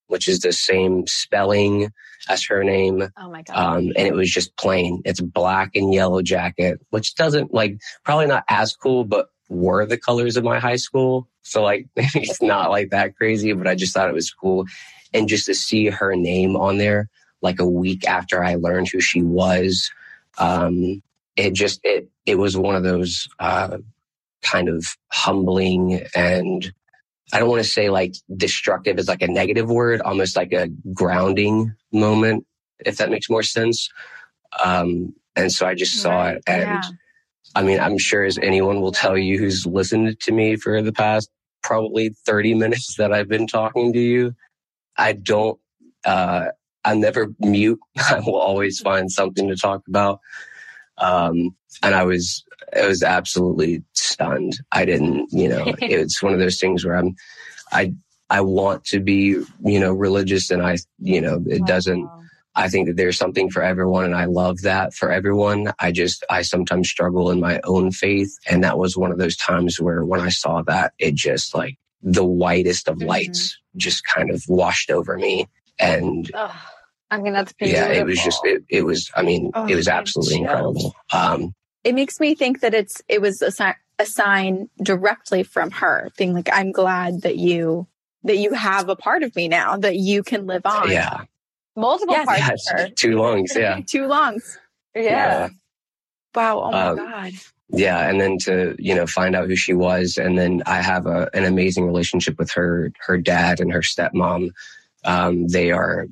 which 0.08 0.26
is 0.26 0.40
the 0.40 0.52
same 0.52 1.06
spelling 1.06 1.92
as 2.28 2.44
her 2.46 2.64
name. 2.64 3.08
Oh 3.16 3.30
my 3.30 3.42
God. 3.42 3.56
Um, 3.56 3.92
and 3.96 4.08
it 4.08 4.14
was 4.14 4.30
just 4.30 4.56
plain. 4.56 5.02
It's 5.04 5.20
black 5.20 5.70
and 5.76 5.94
yellow 5.94 6.20
jacket, 6.20 6.80
which 6.90 7.14
doesn't 7.14 7.54
like, 7.54 7.78
probably 8.04 8.26
not 8.26 8.44
as 8.48 8.74
cool, 8.74 9.04
but 9.04 9.28
were 9.48 9.86
the 9.86 9.98
colors 9.98 10.36
of 10.36 10.44
my 10.44 10.58
high 10.58 10.76
school. 10.76 11.28
So 11.42 11.62
like 11.62 11.87
it's 11.96 12.42
not 12.42 12.70
like 12.70 12.90
that 12.90 13.16
crazy, 13.16 13.53
but 13.53 13.66
I 13.66 13.74
just 13.74 13.94
thought 13.94 14.09
it 14.09 14.14
was 14.14 14.33
cool. 14.33 14.66
And 15.12 15.29
just 15.29 15.46
to 15.46 15.55
see 15.55 15.87
her 15.87 16.14
name 16.14 16.57
on 16.57 16.79
there 16.79 17.09
like 17.42 17.59
a 17.59 17.66
week 17.66 18.07
after 18.07 18.44
I 18.44 18.57
learned 18.57 18.88
who 18.88 19.00
she 19.00 19.22
was, 19.22 19.90
um, 20.38 21.03
it 21.37 21.53
just 21.53 21.81
it 21.85 22.09
it 22.26 22.37
was 22.37 22.57
one 22.57 22.76
of 22.76 22.83
those 22.83 23.29
uh, 23.38 23.79
kind 24.42 24.68
of 24.68 24.85
humbling 25.11 26.07
and 26.14 26.72
I 27.33 27.38
don't 27.38 27.48
want 27.48 27.62
to 27.62 27.68
say 27.68 27.90
like 27.90 28.14
destructive 28.37 28.98
is 28.98 29.09
like 29.09 29.22
a 29.22 29.29
negative 29.29 29.70
word, 29.70 30.00
almost 30.00 30.37
like 30.37 30.53
a 30.53 30.68
grounding 30.92 31.74
moment, 31.92 32.46
if 32.81 32.96
that 32.96 33.11
makes 33.11 33.31
more 33.31 33.42
sense. 33.42 33.88
Um, 34.64 35.14
and 35.37 35.53
so 35.53 35.66
I 35.66 35.74
just 35.74 35.94
saw 36.03 36.11
right, 36.11 36.37
it 36.37 36.42
and 36.46 36.62
yeah. 36.62 36.90
I 37.54 37.62
mean, 37.62 37.80
I'm 37.80 37.98
sure 37.98 38.24
as 38.24 38.38
anyone 38.38 38.80
will 38.80 38.92
tell 38.92 39.18
you 39.18 39.38
who's 39.38 39.66
listened 39.66 40.20
to 40.20 40.32
me 40.32 40.56
for 40.56 40.82
the 40.82 40.92
past 40.92 41.30
probably 41.62 42.10
30 42.24 42.54
minutes 42.54 42.96
that 42.96 43.12
I've 43.12 43.28
been 43.28 43.46
talking 43.46 43.92
to 43.92 43.98
you, 43.98 44.34
I 44.96 45.12
don't, 45.12 45.58
uh, 46.04 46.46
I 46.84 46.94
never 46.94 47.34
mute. 47.38 47.80
I 47.98 48.20
will 48.20 48.36
always 48.36 48.80
find 48.80 49.10
something 49.10 49.48
to 49.48 49.56
talk 49.56 49.82
about. 49.88 50.20
Um, 50.98 51.56
and 51.82 51.94
I 51.94 52.04
was, 52.04 52.44
I 52.76 52.86
was 52.86 53.02
absolutely 53.02 53.82
stunned. 53.92 54.54
I 54.70 54.84
didn't, 54.84 55.32
you 55.32 55.48
know, 55.48 55.64
it's 55.80 56.22
one 56.22 56.32
of 56.32 56.38
those 56.38 56.58
things 56.58 56.84
where 56.84 56.96
I'm, 56.96 57.14
I, 57.72 57.94
I 58.28 58.42
want 58.42 58.84
to 58.86 59.00
be, 59.00 59.42
you 59.64 59.80
know, 59.80 59.92
religious 59.92 60.50
and 60.50 60.62
I, 60.62 60.76
you 60.98 61.20
know, 61.20 61.42
it 61.48 61.60
wow. 61.60 61.66
doesn't, 61.66 62.08
I 62.61 62.68
think 62.68 62.88
that 62.88 62.96
there's 62.96 63.16
something 63.16 63.51
for 63.51 63.62
everyone 63.62 64.05
and 64.05 64.14
I 64.14 64.27
love 64.27 64.61
that 64.62 64.92
for 64.92 65.11
everyone. 65.11 65.73
I 65.79 65.92
just, 65.92 66.25
I 66.29 66.42
sometimes 66.42 66.90
struggle 66.90 67.31
in 67.31 67.40
my 67.40 67.59
own 67.64 67.90
faith. 67.90 68.37
And 68.46 68.62
that 68.64 68.77
was 68.77 68.99
one 68.99 69.11
of 69.11 69.18
those 69.18 69.37
times 69.37 69.81
where 69.81 70.05
when 70.05 70.20
I 70.20 70.29
saw 70.29 70.61
that, 70.62 70.92
it 70.99 71.14
just 71.14 71.55
like 71.55 71.79
the 72.03 72.25
whitest 72.25 72.87
of 72.87 72.99
mm-hmm. 72.99 73.09
lights 73.09 73.59
just 73.77 74.05
kind 74.05 74.31
of 74.31 74.44
washed 74.46 74.90
over 74.90 75.16
me. 75.16 75.49
And 75.79 76.31
I 77.11 77.18
mean, 77.18 77.33
that's 77.33 77.55
beautiful. 77.55 77.81
Yeah, 77.81 78.01
it 78.01 78.05
was 78.05 78.23
just, 78.23 78.40
it, 78.44 78.62
it 78.68 78.85
was, 78.85 79.11
I 79.16 79.23
mean, 79.23 79.51
oh, 79.55 79.66
it 79.66 79.75
was 79.75 79.88
absolutely 79.88 80.42
incredible. 80.42 80.94
Um, 81.12 81.55
it 81.83 81.94
makes 81.94 82.20
me 82.20 82.35
think 82.35 82.61
that 82.61 82.75
it's, 82.75 83.01
it 83.09 83.23
was 83.23 83.40
a, 83.40 83.51
si- 83.51 83.81
a 83.99 84.05
sign 84.05 84.68
directly 84.83 85.44
from 85.44 85.70
her 85.70 86.11
being 86.18 86.35
like, 86.35 86.51
I'm 86.53 86.73
glad 86.73 87.23
that 87.23 87.37
you, 87.37 87.87
that 88.25 88.37
you 88.37 88.53
have 88.53 88.90
a 88.90 88.96
part 88.96 89.23
of 89.23 89.35
me 89.35 89.49
now 89.49 89.79
that 89.79 89.96
you 89.96 90.23
can 90.23 90.46
live 90.46 90.66
on. 90.66 90.90
Yeah. 90.90 91.25
Multiple 91.76 92.14
yes. 92.14 92.26
parts. 92.26 92.72
Yes, 92.76 92.90
two 92.96 93.16
lungs. 93.16 93.52
Yeah. 93.54 93.80
two 93.87 94.06
lungs. 94.06 94.59
Yeah. 94.94 95.02
yeah. 95.02 95.48
Wow. 96.35 96.62
Oh 96.64 96.70
my 96.70 96.87
um, 96.87 96.96
God. 96.96 97.33
Yeah. 97.72 98.09
And 98.09 98.20
then 98.20 98.38
to, 98.38 98.74
you 98.78 98.94
know, 98.94 99.06
find 99.06 99.37
out 99.37 99.48
who 99.48 99.56
she 99.56 99.72
was. 99.72 100.16
And 100.16 100.38
then 100.38 100.62
I 100.66 100.83
have 100.83 101.06
a, 101.06 101.30
an 101.35 101.44
amazing 101.44 101.87
relationship 101.87 102.38
with 102.38 102.50
her, 102.52 102.92
her 103.06 103.16
dad 103.16 103.61
and 103.61 103.72
her 103.72 103.80
stepmom. 103.80 104.50
Um, 105.04 105.48
they 105.48 105.70
are 105.70 106.06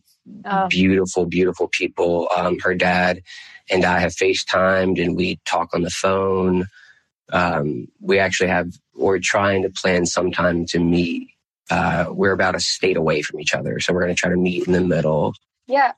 oh. 0.45 0.69
beautiful, 0.69 1.27
beautiful 1.27 1.69
people. 1.69 2.29
Um, 2.37 2.59
her 2.61 2.75
dad 2.75 3.23
and 3.71 3.85
I 3.85 3.99
have 3.99 4.13
FaceTimed 4.13 5.03
and 5.03 5.17
we 5.17 5.41
talk 5.45 5.75
on 5.75 5.83
the 5.83 5.91
phone. 5.91 6.67
Um, 7.33 7.89
we 8.01 8.19
actually 8.19 8.49
have, 8.49 8.71
we're 8.95 9.19
trying 9.19 9.63
to 9.63 9.71
plan 9.71 10.07
sometime 10.07 10.65
to 10.67 10.79
meet. 10.79 11.29
Uh, 11.71 12.07
we're 12.11 12.33
about 12.33 12.55
a 12.55 12.61
state 12.61 12.97
away 12.97 13.23
from 13.23 13.41
each 13.41 13.55
other. 13.55 13.79
So 13.81 13.93
we're 13.93 14.03
going 14.03 14.15
to 14.15 14.19
try 14.19 14.31
to 14.31 14.37
meet 14.37 14.67
in 14.67 14.73
the 14.73 14.81
middle 14.81 15.35
yeah. 15.69 15.93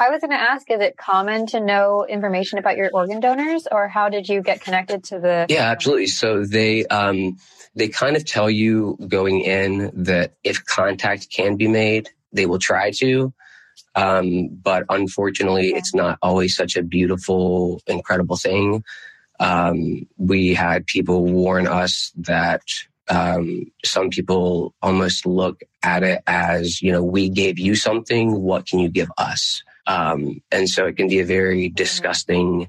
I 0.00 0.10
was 0.10 0.20
going 0.20 0.30
to 0.30 0.36
ask, 0.36 0.70
is 0.70 0.80
it 0.80 0.96
common 0.96 1.46
to 1.48 1.60
know 1.60 2.06
information 2.08 2.58
about 2.58 2.76
your 2.76 2.88
organ 2.92 3.18
donors 3.18 3.66
or 3.70 3.88
how 3.88 4.08
did 4.08 4.28
you 4.28 4.42
get 4.42 4.60
connected 4.60 5.02
to 5.04 5.18
the? 5.18 5.46
Yeah, 5.48 5.70
absolutely. 5.70 6.06
So 6.06 6.44
they, 6.44 6.86
um, 6.86 7.36
they 7.74 7.88
kind 7.88 8.16
of 8.16 8.24
tell 8.24 8.48
you 8.48 8.96
going 9.08 9.40
in 9.40 9.90
that 10.04 10.34
if 10.44 10.64
contact 10.64 11.30
can 11.30 11.56
be 11.56 11.66
made, 11.66 12.10
they 12.32 12.46
will 12.46 12.60
try 12.60 12.92
to. 12.92 13.34
Um, 13.96 14.50
but 14.50 14.84
unfortunately, 14.88 15.70
okay. 15.70 15.78
it's 15.78 15.92
not 15.92 16.18
always 16.22 16.54
such 16.54 16.76
a 16.76 16.82
beautiful, 16.84 17.82
incredible 17.88 18.36
thing. 18.36 18.84
Um, 19.40 20.06
we 20.16 20.54
had 20.54 20.86
people 20.86 21.24
warn 21.24 21.66
us 21.66 22.12
that 22.18 22.62
um, 23.08 23.70
some 23.84 24.10
people 24.10 24.74
almost 24.82 25.26
look 25.26 25.62
at 25.82 26.02
it 26.02 26.22
as, 26.26 26.82
you 26.82 26.92
know, 26.92 27.02
we 27.02 27.28
gave 27.28 27.58
you 27.58 27.74
something. 27.74 28.42
What 28.42 28.66
can 28.66 28.78
you 28.78 28.88
give 28.88 29.10
us? 29.16 29.62
Um, 29.86 30.42
and 30.50 30.68
so 30.68 30.86
it 30.86 30.96
can 30.96 31.08
be 31.08 31.20
a 31.20 31.24
very 31.24 31.68
disgusting, 31.68 32.68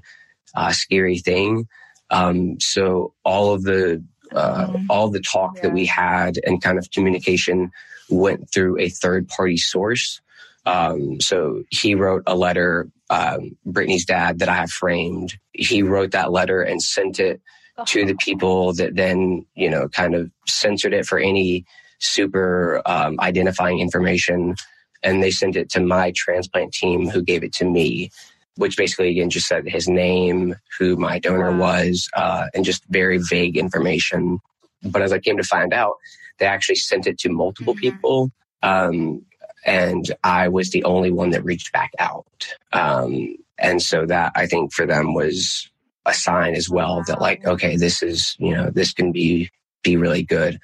uh, 0.54 0.72
scary 0.72 1.18
thing. 1.18 1.68
Um, 2.10 2.58
so 2.60 3.12
all 3.24 3.52
of 3.52 3.62
the, 3.62 4.02
uh, 4.32 4.66
mm-hmm. 4.66 4.86
all 4.88 5.10
the 5.10 5.20
talk 5.20 5.56
yeah. 5.56 5.62
that 5.62 5.72
we 5.72 5.86
had 5.86 6.38
and 6.44 6.62
kind 6.62 6.78
of 6.78 6.90
communication 6.90 7.70
went 8.08 8.50
through 8.50 8.78
a 8.78 8.88
third 8.88 9.28
party 9.28 9.56
source. 9.56 10.20
Um, 10.66 11.20
so 11.20 11.64
he 11.70 11.94
wrote 11.94 12.22
a 12.26 12.36
letter, 12.36 12.88
um, 13.08 13.56
Brittany's 13.66 14.04
dad 14.04 14.38
that 14.38 14.48
I 14.48 14.54
have 14.54 14.70
framed. 14.70 15.38
He 15.52 15.82
wrote 15.82 16.12
that 16.12 16.32
letter 16.32 16.62
and 16.62 16.82
sent 16.82 17.18
it 17.18 17.40
to 17.86 18.04
the 18.04 18.14
people 18.16 18.72
that 18.74 18.96
then, 18.96 19.46
you 19.54 19.70
know, 19.70 19.88
kind 19.88 20.14
of 20.14 20.30
censored 20.46 20.92
it 20.92 21.06
for 21.06 21.18
any 21.18 21.64
super 21.98 22.82
um, 22.86 23.18
identifying 23.20 23.80
information. 23.80 24.54
And 25.02 25.22
they 25.22 25.30
sent 25.30 25.56
it 25.56 25.70
to 25.70 25.80
my 25.80 26.12
transplant 26.14 26.74
team 26.74 27.08
who 27.08 27.22
gave 27.22 27.42
it 27.42 27.54
to 27.54 27.64
me, 27.64 28.10
which 28.56 28.76
basically, 28.76 29.10
again, 29.10 29.30
just 29.30 29.46
said 29.46 29.66
his 29.66 29.88
name, 29.88 30.56
who 30.78 30.96
my 30.96 31.18
donor 31.18 31.56
was, 31.56 32.08
uh, 32.14 32.46
and 32.54 32.64
just 32.64 32.84
very 32.90 33.18
vague 33.18 33.56
information. 33.56 34.40
But 34.82 35.02
as 35.02 35.12
I 35.12 35.18
came 35.18 35.38
to 35.38 35.42
find 35.42 35.72
out, 35.72 35.94
they 36.38 36.46
actually 36.46 36.76
sent 36.76 37.06
it 37.06 37.18
to 37.20 37.30
multiple 37.30 37.74
mm-hmm. 37.74 37.80
people. 37.80 38.30
Um, 38.62 39.24
and 39.64 40.10
I 40.24 40.48
was 40.48 40.70
the 40.70 40.84
only 40.84 41.10
one 41.10 41.30
that 41.30 41.44
reached 41.44 41.72
back 41.72 41.92
out. 41.98 42.54
Um, 42.72 43.36
and 43.58 43.80
so 43.80 44.06
that 44.06 44.32
I 44.34 44.46
think 44.46 44.72
for 44.72 44.86
them 44.86 45.14
was 45.14 45.69
a 46.06 46.14
sign 46.14 46.54
as 46.54 46.68
well 46.68 47.02
that 47.06 47.20
like, 47.20 47.46
okay, 47.46 47.76
this 47.76 48.02
is, 48.02 48.36
you 48.38 48.54
know, 48.54 48.70
this 48.70 48.92
can 48.92 49.12
be, 49.12 49.50
be 49.82 49.96
really 49.96 50.22
good. 50.22 50.58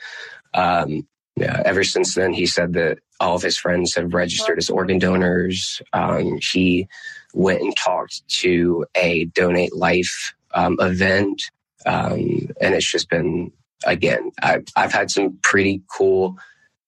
Um, 0.55 1.07
yeah, 1.37 1.63
ever 1.65 1.85
since 1.85 2.15
then, 2.15 2.33
he 2.33 2.47
said 2.47 2.73
that 2.73 2.99
all 3.21 3.37
of 3.37 3.43
his 3.43 3.59
friends 3.59 3.95
have 3.95 4.15
registered 4.15 4.59
as 4.59 4.71
organ 4.71 4.99
donors. 4.99 5.83
Um, 5.93 6.39
he 6.41 6.89
went 7.35 7.61
and 7.61 7.77
talked 7.77 8.27
to 8.29 8.87
a 8.95 9.27
donate 9.27 9.77
life 9.77 10.35
um, 10.55 10.77
event. 10.81 11.43
Um, 11.85 12.49
and 12.61 12.75
it's 12.75 12.91
just 12.91 13.11
been, 13.11 13.53
again, 13.85 14.33
I've, 14.43 14.65
I've 14.75 14.93
had 14.93 15.11
some 15.11 15.39
pretty 15.43 15.83
cool 15.95 16.37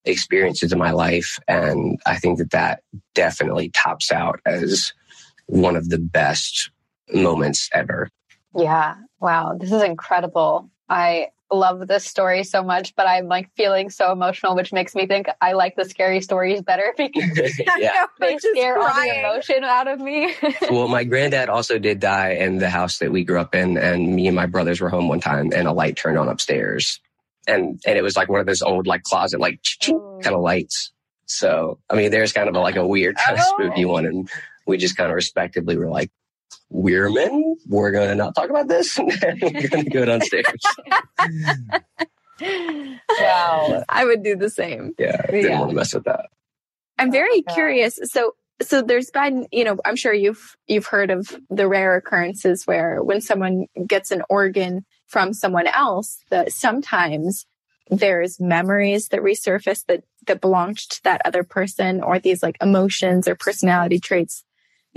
experiences 0.05 0.73
in 0.73 0.79
my 0.79 0.93
life. 0.93 1.39
And 1.47 2.01
I 2.07 2.17
think 2.17 2.39
that 2.39 2.51
that 2.53 2.83
definitely 3.15 3.69
tops 3.71 4.11
out 4.11 4.41
as 4.47 4.95
one 5.47 5.77
of 5.77 5.91
the 5.91 5.99
best 5.99 6.71
moments 7.13 7.69
ever. 7.75 8.09
Yeah. 8.59 8.97
Wow. 9.21 9.57
This 9.59 9.73
is 9.73 9.83
incredible. 9.83 10.71
I 10.89 11.29
love 11.51 11.87
this 11.87 12.05
story 12.05 12.45
so 12.45 12.63
much, 12.63 12.95
but 12.95 13.07
I'm 13.07 13.27
like 13.27 13.51
feeling 13.57 13.91
so 13.91 14.13
emotional, 14.13 14.55
which 14.55 14.73
makes 14.73 14.95
me 14.95 15.07
think 15.07 15.29
I 15.41 15.53
like 15.53 15.77
the 15.77 15.85
scary 15.85 16.21
stories 16.21 16.63
better 16.63 16.93
because 16.97 17.59
yeah. 17.79 18.07
they 18.21 18.39
scare 18.39 18.79
all 18.79 18.95
the 18.95 19.21
emotion 19.21 19.65
out 19.65 19.89
of 19.89 20.01
me. 20.01 20.35
well, 20.71 20.89
my 20.89 21.05
granddad 21.05 21.49
also 21.49 21.79
did 21.79 22.01
die 22.01 22.33
in 22.33 22.59
the 22.59 22.71
house 22.71 22.99
that 22.99 23.13
we 23.13 23.25
grew 23.25 23.41
up 23.41 23.55
in, 23.55 23.79
and 23.79 24.15
me 24.15 24.27
and 24.27 24.37
my 24.37 24.47
brothers 24.47 24.81
were 24.81 24.91
home 24.91 25.09
one 25.09 25.21
time, 25.21 25.51
and 25.55 25.67
a 25.67 25.73
light 25.73 25.97
turned 25.97 26.19
on 26.19 26.29
upstairs, 26.29 27.01
and 27.47 27.81
and 27.87 27.99
it 27.99 28.03
was 28.03 28.17
like 28.17 28.29
one 28.29 28.41
of 28.41 28.47
those 28.47 28.63
old 28.63 28.87
like 28.87 29.03
closet 29.03 29.41
like 29.41 29.61
oh. 29.89 30.21
kind 30.23 30.35
of 30.35 30.43
lights. 30.43 30.93
So 31.27 31.79
I 31.91 31.97
mean, 31.97 32.11
there's 32.11 32.33
kind 32.33 32.49
of 32.49 32.55
a, 32.55 32.61
like 32.61 32.77
a 32.77 32.87
weird 32.87 33.17
kind 33.17 33.39
of 33.39 33.45
oh. 33.47 33.55
spooky 33.57 33.85
one, 33.85 34.07
and 34.07 34.29
we 34.67 34.77
just 34.77 34.97
kind 34.97 35.11
of 35.11 35.15
respectively 35.15 35.77
were 35.77 35.89
like, 35.89 36.11
we're 36.71 37.11
men. 37.11 37.57
We're 37.67 37.91
going 37.91 38.09
to 38.09 38.15
not 38.15 38.35
talk 38.35 38.51
about 38.51 38.69
this. 38.69 38.99
we're 38.99 39.37
going 39.37 39.85
to 39.85 39.91
go 39.91 40.05
downstairs. 40.05 40.45
wow. 43.21 43.85
I 43.89 44.05
would 44.05 44.23
do 44.23 44.37
the 44.37 44.51
same. 44.51 44.95
Yeah. 44.99 45.21
I 45.27 45.31
Didn't 45.31 45.51
yeah. 45.51 45.59
want 45.59 45.71
to 45.71 45.77
mess 45.77 45.95
with 45.95 46.05
that. 46.05 46.27
I'm 46.99 47.11
very 47.11 47.45
oh 47.49 47.55
curious. 47.55 47.99
So, 48.05 48.35
so 48.61 48.83
there's 48.83 49.11
been, 49.11 49.47
you 49.53 49.65
know, 49.65 49.79
I'm 49.85 49.97
sure 49.97 50.13
you've, 50.13 50.57
you've 50.67 50.87
heard 50.87 51.11
of 51.11 51.35
the 51.49 51.69
rare 51.69 51.97
occurrences 51.97 52.67
where 52.67 53.03
when 53.03 53.21
someone 53.21 53.67
gets 53.87 54.11
an 54.11 54.23
organ 54.29 54.85
from 55.07 55.33
someone 55.33 55.69
else, 55.69 56.19
that 56.31 56.53
sometimes 56.53 57.47
there's 57.91 58.39
memories 58.41 59.09
that 59.09 59.21
resurface 59.21 59.87
that, 59.87 60.05
that 60.27 60.41
belonged 60.41 60.79
to 60.79 61.03
that 61.05 61.23
other 61.25 61.45
person 61.45 62.03
or 62.03 62.19
these 62.19 62.43
like 62.43 62.59
emotions 62.61 63.27
or 63.27 63.35
personality 63.35 63.99
traits 63.99 64.45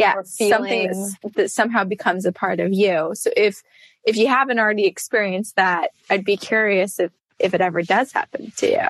yeah 0.01 0.21
something 0.23 1.11
that 1.35 1.51
somehow 1.51 1.83
becomes 1.83 2.25
a 2.25 2.31
part 2.31 2.59
of 2.59 2.73
you 2.73 3.11
so 3.13 3.29
if 3.37 3.63
if 4.03 4.17
you 4.17 4.27
haven't 4.27 4.59
already 4.59 4.85
experienced 4.85 5.55
that 5.55 5.91
i'd 6.09 6.25
be 6.25 6.37
curious 6.37 6.99
if 6.99 7.11
if 7.39 7.53
it 7.53 7.61
ever 7.61 7.81
does 7.81 8.11
happen 8.11 8.51
to 8.57 8.69
you 8.69 8.87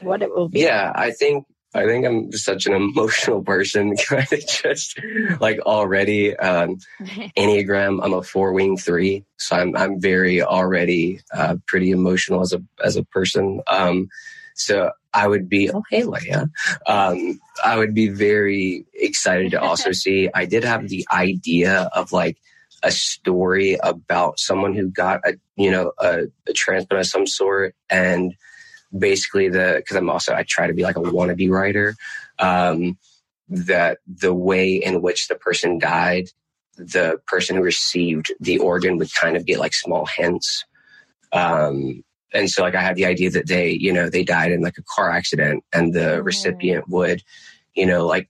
what 0.00 0.22
it 0.22 0.34
will 0.34 0.48
be 0.48 0.60
yeah 0.60 0.92
i 0.94 1.10
think 1.10 1.44
I 1.76 1.84
think 1.84 2.06
I'm 2.06 2.32
such 2.32 2.66
an 2.66 2.72
emotional 2.72 3.42
person, 3.42 3.96
kind 4.08 4.32
of 4.32 4.46
just 4.46 4.98
like 5.40 5.60
already. 5.60 6.34
Um, 6.36 6.78
Enneagram, 7.36 8.00
I'm 8.02 8.14
a 8.14 8.22
four 8.22 8.52
wing 8.52 8.78
three, 8.78 9.24
so 9.36 9.56
I'm 9.56 9.76
I'm 9.76 10.00
very 10.00 10.42
already 10.42 11.20
uh, 11.32 11.56
pretty 11.66 11.90
emotional 11.90 12.40
as 12.40 12.54
a 12.54 12.62
as 12.82 12.96
a 12.96 13.04
person. 13.04 13.60
Um, 13.66 14.08
so 14.54 14.90
I 15.16 15.26
would 15.26 15.48
be, 15.48 15.70
oh, 15.70 15.82
hey, 15.90 16.02
Leia. 16.02 16.50
Um, 16.86 17.40
I 17.64 17.78
would 17.78 17.94
be 17.94 18.08
very 18.08 18.84
excited 18.92 19.52
to 19.52 19.60
also 19.60 19.92
see. 20.04 20.28
I 20.34 20.44
did 20.44 20.62
have 20.62 20.88
the 20.88 21.06
idea 21.10 21.88
of 21.94 22.12
like 22.12 22.36
a 22.82 22.90
story 22.90 23.78
about 23.82 24.38
someone 24.38 24.74
who 24.74 24.88
got 24.88 25.26
a, 25.26 25.36
you 25.56 25.70
know, 25.70 25.92
a, 25.98 26.24
a 26.46 26.52
transplant 26.52 27.00
of 27.00 27.06
some 27.06 27.26
sort. 27.26 27.74
And 27.88 28.34
basically 28.96 29.48
the, 29.48 29.82
cause 29.88 29.96
I'm 29.96 30.10
also, 30.10 30.34
I 30.34 30.44
try 30.46 30.66
to 30.66 30.74
be 30.74 30.82
like 30.82 30.98
a 30.98 31.00
wannabe 31.00 31.50
writer. 31.50 31.94
Um, 32.38 32.98
that 33.48 33.98
the 34.06 34.34
way 34.34 34.74
in 34.74 35.00
which 35.02 35.28
the 35.28 35.36
person 35.36 35.78
died, 35.78 36.28
the 36.76 37.18
person 37.26 37.56
who 37.56 37.62
received 37.62 38.34
the 38.40 38.58
organ 38.58 38.98
would 38.98 39.12
kind 39.14 39.36
of 39.36 39.46
get 39.46 39.58
like 39.58 39.72
small 39.72 40.04
hints. 40.04 40.64
Um, 41.32 42.02
and 42.32 42.50
so 42.50 42.62
like 42.62 42.74
I 42.74 42.82
had 42.82 42.96
the 42.96 43.06
idea 43.06 43.30
that 43.30 43.46
they, 43.46 43.70
you 43.70 43.92
know, 43.92 44.08
they 44.10 44.24
died 44.24 44.52
in 44.52 44.62
like 44.62 44.78
a 44.78 44.82
car 44.82 45.10
accident 45.10 45.64
and 45.72 45.94
the 45.94 46.18
mm. 46.18 46.24
recipient 46.24 46.88
would, 46.88 47.22
you 47.74 47.86
know, 47.86 48.06
like 48.06 48.28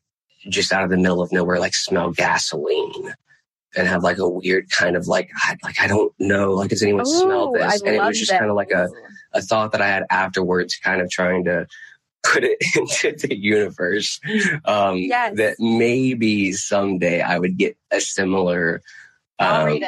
just 0.48 0.72
out 0.72 0.84
of 0.84 0.90
the 0.90 0.96
middle 0.96 1.22
of 1.22 1.32
nowhere, 1.32 1.58
like 1.58 1.74
smell 1.74 2.10
gasoline 2.10 3.14
and 3.76 3.88
have 3.88 4.02
like 4.02 4.18
a 4.18 4.28
weird 4.28 4.70
kind 4.70 4.96
of 4.96 5.06
like, 5.06 5.30
I, 5.36 5.56
like, 5.62 5.80
I 5.80 5.86
don't 5.86 6.12
know, 6.18 6.52
like, 6.52 6.70
does 6.70 6.82
anyone 6.82 7.06
Ooh, 7.06 7.20
smell 7.20 7.52
this? 7.52 7.82
I 7.82 7.86
and 7.86 7.96
it 7.96 8.02
was 8.02 8.18
just 8.18 8.30
kind 8.30 8.50
of 8.50 8.56
like 8.56 8.70
a, 8.70 8.88
a 9.32 9.42
thought 9.42 9.72
that 9.72 9.82
I 9.82 9.88
had 9.88 10.04
afterwards, 10.10 10.76
kind 10.76 11.00
of 11.00 11.10
trying 11.10 11.44
to 11.44 11.66
put 12.22 12.44
it 12.44 12.58
into 12.76 13.26
the 13.26 13.36
universe. 13.36 14.20
Um, 14.64 14.98
yes. 14.98 15.36
that 15.36 15.56
maybe 15.58 16.52
someday 16.52 17.22
I 17.22 17.38
would 17.38 17.56
get 17.56 17.76
a 17.90 18.00
similar, 18.00 18.82
um, 19.38 19.80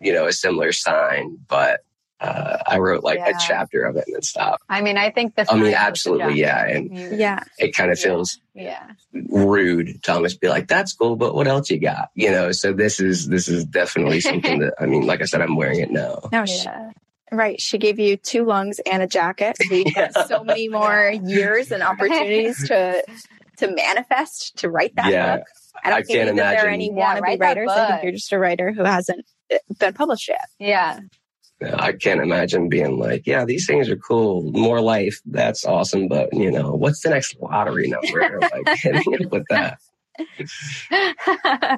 you 0.00 0.12
know, 0.12 0.26
a 0.26 0.32
similar 0.32 0.72
sign, 0.72 1.38
but 1.48 1.80
uh, 2.20 2.58
I 2.66 2.78
wrote 2.78 3.04
like 3.04 3.18
yeah. 3.18 3.36
a 3.36 3.38
chapter 3.38 3.84
of 3.84 3.96
it 3.96 4.04
and 4.06 4.14
then 4.14 4.22
stopped. 4.22 4.64
I 4.68 4.80
mean, 4.80 4.98
I 4.98 5.10
think 5.10 5.36
this. 5.36 5.48
I 5.50 5.56
mean, 5.56 5.74
absolutely, 5.74 6.40
yeah, 6.40 6.66
and 6.66 7.16
yeah, 7.16 7.44
it 7.58 7.74
kind 7.76 7.92
of 7.92 7.98
feels 7.98 8.40
yeah. 8.54 8.90
rude 9.12 10.02
to 10.02 10.12
almost 10.12 10.40
be 10.40 10.48
like, 10.48 10.66
"That's 10.66 10.92
cool, 10.92 11.16
but 11.16 11.34
what 11.34 11.46
else 11.46 11.70
you 11.70 11.78
got?" 11.78 12.10
You 12.14 12.30
know. 12.30 12.50
So 12.52 12.72
this 12.72 12.98
is 12.98 13.28
this 13.28 13.48
is 13.48 13.64
definitely 13.64 14.20
something 14.20 14.58
that 14.60 14.74
I 14.80 14.86
mean, 14.86 15.06
like 15.06 15.22
I 15.22 15.26
said, 15.26 15.42
I'm 15.42 15.54
wearing 15.54 15.80
it 15.80 15.90
now. 15.90 16.28
No, 16.32 16.44
yeah. 16.44 16.90
Right. 17.30 17.60
She 17.60 17.78
gave 17.78 17.98
you 17.98 18.16
two 18.16 18.44
lungs 18.44 18.80
and 18.90 19.02
a 19.02 19.06
jacket. 19.06 19.56
We've 19.70 19.94
got 19.94 20.14
so 20.26 20.42
many 20.44 20.68
more 20.68 21.12
years 21.22 21.70
and 21.70 21.82
opportunities 21.82 22.66
to 22.68 23.04
to 23.58 23.74
manifest 23.74 24.56
to 24.58 24.70
write 24.70 24.96
that 24.96 25.12
yeah, 25.12 25.36
book. 25.36 25.46
I 25.84 25.90
don't 25.90 25.98
I 25.98 26.02
think 26.02 26.26
that 26.26 26.36
there 26.36 26.66
are 26.66 26.70
any 26.70 26.90
wannabe 26.90 27.38
yeah, 27.38 27.46
writers. 27.46 27.70
I 27.70 27.88
think 27.88 28.02
you're 28.02 28.12
just 28.12 28.32
a 28.32 28.38
writer 28.38 28.72
who 28.72 28.82
hasn't 28.82 29.24
been 29.78 29.92
published 29.94 30.28
yet. 30.28 30.48
Yeah. 30.58 31.00
I 31.60 31.92
can't 31.92 32.20
imagine 32.20 32.68
being 32.68 32.98
like, 32.98 33.26
yeah, 33.26 33.44
these 33.44 33.66
things 33.66 33.88
are 33.88 33.96
cool. 33.96 34.42
More 34.52 34.80
life. 34.80 35.20
That's 35.26 35.64
awesome. 35.64 36.06
But, 36.06 36.32
you 36.32 36.50
know, 36.50 36.72
what's 36.72 37.00
the 37.00 37.10
next 37.10 37.36
lottery 37.40 37.88
number? 37.88 38.38
like, 38.66 38.78
hitting 38.78 39.12
it 39.12 39.30
with 39.30 39.44
that. 39.50 39.78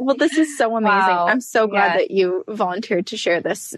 well, 0.00 0.16
this 0.16 0.36
is 0.36 0.56
so 0.56 0.76
amazing. 0.76 1.14
Wow. 1.14 1.26
I'm 1.28 1.40
so 1.40 1.66
glad 1.66 1.92
yeah. 1.92 1.96
that 1.98 2.10
you 2.10 2.44
volunteered 2.48 3.06
to 3.08 3.16
share 3.16 3.40
this. 3.40 3.74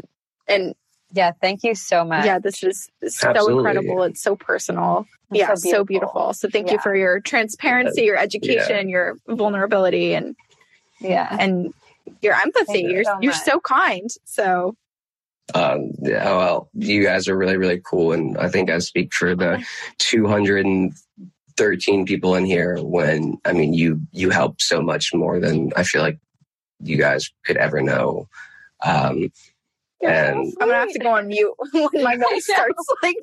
And 0.49 0.75
yeah, 1.13 1.33
thank 1.41 1.63
you 1.63 1.75
so 1.75 2.05
much. 2.05 2.25
Yeah, 2.25 2.39
this 2.39 2.63
is 2.63 2.91
so 3.07 3.31
Absolutely. 3.31 3.59
incredible. 3.59 4.03
It's 4.05 4.23
so 4.23 4.35
personal. 4.35 5.07
It's 5.31 5.41
yeah, 5.41 5.55
so 5.55 5.63
beautiful. 5.63 5.71
so 5.71 5.85
beautiful. 5.85 6.33
So 6.33 6.49
thank 6.49 6.67
yeah. 6.69 6.73
you 6.75 6.79
for 6.81 6.97
your 6.97 7.21
transparency, 7.21 8.03
your 8.03 8.17
education, 8.17 8.89
yeah. 8.89 8.93
your 8.93 9.17
vulnerability, 9.29 10.15
and 10.15 10.35
yeah, 11.01 11.37
and 11.39 11.75
your 12.23 12.35
empathy. 12.35 12.81
You 12.81 12.91
you're 12.91 13.05
so 13.05 13.19
you're 13.21 13.33
so 13.33 13.61
kind. 13.61 14.11
So 14.25 14.75
um, 15.55 15.93
yeah, 16.01 16.25
well, 16.25 16.69
you 16.75 17.03
guys 17.03 17.29
are 17.29 17.37
really, 17.37 17.57
really 17.57 17.81
cool. 17.85 18.13
And 18.13 18.37
I 18.39 18.49
think 18.49 18.71
I 18.71 18.79
speak 18.79 19.13
for 19.13 19.35
the 19.35 19.65
213 19.99 22.07
people 22.07 22.35
in 22.35 22.45
here 22.45 22.79
when, 22.81 23.39
I 23.45 23.53
mean, 23.53 23.75
you, 23.75 24.01
you 24.13 24.31
help 24.31 24.61
so 24.61 24.81
much 24.81 25.13
more 25.15 25.41
than 25.41 25.73
I 25.77 25.83
feel 25.83 26.03
like 26.03 26.19
you 26.81 26.97
guys 26.97 27.31
could 27.45 27.57
ever 27.57 27.83
know. 27.83 28.29
Um, 28.85 29.31
and 30.03 30.53
I'm 30.61 30.69
gonna 30.69 30.75
have 30.75 30.93
to 30.93 30.99
go 30.99 31.11
on 31.11 31.29
mute 31.29 31.55
when 31.73 32.03
my 32.03 32.15
nose 32.15 32.45
starts 32.45 32.87
like 33.03 33.17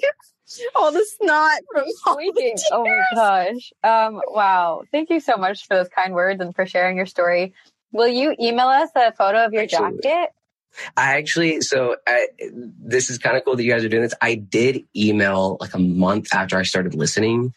all 0.75 0.91
the 0.91 1.05
snot 1.19 1.61
from 1.71 1.83
squeaking. 1.87 2.55
Oh 2.71 2.83
my 2.83 3.03
gosh. 3.13 3.71
Um, 3.83 4.21
wow. 4.27 4.83
Thank 4.91 5.09
you 5.09 5.19
so 5.19 5.35
much 5.35 5.67
for 5.67 5.75
those 5.75 5.89
kind 5.89 6.13
words 6.13 6.41
and 6.41 6.55
for 6.55 6.65
sharing 6.65 6.97
your 6.97 7.05
story. 7.05 7.53
Will 7.91 8.07
you 8.07 8.35
email 8.39 8.67
us 8.67 8.89
a 8.95 9.11
photo 9.11 9.45
of 9.45 9.53
your 9.53 9.63
Absolutely. 9.63 9.99
jacket? 10.03 10.29
I 10.95 11.17
actually, 11.17 11.62
so 11.62 11.95
I, 12.08 12.27
this 12.51 13.10
is 13.10 13.17
kind 13.17 13.36
of 13.36 13.43
cool 13.43 13.55
that 13.55 13.63
you 13.63 13.71
guys 13.71 13.84
are 13.84 13.89
doing 13.89 14.03
this. 14.03 14.13
I 14.21 14.36
did 14.36 14.86
email 14.95 15.58
like 15.60 15.73
a 15.73 15.79
month 15.79 16.27
after 16.34 16.58
I 16.58 16.63
started 16.63 16.95
listening 16.95 17.53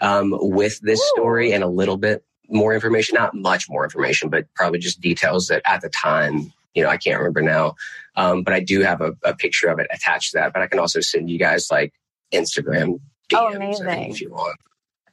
um, 0.00 0.34
with 0.40 0.80
this 0.80 1.00
Ooh. 1.00 1.12
story 1.16 1.52
and 1.52 1.62
a 1.62 1.68
little 1.68 1.96
bit 1.96 2.24
more 2.48 2.74
information, 2.74 3.14
not 3.14 3.34
much 3.34 3.68
more 3.68 3.84
information, 3.84 4.28
but 4.28 4.46
probably 4.54 4.78
just 4.78 5.00
details 5.00 5.48
that 5.48 5.62
at 5.64 5.80
the 5.80 5.88
time, 5.88 6.52
you 6.74 6.82
know, 6.82 6.88
I 6.88 6.96
can't 6.96 7.18
remember 7.18 7.42
now. 7.42 7.74
Um, 8.16 8.42
but 8.42 8.52
I 8.52 8.60
do 8.60 8.80
have 8.82 9.00
a, 9.00 9.14
a, 9.24 9.34
picture 9.34 9.68
of 9.68 9.78
it 9.78 9.86
attached 9.90 10.32
to 10.32 10.38
that. 10.38 10.52
But 10.52 10.62
I 10.62 10.66
can 10.66 10.78
also 10.78 11.00
send 11.00 11.30
you 11.30 11.38
guys 11.38 11.68
like 11.70 11.94
Instagram 12.32 13.00
DMs 13.30 13.36
oh, 13.36 13.54
amazing. 13.54 14.10
if 14.10 14.20
you 14.20 14.30
want. 14.30 14.58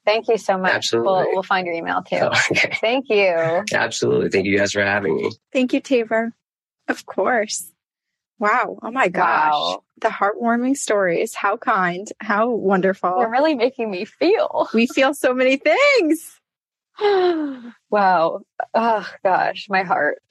Thank 0.05 0.27
you 0.27 0.37
so 0.37 0.57
much. 0.57 0.73
Absolutely. 0.73 1.11
We'll, 1.11 1.25
we'll 1.33 1.43
find 1.43 1.65
your 1.65 1.75
email 1.75 2.01
too. 2.01 2.17
Oh, 2.21 2.27
okay. 2.51 2.77
Thank 2.81 3.09
you. 3.09 3.63
Absolutely. 3.73 4.29
Thank 4.29 4.45
you 4.47 4.57
guys 4.57 4.71
for 4.71 4.81
having 4.81 5.15
me. 5.15 5.31
Thank 5.53 5.71
you, 5.73 5.79
Tabor. 5.79 6.33
Of 6.89 7.05
course. 7.05 7.71
Wow. 8.39 8.79
Oh 8.81 8.91
my 8.91 9.09
gosh. 9.09 9.51
Wow. 9.51 9.83
The 10.01 10.09
heartwarming 10.09 10.75
stories. 10.77 11.35
How 11.35 11.57
kind. 11.57 12.07
How 12.19 12.49
wonderful. 12.49 13.15
You're 13.19 13.31
really 13.31 13.55
making 13.55 13.91
me 13.91 14.05
feel. 14.05 14.67
We 14.73 14.87
feel 14.87 15.13
so 15.13 15.33
many 15.33 15.57
things. 15.57 16.39
wow. 17.89 18.41
Oh 18.73 19.09
gosh, 19.23 19.67
my 19.69 19.83
heart. 19.83 20.21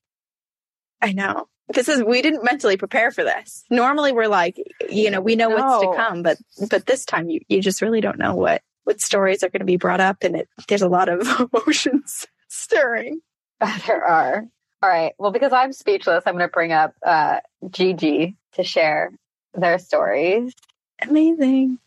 I 1.00 1.12
know. 1.12 1.48
This 1.68 1.88
is 1.88 2.02
we 2.02 2.22
didn't 2.22 2.44
mentally 2.44 2.78
prepare 2.78 3.10
for 3.10 3.24
this. 3.24 3.64
Normally 3.70 4.12
we're 4.12 4.28
like, 4.28 4.56
you 4.88 5.10
know, 5.10 5.20
we 5.20 5.36
know 5.36 5.50
no. 5.50 5.56
what's 5.56 5.84
to 5.84 6.02
come, 6.02 6.22
but 6.22 6.38
but 6.70 6.86
this 6.86 7.04
time 7.04 7.28
you 7.28 7.40
you 7.48 7.60
just 7.60 7.82
really 7.82 8.00
don't 8.00 8.18
know 8.18 8.34
what 8.34 8.62
what 8.84 9.02
stories 9.02 9.42
are 9.42 9.50
going 9.50 9.60
to 9.60 9.66
be 9.66 9.76
brought 9.76 10.00
up 10.00 10.18
and 10.22 10.34
it 10.34 10.48
there's 10.66 10.82
a 10.82 10.88
lot 10.88 11.10
of 11.10 11.20
emotions 11.52 12.26
stirring. 12.48 13.20
There 13.86 14.04
are. 14.04 14.44
All 14.82 14.88
right. 14.88 15.12
Well, 15.18 15.32
because 15.32 15.52
I'm 15.52 15.72
speechless, 15.72 16.24
I'm 16.26 16.34
going 16.34 16.48
to 16.48 16.52
bring 16.52 16.72
up 16.72 16.94
uh, 17.04 17.40
Gigi 17.68 18.36
to 18.52 18.62
share 18.64 19.12
their 19.54 19.78
stories. 19.78 20.54
Amazing. 21.02 21.78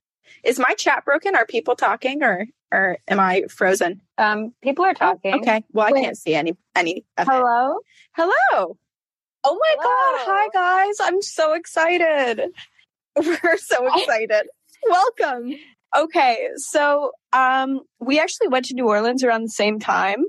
Is 0.44 0.60
my 0.60 0.74
chat 0.74 1.06
broken? 1.06 1.36
Are 1.36 1.46
people 1.46 1.76
talking 1.76 2.24
or 2.24 2.48
or 2.72 2.98
am 3.08 3.20
I 3.20 3.44
frozen? 3.50 4.02
Um, 4.18 4.54
people 4.64 4.86
are 4.86 4.94
talking. 4.94 5.34
Oh, 5.34 5.38
okay. 5.40 5.64
Well, 5.72 5.88
I 5.88 5.92
Wait. 5.92 6.04
can't 6.04 6.18
see 6.18 6.36
any 6.36 6.56
any. 6.76 7.06
Hello. 7.18 7.78
It. 7.78 7.84
Hello. 8.14 8.78
Oh 9.44 9.60
my 9.60 9.76
Hello. 9.80 9.84
god! 9.84 10.26
Hi 10.28 10.50
guys! 10.54 10.96
I'm 11.02 11.22
so 11.22 11.54
excited. 11.54 12.52
We're 13.16 13.58
so 13.58 13.88
excited. 13.88 14.48
Welcome. 14.88 15.56
Okay, 15.96 16.48
so 16.56 17.12
um, 17.34 17.82
we 18.00 18.20
actually 18.20 18.48
went 18.48 18.66
to 18.66 18.74
New 18.74 18.88
Orleans 18.88 19.24
around 19.24 19.44
the 19.44 19.50
same 19.50 19.80
time. 19.80 20.24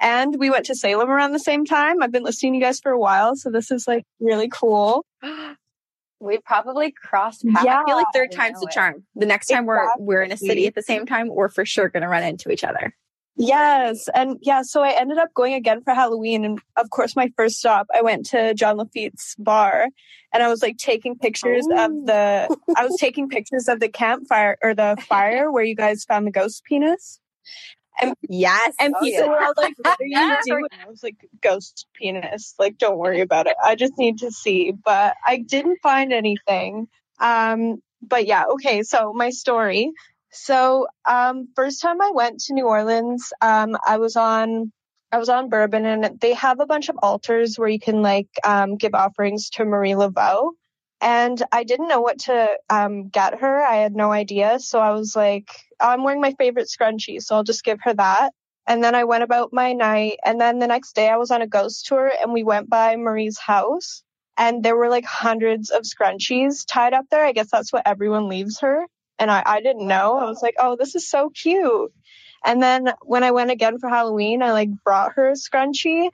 And 0.00 0.36
we 0.38 0.50
went 0.50 0.66
to 0.66 0.74
Salem 0.74 1.10
around 1.10 1.32
the 1.32 1.40
same 1.40 1.64
time. 1.64 2.02
I've 2.02 2.12
been 2.12 2.22
listening 2.22 2.52
to 2.52 2.58
you 2.58 2.64
guys 2.64 2.80
for 2.80 2.92
a 2.92 2.98
while, 2.98 3.34
so 3.34 3.50
this 3.50 3.70
is 3.70 3.88
like 3.88 4.04
really 4.20 4.48
cool. 4.48 5.04
we 6.20 6.38
probably 6.38 6.92
crossed 6.92 7.44
paths. 7.46 7.64
Yeah, 7.64 7.80
I 7.80 7.84
feel 7.84 7.96
like 7.96 8.06
third 8.14 8.32
time's 8.32 8.60
the 8.60 8.70
charm. 8.72 9.04
The 9.14 9.26
next 9.26 9.48
time 9.48 9.64
exactly. 9.64 10.04
we're 10.04 10.16
we're 10.16 10.22
in 10.22 10.32
a 10.32 10.36
city 10.36 10.66
at 10.66 10.74
the 10.74 10.82
same 10.82 11.06
time, 11.06 11.28
we're 11.28 11.48
for 11.48 11.64
sure 11.64 11.88
going 11.88 12.02
to 12.02 12.08
run 12.08 12.22
into 12.22 12.50
each 12.50 12.64
other. 12.64 12.94
Yes, 13.40 14.08
and 14.16 14.36
yeah, 14.42 14.62
so 14.62 14.82
I 14.82 14.90
ended 14.98 15.18
up 15.18 15.32
going 15.32 15.54
again 15.54 15.80
for 15.82 15.94
Halloween, 15.94 16.44
and 16.44 16.60
of 16.76 16.90
course, 16.90 17.14
my 17.14 17.30
first 17.36 17.60
stop, 17.60 17.86
I 17.94 18.02
went 18.02 18.26
to 18.26 18.52
John 18.54 18.78
Lafitte's 18.78 19.36
bar, 19.38 19.86
and 20.32 20.42
I 20.42 20.48
was 20.48 20.60
like 20.60 20.76
taking 20.76 21.16
pictures 21.16 21.64
Ooh. 21.68 21.78
of 21.78 21.90
oh. 21.92 22.02
the, 22.04 22.56
I 22.76 22.84
was 22.84 22.96
taking 22.98 23.28
pictures 23.28 23.68
of 23.68 23.78
the 23.78 23.88
campfire 23.88 24.58
or 24.60 24.74
the 24.74 24.96
fire 25.08 25.52
where 25.52 25.62
you 25.62 25.76
guys 25.76 26.04
found 26.04 26.26
the 26.26 26.32
ghost 26.32 26.64
penis, 26.64 27.20
and 28.00 28.14
yes. 28.28 28.74
And 28.78 28.94
oh, 28.96 29.04
people 29.04 29.24
yeah. 29.24 29.30
were 29.30 29.42
all 29.42 29.54
like, 29.56 29.74
what 29.82 29.98
are 30.00 30.06
you 30.06 30.36
doing? 30.44 30.66
I 30.84 30.88
was 30.88 31.02
like, 31.02 31.16
ghost 31.42 31.86
penis. 31.94 32.54
Like, 32.58 32.78
don't 32.78 32.98
worry 32.98 33.20
about 33.20 33.46
it. 33.46 33.56
I 33.62 33.74
just 33.74 33.98
need 33.98 34.18
to 34.18 34.30
see. 34.30 34.72
But 34.72 35.16
I 35.26 35.38
didn't 35.38 35.78
find 35.82 36.12
anything. 36.12 36.88
Um, 37.20 37.82
but 38.02 38.26
yeah, 38.26 38.44
okay. 38.52 38.82
So 38.82 39.12
my 39.12 39.30
story. 39.30 39.92
So, 40.30 40.86
um, 41.08 41.48
first 41.56 41.80
time 41.80 42.00
I 42.00 42.10
went 42.12 42.40
to 42.40 42.54
New 42.54 42.66
Orleans, 42.66 43.32
um, 43.40 43.76
I 43.86 43.96
was 43.96 44.14
on, 44.14 44.72
I 45.10 45.16
was 45.16 45.30
on 45.30 45.48
Bourbon 45.48 45.86
and 45.86 46.20
they 46.20 46.34
have 46.34 46.60
a 46.60 46.66
bunch 46.66 46.90
of 46.90 46.98
altars 47.02 47.58
where 47.58 47.68
you 47.68 47.80
can 47.80 48.02
like, 48.02 48.28
um, 48.44 48.76
give 48.76 48.94
offerings 48.94 49.48
to 49.50 49.64
Marie 49.64 49.92
Laveau. 49.92 50.52
And 51.00 51.40
I 51.52 51.64
didn't 51.64 51.88
know 51.88 52.00
what 52.00 52.20
to, 52.20 52.48
um, 52.68 53.08
get 53.08 53.40
her. 53.40 53.62
I 53.62 53.76
had 53.76 53.94
no 53.94 54.10
idea. 54.10 54.58
So 54.58 54.80
I 54.80 54.90
was 54.90 55.14
like, 55.14 55.48
I'm 55.78 56.02
wearing 56.02 56.20
my 56.20 56.32
favorite 56.32 56.68
scrunchie, 56.68 57.22
so 57.22 57.36
I'll 57.36 57.44
just 57.44 57.64
give 57.64 57.78
her 57.82 57.94
that. 57.94 58.32
And 58.66 58.84
then 58.84 58.94
I 58.94 59.04
went 59.04 59.22
about 59.22 59.52
my 59.52 59.72
night. 59.72 60.18
And 60.24 60.40
then 60.40 60.58
the 60.58 60.66
next 60.66 60.94
day 60.94 61.08
I 61.08 61.16
was 61.16 61.30
on 61.30 61.40
a 61.40 61.46
ghost 61.46 61.86
tour 61.86 62.12
and 62.20 62.32
we 62.32 62.44
went 62.44 62.68
by 62.68 62.96
Marie's 62.96 63.38
house 63.38 64.02
and 64.38 64.62
there 64.62 64.76
were 64.76 64.88
like 64.88 65.04
hundreds 65.04 65.70
of 65.70 65.82
scrunchies 65.82 66.64
tied 66.66 66.94
up 66.94 67.06
there. 67.10 67.24
I 67.24 67.32
guess 67.32 67.50
that's 67.50 67.72
what 67.72 67.86
everyone 67.86 68.28
leaves 68.28 68.60
her. 68.60 68.86
And 69.18 69.30
I, 69.30 69.42
I 69.44 69.60
didn't 69.60 69.88
know. 69.88 70.16
I 70.16 70.26
was 70.26 70.40
like, 70.42 70.54
oh, 70.58 70.76
this 70.76 70.94
is 70.94 71.08
so 71.08 71.30
cute. 71.30 71.92
And 72.44 72.62
then 72.62 72.92
when 73.02 73.24
I 73.24 73.32
went 73.32 73.50
again 73.50 73.78
for 73.78 73.88
Halloween, 73.88 74.42
I 74.42 74.52
like 74.52 74.70
brought 74.84 75.14
her 75.14 75.30
a 75.30 75.32
scrunchie 75.32 76.10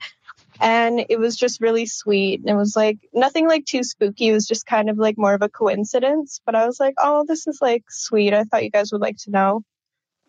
and 0.59 1.05
it 1.09 1.19
was 1.19 1.35
just 1.35 1.61
really 1.61 1.85
sweet. 1.85 2.41
It 2.45 2.53
was 2.53 2.75
like 2.75 2.97
nothing 3.13 3.47
like 3.47 3.65
too 3.65 3.83
spooky. 3.83 4.29
It 4.29 4.33
was 4.33 4.47
just 4.47 4.65
kind 4.65 4.89
of 4.89 4.97
like 4.97 5.17
more 5.17 5.33
of 5.33 5.41
a 5.41 5.49
coincidence. 5.49 6.39
But 6.45 6.55
I 6.55 6.65
was 6.65 6.79
like, 6.79 6.95
oh, 6.97 7.25
this 7.27 7.47
is 7.47 7.59
like 7.61 7.83
sweet. 7.89 8.33
I 8.33 8.43
thought 8.43 8.63
you 8.63 8.71
guys 8.71 8.91
would 8.91 9.01
like 9.01 9.17
to 9.19 9.31
know. 9.31 9.61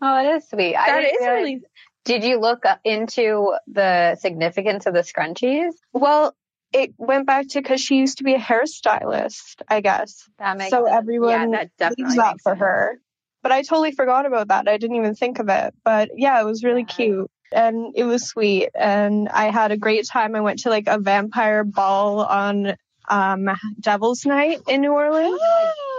Oh, 0.02 0.20
it 0.20 0.36
is 0.36 0.48
sweet. 0.48 0.74
That 0.74 1.04
is 1.04 1.12
realize, 1.20 1.36
really. 1.36 1.60
Did 2.04 2.24
you 2.24 2.38
look 2.38 2.64
into 2.84 3.54
the 3.66 4.16
significance 4.16 4.86
of 4.86 4.94
the 4.94 5.00
scrunchies? 5.00 5.72
Well, 5.92 6.34
it 6.72 6.94
went 6.98 7.26
back 7.26 7.48
to 7.48 7.60
because 7.60 7.80
she 7.80 7.96
used 7.96 8.18
to 8.18 8.24
be 8.24 8.34
a 8.34 8.38
hairstylist, 8.38 9.62
I 9.68 9.80
guess. 9.80 10.28
That 10.38 10.58
makes 10.58 10.70
so 10.70 10.84
sense. 10.84 10.96
everyone 10.96 11.52
yeah, 11.52 11.58
that 11.58 11.70
definitely 11.78 12.16
that 12.16 12.40
for 12.42 12.52
sense. 12.52 12.60
her. 12.60 13.00
But 13.42 13.52
I 13.52 13.62
totally 13.62 13.92
forgot 13.92 14.26
about 14.26 14.48
that. 14.48 14.68
I 14.68 14.76
didn't 14.76 14.96
even 14.96 15.14
think 15.14 15.38
of 15.38 15.48
it. 15.48 15.74
But 15.84 16.10
yeah, 16.16 16.40
it 16.40 16.44
was 16.44 16.64
really 16.64 16.82
yeah. 16.82 16.94
cute 16.94 17.30
and 17.52 17.92
it 17.94 18.04
was 18.04 18.28
sweet 18.28 18.70
and 18.74 19.28
I 19.28 19.50
had 19.50 19.72
a 19.72 19.76
great 19.76 20.06
time. 20.06 20.34
I 20.34 20.40
went 20.40 20.60
to 20.60 20.70
like 20.70 20.86
a 20.86 20.98
vampire 20.98 21.64
ball 21.64 22.20
on 22.20 22.76
um 23.08 23.48
Devil's 23.80 24.24
Night 24.24 24.60
in 24.68 24.80
New 24.80 24.92
Orleans. 24.92 25.40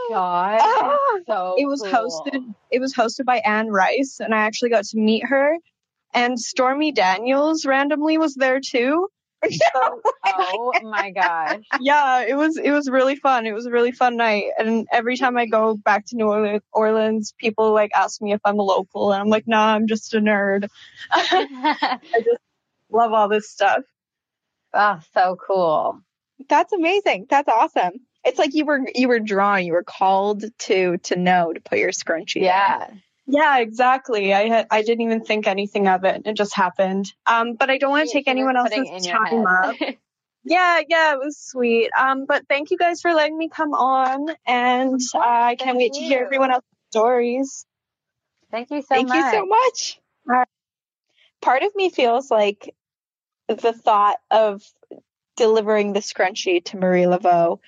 Oh 0.09 0.13
God. 0.13 0.61
Ah, 0.61 0.97
so 1.27 1.55
it 1.57 1.65
was 1.65 1.81
cool. 1.81 1.91
hosted 1.91 2.41
it 2.71 2.79
was 2.79 2.93
hosted 2.93 3.25
by 3.25 3.39
Anne 3.39 3.67
Rice 3.67 4.21
and 4.21 4.33
I 4.33 4.37
actually 4.37 4.69
got 4.69 4.85
to 4.85 4.97
meet 4.97 5.25
her 5.25 5.57
and 6.13 6.39
Stormy 6.39 6.93
Daniels 6.93 7.65
randomly 7.65 8.17
was 8.17 8.33
there 8.35 8.61
too. 8.65 9.09
oh 10.25 10.73
my 10.83 11.11
gosh. 11.11 11.61
Yeah, 11.79 12.21
it 12.21 12.35
was 12.35 12.57
it 12.57 12.71
was 12.71 12.89
really 12.89 13.15
fun. 13.15 13.45
It 13.45 13.53
was 13.53 13.65
a 13.65 13.71
really 13.71 13.91
fun 13.91 14.17
night. 14.17 14.45
And 14.57 14.87
every 14.91 15.17
time 15.17 15.37
I 15.37 15.45
go 15.45 15.75
back 15.75 16.05
to 16.07 16.15
New 16.15 16.61
Orleans, 16.71 17.33
people 17.37 17.73
like 17.73 17.91
ask 17.95 18.21
me 18.21 18.33
if 18.33 18.41
I'm 18.43 18.59
a 18.59 18.63
local 18.63 19.11
and 19.11 19.21
I'm 19.21 19.29
like, 19.29 19.47
nah, 19.47 19.73
I'm 19.73 19.87
just 19.87 20.13
a 20.13 20.19
nerd. 20.19 20.67
I 21.11 21.99
just 22.15 22.41
love 22.91 23.13
all 23.13 23.29
this 23.29 23.49
stuff. 23.49 23.83
Oh, 24.73 24.99
so 25.13 25.37
cool. 25.45 26.01
That's 26.49 26.73
amazing. 26.73 27.27
That's 27.29 27.49
awesome. 27.49 27.93
It's 28.23 28.37
like 28.37 28.53
you 28.53 28.65
were 28.65 28.81
you 28.93 29.07
were 29.07 29.19
drawn, 29.19 29.65
you 29.65 29.73
were 29.73 29.83
called 29.83 30.43
to 30.59 30.97
to 30.97 31.15
know 31.15 31.53
to 31.53 31.61
put 31.61 31.79
your 31.79 31.91
scrunchie. 31.91 32.41
Yeah. 32.41 32.89
In. 32.91 33.01
Yeah, 33.27 33.59
exactly. 33.59 34.33
I 34.33 34.47
had 34.47 34.67
I 34.71 34.81
didn't 34.81 35.01
even 35.01 35.23
think 35.23 35.47
anything 35.47 35.87
of 35.87 36.05
it. 36.05 36.21
It 36.25 36.33
just 36.33 36.55
happened. 36.55 37.11
Um, 37.25 37.55
but 37.55 37.69
I 37.69 37.77
don't 37.77 37.91
want 37.91 38.07
to 38.07 38.13
take 38.13 38.27
anyone 38.27 38.55
else's 38.55 39.05
time 39.05 39.45
up. 39.45 39.75
yeah, 40.45 40.79
yeah, 40.87 41.13
it 41.13 41.19
was 41.19 41.37
sweet. 41.37 41.89
Um, 41.97 42.25
but 42.25 42.47
thank 42.47 42.71
you 42.71 42.77
guys 42.77 43.01
for 43.01 43.13
letting 43.13 43.37
me 43.37 43.49
come 43.49 43.73
on, 43.73 44.29
and 44.45 45.01
uh, 45.13 45.19
I 45.19 45.55
can't 45.55 45.77
wait 45.77 45.95
you. 45.95 46.01
to 46.01 46.05
hear 46.07 46.23
everyone 46.23 46.51
else's 46.51 46.69
stories. 46.89 47.65
Thank 48.49 48.71
you 48.71 48.81
so 48.81 48.87
thank 48.87 49.09
much. 49.09 49.17
Thank 49.19 49.33
you 49.33 49.39
so 49.39 49.45
much. 49.45 49.99
Right. 50.25 50.47
Part 51.41 51.63
of 51.63 51.75
me 51.75 51.89
feels 51.89 52.31
like 52.31 52.73
the 53.49 53.73
thought 53.73 54.17
of 54.31 54.63
delivering 55.35 55.93
the 55.93 55.99
scrunchie 55.99 56.63
to 56.65 56.77
Marie 56.77 57.03
Laveau 57.03 57.59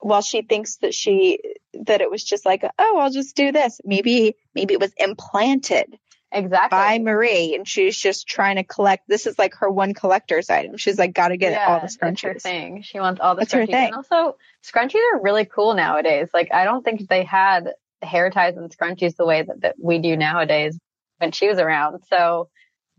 while 0.00 0.22
she 0.22 0.42
thinks 0.42 0.76
that 0.78 0.94
she 0.94 1.38
that 1.84 2.00
it 2.00 2.10
was 2.10 2.24
just 2.24 2.44
like 2.44 2.64
oh 2.78 2.98
i'll 2.98 3.10
just 3.10 3.36
do 3.36 3.52
this. 3.52 3.80
Maybe 3.84 4.36
maybe 4.54 4.74
it 4.74 4.80
was 4.80 4.92
implanted 4.96 5.96
exactly. 6.32 6.76
by 6.76 6.98
marie 6.98 7.54
and 7.54 7.66
she's 7.66 7.96
just 7.96 8.26
trying 8.26 8.56
to 8.56 8.64
collect 8.64 9.08
this 9.08 9.26
is 9.26 9.38
like 9.38 9.54
her 9.56 9.70
one 9.70 9.94
collector's 9.94 10.50
item. 10.50 10.76
She's 10.76 10.98
like 10.98 11.14
got 11.14 11.28
to 11.28 11.36
get 11.36 11.52
yeah, 11.52 11.66
all 11.66 11.80
the 11.80 11.86
scrunchies 11.86 12.22
her 12.22 12.34
thing. 12.38 12.82
She 12.82 13.00
wants 13.00 13.20
all 13.20 13.34
the 13.34 13.40
that's 13.40 13.54
scrunchies. 13.54 13.74
And 13.74 13.94
also 13.94 14.36
scrunchies 14.64 15.02
are 15.14 15.22
really 15.22 15.44
cool 15.44 15.74
nowadays. 15.74 16.30
Like 16.32 16.52
i 16.52 16.64
don't 16.64 16.84
think 16.84 17.08
they 17.08 17.24
had 17.24 17.72
hair 18.02 18.30
ties 18.30 18.56
and 18.56 18.74
scrunchies 18.74 19.16
the 19.16 19.26
way 19.26 19.42
that, 19.42 19.60
that 19.60 19.76
we 19.78 19.98
do 19.98 20.16
nowadays 20.16 20.78
when 21.18 21.32
she 21.32 21.48
was 21.48 21.58
around. 21.58 22.02
So 22.08 22.48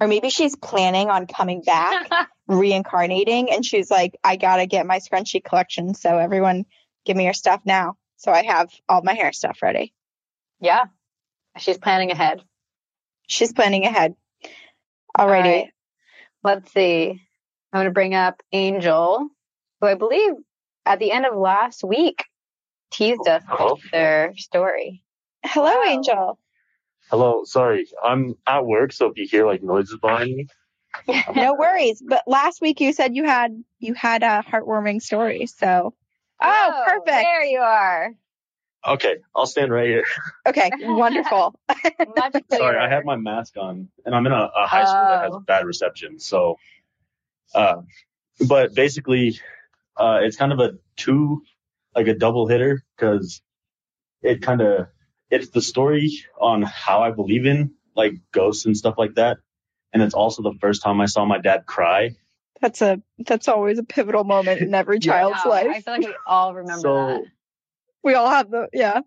or 0.02 0.08
maybe 0.08 0.32
she's 0.32 0.56
planning 0.56 1.10
on 1.10 1.28
coming 1.28 1.62
back 1.62 2.10
reincarnating 2.48 3.50
and 3.52 3.64
she's 3.64 3.90
like 3.90 4.18
i 4.24 4.36
gotta 4.36 4.66
get 4.66 4.86
my 4.86 5.00
scrunchie 5.00 5.44
collection 5.44 5.94
so 5.94 6.18
everyone 6.18 6.66
give 7.06 7.18
me 7.18 7.26
your 7.26 7.34
stuff 7.34 7.62
now. 7.66 7.96
So 8.18 8.32
I 8.32 8.44
have 8.44 8.70
all 8.88 9.02
my 9.04 9.14
hair 9.14 9.32
stuff 9.32 9.62
ready. 9.62 9.94
Yeah. 10.60 10.86
She's 11.58 11.78
planning 11.78 12.12
ahead. 12.12 12.42
She's 13.28 13.54
planning 13.54 13.86
ahead. 13.86 14.16
Alrighty. 15.18 15.44
Right. 15.44 15.74
Let's 16.44 16.72
see. 16.72 17.22
I'm 17.74 17.78
going 17.78 17.86
to 17.86 17.92
bring 17.92 18.14
up 18.14 18.42
Angel, 18.52 19.28
who 19.80 19.88
I 19.88 19.96
believe 19.96 20.34
at 20.86 21.00
the 21.00 21.12
end 21.12 21.26
of 21.26 21.36
last 21.36 21.84
week 21.84 22.26
teased 22.92 23.28
us 23.28 23.44
oh, 23.50 23.56
Hello? 23.56 23.74
with 23.74 23.92
their 23.92 24.34
story. 24.38 25.04
Hello, 25.44 25.70
wow. 25.70 25.84
Angel. 25.88 26.40
Hello. 27.10 27.44
Sorry. 27.46 27.88
I'm 28.04 28.36
at 28.48 28.66
work, 28.66 28.92
so 28.92 29.08
if 29.08 29.18
you 29.18 29.28
hear 29.28 29.46
like 29.46 29.64
noises 29.64 29.98
behind 30.00 30.36
me, 30.36 30.48
no 31.36 31.54
worries. 31.54 32.04
But 32.06 32.24
last 32.28 32.62
week 32.62 32.82
you 32.82 32.94
said 32.94 33.16
you 33.16 33.26
had 33.26 33.64
you 33.80 33.94
had 33.94 34.24
a 34.24 34.44
heartwarming 34.48 35.02
story. 35.02 35.46
So, 35.46 35.94
oh, 36.42 36.84
perfect. 36.86 37.06
There 37.08 37.44
you 37.46 37.60
are. 37.60 38.12
Okay, 38.88 39.18
I'll 39.36 39.46
stand 39.46 39.72
right 39.72 39.88
here. 39.88 40.06
Okay, 40.48 40.72
wonderful. 40.82 41.54
Sorry. 42.52 42.78
I 42.80 42.90
have 42.90 43.06
my 43.06 43.16
mask 43.16 43.56
on, 43.58 43.90
and 44.06 44.16
I'm 44.16 44.26
in 44.26 44.32
a, 44.32 44.50
a 44.56 44.68
high 44.68 44.86
school 44.86 45.08
that 45.10 45.24
has 45.24 45.34
Oh. 45.34 45.40
bad 45.42 45.66
reception. 45.66 46.20
So, 46.20 46.58
uh, 47.54 47.82
but 48.48 48.74
basically, 48.74 49.40
uh, 49.98 50.20
it's 50.24 50.38
kind 50.38 50.52
of 50.52 50.60
a 50.60 50.74
two, 50.98 51.44
like 51.96 52.08
a 52.08 52.16
double 52.16 52.48
hitter, 52.48 52.84
because 52.96 53.42
it 54.24 54.42
kind 54.42 54.62
of 54.62 54.88
it's 55.30 55.50
the 55.50 55.62
story 55.62 56.12
on 56.40 56.64
how 56.64 57.04
I 57.04 57.12
believe 57.12 57.46
in 57.46 57.74
like 57.96 58.14
ghosts 58.32 58.66
and 58.66 58.76
stuff 58.76 58.96
like 58.98 59.16
that, 59.16 59.38
and 59.94 60.02
it's 60.02 60.16
also 60.16 60.42
the 60.44 60.58
first 60.60 60.82
time 60.82 61.02
I 61.02 61.06
saw 61.06 61.26
my 61.26 61.38
dad 61.40 61.66
cry. 61.68 62.16
That's 62.62 62.82
a 62.82 63.02
that's 63.20 63.48
always 63.48 63.80
a 63.80 63.84
pivotal 63.84 64.24
moment 64.24 64.62
in 64.62 64.74
every 64.74 65.00
Yeah. 65.02 65.14
child's 65.14 65.40
Wow, 65.46 65.52
I 65.54 65.82
feel 65.82 65.94
like 65.94 66.02
we 66.06 66.16
all 66.26 66.54
remember 66.54 66.82
So 66.82 67.26
We 68.04 68.14
all 68.14 68.30
have 68.30 68.50
the 68.52 68.70
yeah. 68.74 69.02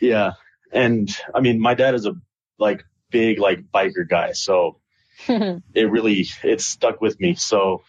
yeah, 0.00 0.32
and 0.72 1.08
I 1.34 1.40
mean, 1.40 1.60
my 1.60 1.74
dad 1.74 1.94
is 1.94 2.06
a 2.06 2.14
like 2.58 2.84
big 3.10 3.38
like 3.38 3.60
biker 3.72 4.08
guy, 4.08 4.32
so 4.32 4.80
it 5.28 5.90
really 5.90 6.26
it 6.42 6.60
stuck 6.60 7.00
with 7.00 7.20
me. 7.20 7.34
So 7.34 7.82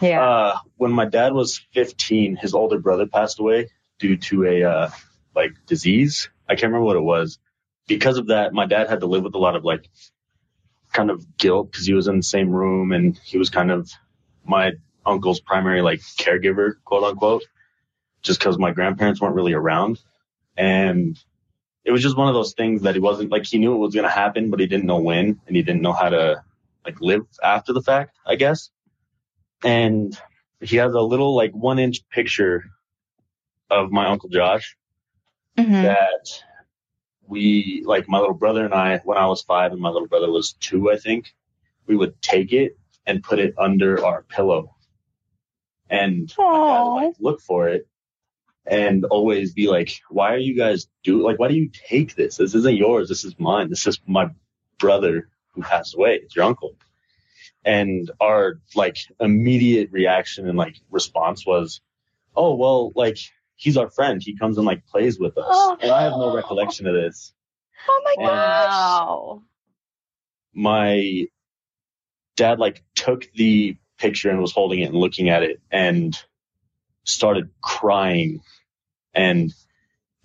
yeah. 0.00 0.22
Uh, 0.22 0.58
when 0.76 0.92
my 0.92 1.04
dad 1.04 1.32
was 1.32 1.60
15, 1.74 2.36
his 2.36 2.54
older 2.54 2.78
brother 2.78 3.06
passed 3.06 3.38
away 3.38 3.70
due 3.98 4.16
to 4.16 4.44
a 4.44 4.64
uh, 4.64 4.90
like 5.34 5.52
disease. 5.66 6.30
I 6.48 6.54
can't 6.54 6.72
remember 6.72 6.84
what 6.86 6.96
it 6.96 7.02
was. 7.02 7.38
Because 7.86 8.18
of 8.18 8.28
that, 8.28 8.52
my 8.52 8.66
dad 8.66 8.88
had 8.88 9.00
to 9.00 9.06
live 9.06 9.24
with 9.24 9.34
a 9.34 9.38
lot 9.38 9.56
of 9.56 9.64
like 9.64 9.88
kind 10.92 11.10
of 11.10 11.36
guilt 11.36 11.70
because 11.70 11.86
he 11.86 11.92
was 11.94 12.08
in 12.08 12.16
the 12.16 12.22
same 12.22 12.50
room 12.50 12.92
and 12.92 13.18
he 13.24 13.38
was 13.38 13.50
kind 13.50 13.70
of 13.70 13.90
my 14.46 14.72
uncle's 15.06 15.40
primary 15.40 15.82
like 15.82 16.00
caregiver, 16.00 16.74
quote 16.84 17.04
unquote, 17.04 17.44
just 18.22 18.40
because 18.40 18.58
my 18.58 18.72
grandparents 18.72 19.20
weren't 19.20 19.34
really 19.34 19.54
around. 19.54 20.00
And 20.56 21.18
it 21.84 21.92
was 21.92 22.02
just 22.02 22.16
one 22.16 22.28
of 22.28 22.34
those 22.34 22.54
things 22.54 22.82
that 22.82 22.94
he 22.94 23.00
wasn't 23.00 23.30
like 23.30 23.46
he 23.46 23.58
knew 23.58 23.74
it 23.74 23.78
was 23.78 23.94
gonna 23.94 24.10
happen, 24.10 24.50
but 24.50 24.60
he 24.60 24.66
didn't 24.66 24.86
know 24.86 25.00
when 25.00 25.40
and 25.46 25.56
he 25.56 25.62
didn't 25.62 25.82
know 25.82 25.92
how 25.92 26.10
to 26.10 26.42
like 26.84 27.00
live 27.00 27.22
after 27.42 27.72
the 27.72 27.82
fact, 27.82 28.16
I 28.26 28.36
guess 28.36 28.70
and 29.64 30.18
he 30.60 30.76
has 30.76 30.94
a 30.94 31.00
little 31.00 31.34
like 31.34 31.52
one 31.52 31.78
inch 31.78 32.08
picture 32.08 32.64
of 33.70 33.90
my 33.90 34.06
uncle 34.06 34.28
Josh 34.28 34.76
Mhm. 35.58 35.82
that 35.82 36.42
we 37.26 37.82
like 37.86 38.08
my 38.08 38.18
little 38.18 38.34
brother 38.34 38.64
and 38.64 38.74
I 38.74 38.98
when 38.98 39.18
I 39.18 39.26
was 39.26 39.42
five 39.42 39.72
and 39.72 39.80
my 39.80 39.90
little 39.90 40.08
brother 40.08 40.30
was 40.30 40.52
two 40.54 40.90
I 40.90 40.96
think 40.96 41.34
we 41.86 41.96
would 41.96 42.20
take 42.22 42.52
it 42.52 42.78
and 43.06 43.22
put 43.22 43.38
it 43.38 43.54
under 43.58 44.04
our 44.04 44.22
pillow. 44.22 44.74
And 45.90 46.32
my 46.38 46.44
dad 46.44 46.50
Aw. 46.50 46.94
would 46.94 47.04
like 47.06 47.14
look 47.20 47.40
for 47.40 47.68
it 47.68 47.86
and 48.66 49.04
always 49.04 49.52
be 49.52 49.68
like 49.68 50.00
why 50.08 50.32
are 50.32 50.38
you 50.38 50.56
guys 50.56 50.88
do 51.02 51.22
like 51.22 51.38
why 51.38 51.48
do 51.48 51.54
you 51.54 51.68
take 51.88 52.14
this? 52.14 52.36
This 52.38 52.54
isn't 52.54 52.76
yours. 52.76 53.08
This 53.08 53.24
is 53.24 53.38
mine. 53.38 53.68
This 53.68 53.86
is 53.86 54.00
my 54.06 54.30
brother 54.78 55.28
who 55.52 55.62
passed 55.62 55.94
away. 55.94 56.20
It's 56.22 56.34
your 56.34 56.46
uncle. 56.46 56.76
And 57.64 58.10
our 58.20 58.60
like 58.74 58.96
immediate 59.20 59.90
reaction 59.92 60.48
and 60.48 60.56
like 60.56 60.76
response 60.90 61.46
was 61.46 61.80
oh 62.34 62.54
well 62.54 62.92
like 62.94 63.18
he's 63.56 63.76
our 63.76 63.90
friend. 63.90 64.22
He 64.22 64.36
comes 64.38 64.56
and 64.56 64.66
like 64.66 64.86
plays 64.86 65.18
with 65.18 65.36
us. 65.36 65.44
Oh. 65.46 65.76
and 65.80 65.90
i 65.92 66.02
have 66.02 66.12
no 66.12 66.34
recollection 66.34 66.86
of 66.86 66.94
this. 66.94 67.32
Oh 67.86 68.00
my 68.04 68.14
And- 68.18 68.26
gosh. 68.28 68.68
wow. 68.70 69.42
my 70.54 71.26
dad 72.36 72.58
like 72.58 72.82
took 72.94 73.30
the 73.34 73.76
picture 73.98 74.30
and 74.30 74.40
was 74.40 74.52
holding 74.52 74.80
it 74.80 74.86
and 74.86 74.96
looking 74.96 75.28
at 75.28 75.42
it 75.42 75.60
and 75.70 76.16
started 77.04 77.50
crying 77.62 78.40
and 79.14 79.52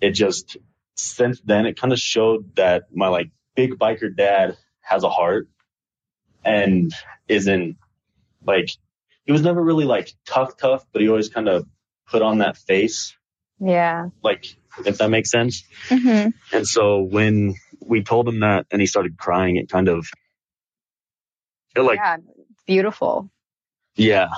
it 0.00 0.10
just 0.12 0.56
since 0.96 1.40
then 1.44 1.66
it 1.66 1.78
kind 1.78 1.92
of 1.92 1.98
showed 1.98 2.56
that 2.56 2.84
my 2.94 3.08
like 3.08 3.30
big 3.54 3.78
biker 3.78 4.14
dad 4.14 4.56
has 4.80 5.04
a 5.04 5.10
heart 5.10 5.48
and 6.44 6.92
isn't 7.28 7.76
like 8.44 8.70
he 9.24 9.32
was 9.32 9.42
never 9.42 9.62
really 9.62 9.84
like 9.84 10.12
tough 10.26 10.56
tough 10.56 10.84
but 10.92 11.00
he 11.02 11.08
always 11.08 11.28
kind 11.28 11.48
of 11.48 11.66
put 12.08 12.22
on 12.22 12.38
that 12.38 12.56
face 12.56 13.14
Yeah. 13.60 14.08
like 14.22 14.46
if 14.84 14.98
that 14.98 15.10
makes 15.10 15.30
sense 15.30 15.62
Mhm. 15.88 16.32
and 16.52 16.66
so 16.66 17.02
when 17.02 17.54
we 17.80 18.02
told 18.02 18.26
him 18.26 18.40
that 18.40 18.66
and 18.70 18.80
he 18.80 18.86
started 18.86 19.16
crying 19.18 19.56
it 19.56 19.68
kind 19.68 19.88
of 19.88 20.06
it 21.76 21.80
like 21.80 21.98
yeah. 21.98 22.16
Beautiful. 22.66 23.30
Yeah. 23.96 24.28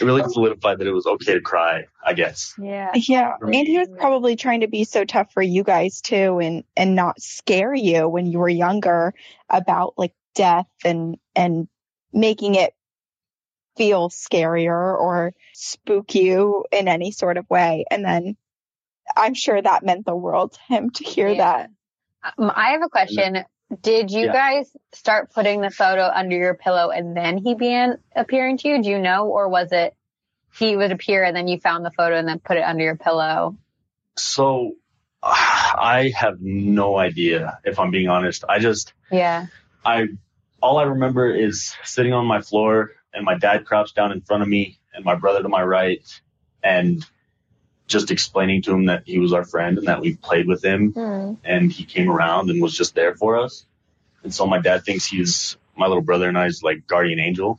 It 0.00 0.04
really 0.04 0.22
solidified 0.30 0.78
that 0.78 0.86
it 0.86 0.92
was 0.92 1.06
okay 1.06 1.34
to 1.34 1.40
cry, 1.40 1.84
I 2.04 2.14
guess. 2.14 2.54
Yeah. 2.58 2.90
Yeah, 2.94 3.36
and 3.40 3.54
he 3.66 3.78
was 3.78 3.88
probably 3.98 4.36
trying 4.36 4.60
to 4.60 4.68
be 4.68 4.84
so 4.84 5.04
tough 5.04 5.32
for 5.32 5.42
you 5.42 5.62
guys 5.64 6.00
too, 6.00 6.38
and 6.38 6.64
and 6.76 6.94
not 6.94 7.20
scare 7.20 7.74
you 7.74 8.08
when 8.08 8.26
you 8.26 8.38
were 8.38 8.48
younger 8.48 9.12
about 9.50 9.94
like 9.98 10.14
death 10.34 10.68
and 10.84 11.18
and 11.36 11.68
making 12.12 12.54
it 12.54 12.74
feel 13.76 14.08
scarier 14.08 14.98
or 14.98 15.32
spook 15.54 16.14
you 16.14 16.64
in 16.72 16.88
any 16.88 17.10
sort 17.10 17.36
of 17.36 17.48
way. 17.50 17.84
And 17.90 18.04
then 18.04 18.36
I'm 19.16 19.34
sure 19.34 19.60
that 19.60 19.84
meant 19.84 20.06
the 20.06 20.16
world 20.16 20.52
to 20.54 20.60
him 20.74 20.90
to 20.90 21.04
hear 21.04 21.28
Yeah. 21.28 21.36
that. 21.36 21.70
Um, 22.38 22.52
I 22.54 22.70
have 22.70 22.82
a 22.82 22.88
question. 22.88 23.44
Did 23.80 24.10
you 24.10 24.26
Yeah. 24.26 24.32
guys 24.32 24.76
start 24.92 25.32
putting 25.32 25.60
the 25.60 25.70
photo 25.70 26.02
under 26.06 26.36
your 26.36 26.54
pillow 26.54 26.90
and 26.90 27.16
then 27.16 27.38
he 27.38 27.54
began 27.54 27.98
appearing 28.14 28.58
to 28.58 28.68
you? 28.68 28.82
Do 28.82 28.90
you 28.90 28.98
know? 28.98 29.28
Or 29.28 29.48
was 29.48 29.72
it 29.72 29.94
he 30.54 30.76
would 30.76 30.92
appear 30.92 31.24
and 31.24 31.34
then 31.34 31.48
you 31.48 31.58
found 31.58 31.84
the 31.84 31.90
photo 31.90 32.16
and 32.16 32.28
then 32.28 32.38
put 32.38 32.56
it 32.58 32.62
under 32.62 32.84
your 32.84 32.96
pillow? 32.96 33.56
So 34.16 34.72
I 35.22 36.12
have 36.16 36.40
no 36.40 36.98
idea 36.98 37.58
if 37.64 37.78
I'm 37.78 37.90
being 37.90 38.08
honest. 38.08 38.44
I 38.48 38.58
just 38.58 38.92
Yeah. 39.10 39.46
I 39.84 40.08
all 40.60 40.78
I 40.78 40.84
remember 40.84 41.34
is 41.34 41.74
sitting 41.82 42.12
on 42.12 42.26
my 42.26 42.40
floor 42.40 42.92
and 43.14 43.24
my 43.24 43.36
dad 43.36 43.64
crouched 43.64 43.96
down 43.96 44.12
in 44.12 44.20
front 44.20 44.42
of 44.42 44.48
me 44.48 44.78
and 44.94 45.04
my 45.04 45.14
brother 45.14 45.42
to 45.42 45.48
my 45.48 45.62
right 45.62 46.02
and 46.62 47.04
just 47.92 48.10
explaining 48.10 48.62
to 48.62 48.72
him 48.72 48.86
that 48.86 49.02
he 49.06 49.18
was 49.18 49.32
our 49.32 49.44
friend 49.44 49.78
and 49.78 49.86
that 49.86 50.00
we 50.00 50.16
played 50.16 50.46
with 50.48 50.64
him 50.64 50.92
Hmm. 50.92 51.34
and 51.44 51.70
he 51.70 51.84
came 51.84 52.10
around 52.10 52.50
and 52.50 52.60
was 52.62 52.76
just 52.76 52.94
there 52.94 53.14
for 53.14 53.38
us. 53.38 53.64
And 54.24 54.34
so 54.34 54.46
my 54.46 54.58
dad 54.60 54.84
thinks 54.84 55.06
he's 55.06 55.56
my 55.76 55.86
little 55.86 56.02
brother 56.02 56.28
and 56.28 56.38
I's 56.38 56.62
like 56.62 56.86
guardian 56.86 57.18
angel. 57.20 57.58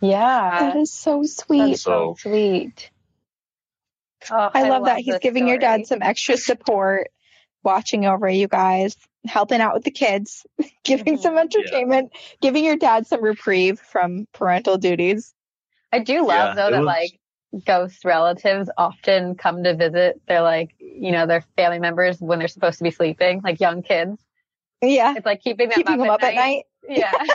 Yeah. 0.00 0.60
That 0.60 0.76
is 0.76 0.92
so 0.92 1.22
sweet. 1.24 1.70
That's 1.70 1.82
so 1.82 2.16
So- 2.22 2.30
sweet. 2.30 2.90
Oh, 4.30 4.50
I 4.52 4.68
love 4.68 4.86
that 4.86 4.98
he's 4.98 5.14
this 5.14 5.20
giving 5.22 5.46
your 5.48 5.58
dad 5.58 5.86
some 5.86 6.02
extra 6.02 6.36
support, 6.36 7.08
watching 7.62 8.04
over 8.04 8.28
you 8.28 8.48
guys, 8.48 8.96
helping 9.24 9.60
out 9.60 9.74
with 9.74 9.84
the 9.84 9.90
kids, 9.90 10.44
giving 10.84 11.16
Mhm. 11.16 11.22
some 11.22 11.38
entertainment, 11.38 12.12
giving 12.40 12.64
your 12.64 12.76
dad 12.76 13.06
some 13.06 13.22
reprieve 13.22 13.78
from 13.80 14.26
parental 14.32 14.76
duties. 14.76 15.34
I 15.92 16.00
do 16.00 16.26
love 16.26 16.28
Yeah, 16.28 16.54
though 16.54 16.70
that 16.72 16.78
was- 16.80 16.86
like 16.86 17.17
ghost 17.64 18.04
relatives 18.04 18.68
often 18.76 19.34
come 19.34 19.64
to 19.64 19.74
visit 19.74 20.20
their 20.28 20.42
like 20.42 20.74
you 20.78 21.12
know 21.12 21.26
their 21.26 21.42
family 21.56 21.78
members 21.78 22.20
when 22.20 22.38
they're 22.38 22.48
supposed 22.48 22.78
to 22.78 22.84
be 22.84 22.90
sleeping, 22.90 23.40
like 23.42 23.60
young 23.60 23.82
kids. 23.82 24.20
Yeah, 24.80 25.14
It's 25.16 25.26
like 25.26 25.42
keeping 25.42 25.68
them 25.70 25.76
keeping 25.76 25.94
up, 25.94 25.98
them 26.00 26.10
up 26.10 26.22
at 26.22 26.34
night, 26.34 26.64
Yeah. 26.88 27.12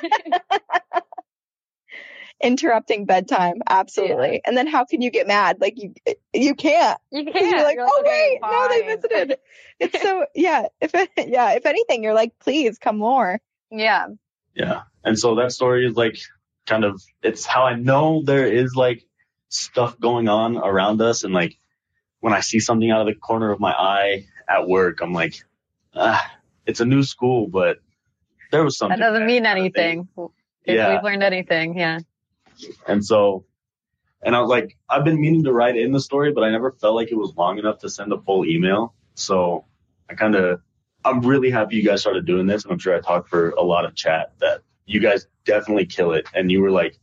interrupting 2.41 3.05
bedtime. 3.05 3.61
Absolutely. 3.67 4.41
And 4.45 4.55
then 4.57 4.67
how 4.67 4.85
can 4.85 5.01
you 5.01 5.09
get 5.09 5.27
mad? 5.27 5.57
Like 5.61 5.75
you, 5.81 5.93
you 6.33 6.55
can't. 6.55 6.99
you 7.11 7.25
'Cause 7.31 7.33
can't. 7.33 7.51
You're 7.51 7.63
like, 7.63 7.77
oh 7.79 7.99
okay, 8.01 8.29
wait, 8.33 8.39
no, 8.41 8.67
they 8.69 8.95
visited. 8.95 9.37
It's 9.79 10.01
so 10.01 10.25
yeah. 10.35 10.67
If 10.79 10.93
yeah, 11.17 11.53
if 11.53 11.65
anything, 11.65 12.03
you're 12.03 12.13
like, 12.13 12.37
please 12.39 12.77
come 12.77 12.97
more. 12.97 13.41
Yeah. 13.71 14.07
Yeah. 14.53 14.83
And 15.03 15.17
so 15.17 15.35
that 15.35 15.51
story 15.51 15.85
is 15.87 15.95
like 15.95 16.17
kind 16.67 16.85
of, 16.85 17.01
it's 17.23 17.45
how 17.45 17.63
I 17.63 17.75
know 17.75 18.21
there 18.23 18.47
is 18.47 18.75
like 18.75 19.03
stuff 19.53 19.99
going 19.99 20.27
on 20.27 20.57
around 20.57 21.01
us. 21.01 21.23
And 21.23 21.33
like 21.33 21.57
when 22.19 22.33
I 22.33 22.39
see 22.41 22.59
something 22.59 22.89
out 22.89 23.01
of 23.01 23.07
the 23.07 23.15
corner 23.19 23.51
of 23.51 23.59
my 23.59 23.71
eye 23.71 24.25
at 24.47 24.67
work, 24.67 25.01
I'm 25.01 25.13
like, 25.13 25.35
ah, 25.95 26.31
it's 26.65 26.79
a 26.79 26.85
new 26.85 27.03
school, 27.03 27.47
but 27.47 27.77
there 28.51 28.63
was 28.63 28.77
something. 28.77 28.99
That 28.99 29.05
doesn't 29.11 29.25
mean 29.25 29.43
kind 29.43 29.65
of 29.65 29.73
thing. 29.73 30.07
anything. 30.15 30.29
If 30.65 30.75
Yeah. 30.75 30.93
we've 30.93 31.03
learned 31.03 31.23
anything, 31.23 31.77
yeah. 31.77 31.99
And 32.87 33.05
so, 33.05 33.45
and 34.21 34.35
I 34.35 34.39
was 34.41 34.49
like, 34.49 34.77
I've 34.89 35.03
been 35.03 35.19
meaning 35.19 35.43
to 35.43 35.51
write 35.51 35.75
in 35.75 35.91
the 35.91 35.99
story, 35.99 36.31
but 36.31 36.43
I 36.43 36.49
never 36.51 36.71
felt 36.71 36.95
like 36.95 37.11
it 37.11 37.17
was 37.17 37.35
long 37.35 37.59
enough 37.59 37.79
to 37.79 37.89
send 37.89 38.11
a 38.13 38.17
full 38.19 38.45
email. 38.45 38.93
So 39.15 39.65
I 40.09 40.15
kind 40.15 40.35
of, 40.35 40.61
I'm 41.05 41.21
really 41.21 41.51
happy 41.51 41.75
you 41.75 41.83
guys 41.83 42.01
started 42.01 42.25
doing 42.25 42.47
this. 42.47 42.63
And 42.63 42.71
I'm 42.71 42.79
sure 42.79 42.95
I 42.95 43.01
talked 43.01 43.29
for 43.29 43.49
a 43.51 43.61
lot 43.61 43.85
of 43.85 43.93
chat 43.95 44.33
that 44.39 44.61
you 44.85 44.99
guys 45.01 45.27
definitely 45.45 45.85
kill 45.85 46.13
it. 46.13 46.27
And 46.33 46.49
you 46.51 46.61
were 46.61 46.71
like 46.71 46.97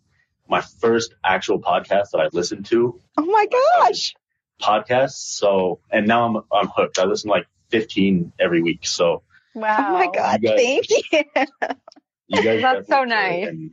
my 0.50 0.60
first 0.60 1.14
actual 1.24 1.60
podcast 1.60 2.10
that 2.12 2.18
I 2.20 2.28
listened 2.32 2.66
to 2.66 3.00
Oh 3.16 3.24
my 3.24 3.46
um, 3.52 3.60
gosh. 3.86 4.14
podcasts. 4.60 5.12
So, 5.38 5.80
and 5.90 6.06
now 6.06 6.24
I'm, 6.26 6.36
I'm 6.52 6.68
hooked. 6.68 6.98
I 6.98 7.04
listen 7.04 7.28
to 7.28 7.34
like 7.34 7.46
15 7.70 8.32
every 8.38 8.62
week. 8.62 8.86
So 8.86 9.22
Wow. 9.54 9.76
Oh 9.78 9.92
my 9.94 10.10
god. 10.12 10.42
You 10.42 10.48
guys- 10.48 10.58
Thank 10.58 10.90
you. 10.90 11.04
you 12.28 12.42
guys, 12.42 12.62
That's 12.62 12.88
so 12.88 12.90
definitely 12.90 12.90
kill 12.90 13.02
it. 13.02 13.06
nice. 13.08 13.48
And 13.48 13.70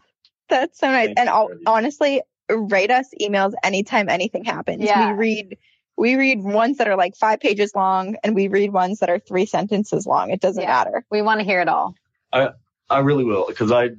That's 0.49 0.79
so 0.79 0.87
nice. 0.91 1.13
And 1.17 1.27
you, 1.27 1.33
I'll, 1.35 1.49
honestly, 1.65 2.21
write 2.49 2.91
us 2.91 3.09
emails 3.19 3.53
anytime 3.63 4.07
anything 4.09 4.45
happens. 4.45 4.83
Yeah. 4.83 5.11
We 5.11 5.17
read 5.17 5.57
we 5.99 6.15
read 6.15 6.43
ones 6.43 6.77
that 6.77 6.87
are 6.87 6.95
like 6.95 7.15
five 7.15 7.39
pages 7.39 7.73
long 7.75 8.17
and 8.23 8.35
we 8.35 8.47
read 8.49 8.71
ones 8.71 8.99
that 8.99 9.09
are 9.09 9.17
three 9.19 9.47
sentences 9.47 10.05
long. 10.05 10.29
It 10.29 10.39
doesn't 10.39 10.61
Yeah. 10.61 10.69
matter. 10.69 11.05
We 11.09 11.23
want 11.23 11.39
to 11.39 11.43
hear 11.45 11.59
it 11.59 11.67
all. 11.67 11.95
I 12.31 12.49
I 12.89 12.99
really 12.99 13.23
will 13.23 13.45
because 13.47 13.71
I, 13.71 13.89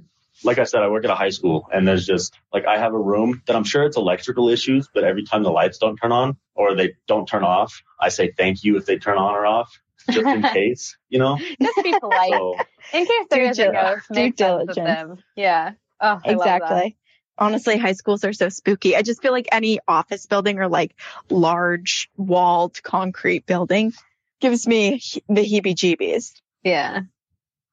like 0.45 0.59
I 0.59 0.64
said, 0.64 0.82
I 0.82 0.89
work 0.89 1.05
at 1.05 1.11
a 1.11 1.14
high 1.14 1.30
school 1.30 1.68
and 1.72 1.86
there's 1.86 2.07
just 2.07 2.39
like 2.53 2.66
I 2.66 2.78
have 2.78 2.95
a 2.95 2.99
room 2.99 3.43
that 3.47 3.57
I'm 3.57 3.64
sure 3.64 3.82
it's 3.84 3.97
electrical 3.97 4.49
issues, 4.49 4.89
but 4.93 5.05
every 5.05 5.24
time 5.24 5.43
the 5.43 5.51
lights 5.51 5.78
don't 5.78 5.97
turn 5.97 6.12
on 6.12 6.36
or 6.55 6.74
they 6.74 6.95
don't 7.07 7.26
turn 7.26 7.43
off, 7.45 7.82
I 8.01 8.09
say 8.11 8.32
thank 8.36 8.64
you 8.64 8.76
if 8.76 8.86
they 8.86 8.99
turn 8.99 9.18
on 9.18 9.34
or 9.34 9.47
off, 9.47 9.78
just 10.11 10.26
in 10.26 10.43
case, 10.55 10.97
you 11.09 11.18
know. 11.18 11.39
Just 11.61 11.82
be 11.82 11.99
polite. 11.99 12.30
So 12.30 12.57
In 12.93 13.05
case 13.05 13.26
there 13.30 13.53
Due 13.53 13.62
a 13.68 13.72
ghost, 13.72 14.07
due 14.12 14.20
make 14.20 14.36
diligence. 14.36 14.76
them. 14.76 15.18
Yeah. 15.36 15.72
Oh, 16.01 16.07
I 16.07 16.11
love 16.11 16.45
that. 16.45 16.57
exactly. 16.57 16.97
Honestly, 17.41 17.76
high 17.76 17.93
schools 17.93 18.24
are 18.24 18.32
so 18.32 18.49
spooky. 18.49 18.97
I 18.97 19.03
just 19.03 19.22
feel 19.22 19.30
like 19.32 19.49
any 19.53 19.78
office 19.86 20.26
building 20.26 20.59
or 20.59 20.68
like 20.68 20.95
large 21.30 22.11
walled 22.16 22.82
concrete 22.82 23.47
building 23.47 23.93
gives 24.41 24.66
me 24.66 25.01
the 25.28 25.43
heebie 25.45 25.74
jeebies. 25.74 26.32
Yeah. 26.64 27.03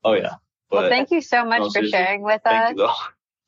oh 0.04 0.14
yeah, 0.14 0.36
but 0.70 0.78
Well, 0.78 0.90
thank 0.90 1.12
you 1.12 1.22
so 1.22 1.46
much 1.46 1.60
No, 1.60 1.70
for 1.70 1.84
sharing 1.84 2.22
with 2.22 2.42
thank 2.44 2.72
us. 2.72 2.78
you. 2.78 2.90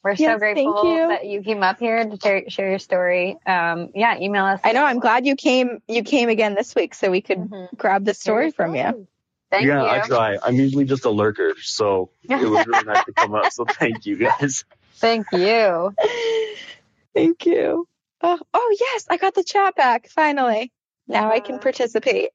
We're 0.03 0.11
Yes, 0.11 0.19
so 0.19 0.39
thank 0.39 0.39
grateful 0.39 0.83
you. 0.85 1.07
that 1.09 1.25
you 1.25 1.41
came 1.41 1.63
up 1.63 1.79
here 1.79 2.05
to 2.07 2.17
share, 2.21 2.49
share 2.49 2.69
your 2.69 2.79
story. 2.79 3.35
Um, 3.45 3.89
yeah, 3.95 4.17
email 4.19 4.45
us. 4.45 4.61
I 4.63 4.71
know. 4.71 4.85
I'm 4.85 4.99
glad 4.99 5.25
you 5.25 5.35
came. 5.35 5.79
You 5.87 6.03
came 6.03 6.29
again 6.29 6.55
this 6.55 6.75
week, 6.75 6.93
so 6.93 7.11
we 7.11 7.21
could 7.21 7.39
Mhm. 7.39 7.75
grab 7.75 8.05
the 8.05 8.13
Share 8.13 8.41
your 8.41 8.51
story 8.51 8.51
from 8.51 8.75
you. 8.75 9.07
Thank 9.51 9.65
yeah, 9.67 9.81
you. 9.81 9.89
I 9.89 9.99
try. 9.99 10.37
I'm 10.41 10.55
usually 10.55 10.85
just 10.85 11.05
a 11.05 11.09
lurker, 11.09 11.55
so 11.61 12.09
it 12.23 12.45
was 12.45 12.65
really 12.65 12.85
nice 12.85 13.03
to 13.05 13.13
come 13.13 13.33
up. 13.33 13.51
So 13.51 13.65
thank 13.79 14.05
you 14.05 14.17
guys. 14.17 14.65
Thank 14.95 15.27
you. 15.31 15.95
Thank 17.13 17.45
you. 17.47 17.87
Oh, 18.21 18.39
oh 18.53 18.75
yes, 18.79 19.07
I 19.09 19.17
got 19.17 19.33
the 19.33 19.43
chat 19.43 19.75
back 19.75 20.07
finally. 20.07 20.71
Now 21.07 21.31
I 21.31 21.39
can 21.39 21.59
participate. 21.59 22.29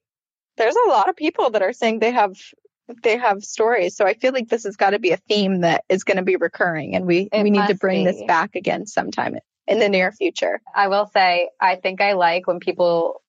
There's 0.57 0.75
a 0.75 0.89
lot 0.89 1.09
of 1.09 1.15
people 1.15 1.51
that 1.51 1.61
are 1.61 1.73
saying 1.73 1.99
they 1.99 2.11
have 2.11 2.35
they 3.03 3.17
have 3.17 3.43
stories, 3.43 3.95
so 3.95 4.05
I 4.05 4.13
feel 4.13 4.33
like 4.33 4.49
this 4.49 4.63
has 4.63 4.75
got 4.75 4.91
to 4.91 4.99
be 4.99 5.11
a 5.11 5.17
theme 5.17 5.61
that 5.61 5.83
is 5.89 6.03
going 6.03 6.17
to 6.17 6.23
be 6.23 6.35
recurring, 6.35 6.95
and 6.95 7.05
we 7.05 7.29
It 7.31 7.43
we 7.43 7.49
need 7.49 7.67
to 7.67 7.75
bring 7.75 8.03
this 8.03 8.21
back 8.27 8.55
again 8.55 8.85
sometime 8.85 9.37
in 9.67 9.79
the 9.79 9.89
near 9.89 10.11
future. 10.11 10.61
I 10.75 10.87
will 10.89 11.07
say, 11.07 11.49
I 11.59 11.77
think 11.77 12.01
I 12.01 12.13
like 12.13 12.47
when 12.47 12.59
people 12.59 13.21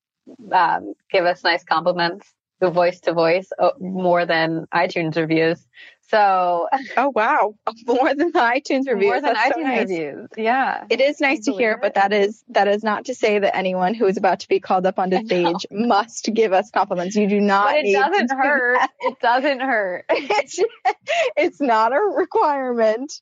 um, 0.52 0.94
give 1.11 1.24
us 1.24 1.44
nice 1.44 1.64
compliments, 1.64 2.32
the 2.64 2.70
voice 2.70 3.00
to 3.00 3.12
voice, 3.12 3.48
uh, 3.58 3.70
more 3.80 4.24
than 4.26 4.66
iTunes 4.72 5.16
reviews. 5.16 5.64
So 6.08 6.68
Oh 6.98 7.12
wow, 7.14 7.54
more 7.86 8.14
than 8.14 8.30
the 8.32 8.38
iTunes 8.38 8.86
reviews. 8.86 9.06
more 9.06 9.20
than 9.20 9.32
That's 9.34 9.48
iTunes 9.48 9.52
so 9.54 9.60
nice. 9.60 9.88
reviews. 9.88 10.28
Yeah. 10.36 10.84
It 10.90 11.00
is 11.00 11.20
nice 11.20 11.40
to 11.46 11.52
hear, 11.52 11.72
it? 11.72 11.78
but 11.80 11.94
that 11.94 12.12
is 12.12 12.44
that 12.48 12.68
is 12.68 12.84
not 12.84 13.06
to 13.06 13.14
say 13.14 13.38
that 13.38 13.56
anyone 13.56 13.94
who 13.94 14.06
is 14.06 14.16
about 14.18 14.40
to 14.40 14.48
be 14.48 14.60
called 14.60 14.86
up 14.86 14.98
onto 14.98 15.24
stage 15.24 15.66
must 15.70 16.28
give 16.32 16.52
us 16.52 16.70
compliments. 16.70 17.16
You 17.16 17.26
do 17.26 17.40
not. 17.40 17.68
But 17.70 17.76
it 17.78 17.82
need 17.84 17.94
doesn't 17.94 18.28
do 18.30 18.36
hurt. 18.36 18.74
that. 18.78 18.90
It 19.00 19.20
doesn't 19.20 19.60
hurt. 19.60 20.04
It's, 20.10 20.58
it's 21.36 21.60
not 21.60 21.92
a 21.92 21.98
requirement. 22.16 23.12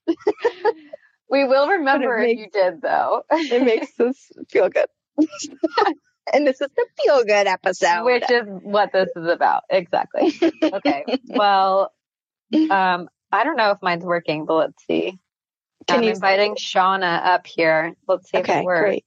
We 1.31 1.45
will 1.45 1.69
remember 1.69 2.19
if 2.19 2.27
makes- 2.27 2.41
you 2.43 2.51
did, 2.53 2.83
though. 2.83 3.23
It 3.31 3.63
makes 3.65 3.99
us 4.01 4.17
feel 4.51 4.69
good. 4.69 4.87
and 6.33 6.47
this 6.47 6.61
is 6.61 6.69
the 6.77 6.87
feel 7.03 7.25
good 7.25 7.47
episode. 7.47 8.05
Which 8.05 8.31
is 8.31 8.45
what 8.47 8.93
this 8.93 9.09
is 9.17 9.27
about. 9.29 9.63
Exactly. 9.71 10.33
Okay. 10.63 11.05
well, 11.29 11.93
um, 12.71 13.09
I 13.31 13.45
don't 13.45 13.57
know 13.57 13.71
if 13.71 13.79
mine's 13.83 14.05
working, 14.05 14.45
but 14.45 14.55
let's 14.55 14.87
see. 14.87 15.19
Can 15.89 15.99
I'm 15.99 16.03
you- 16.05 16.11
inviting 16.11 16.55
Shauna 16.55 17.25
up 17.25 17.47
here. 17.47 17.95
Let's 18.07 18.31
see 18.31 18.39
if 18.39 18.49
it 18.49 18.65
works. 18.65 18.81
great. 18.81 19.05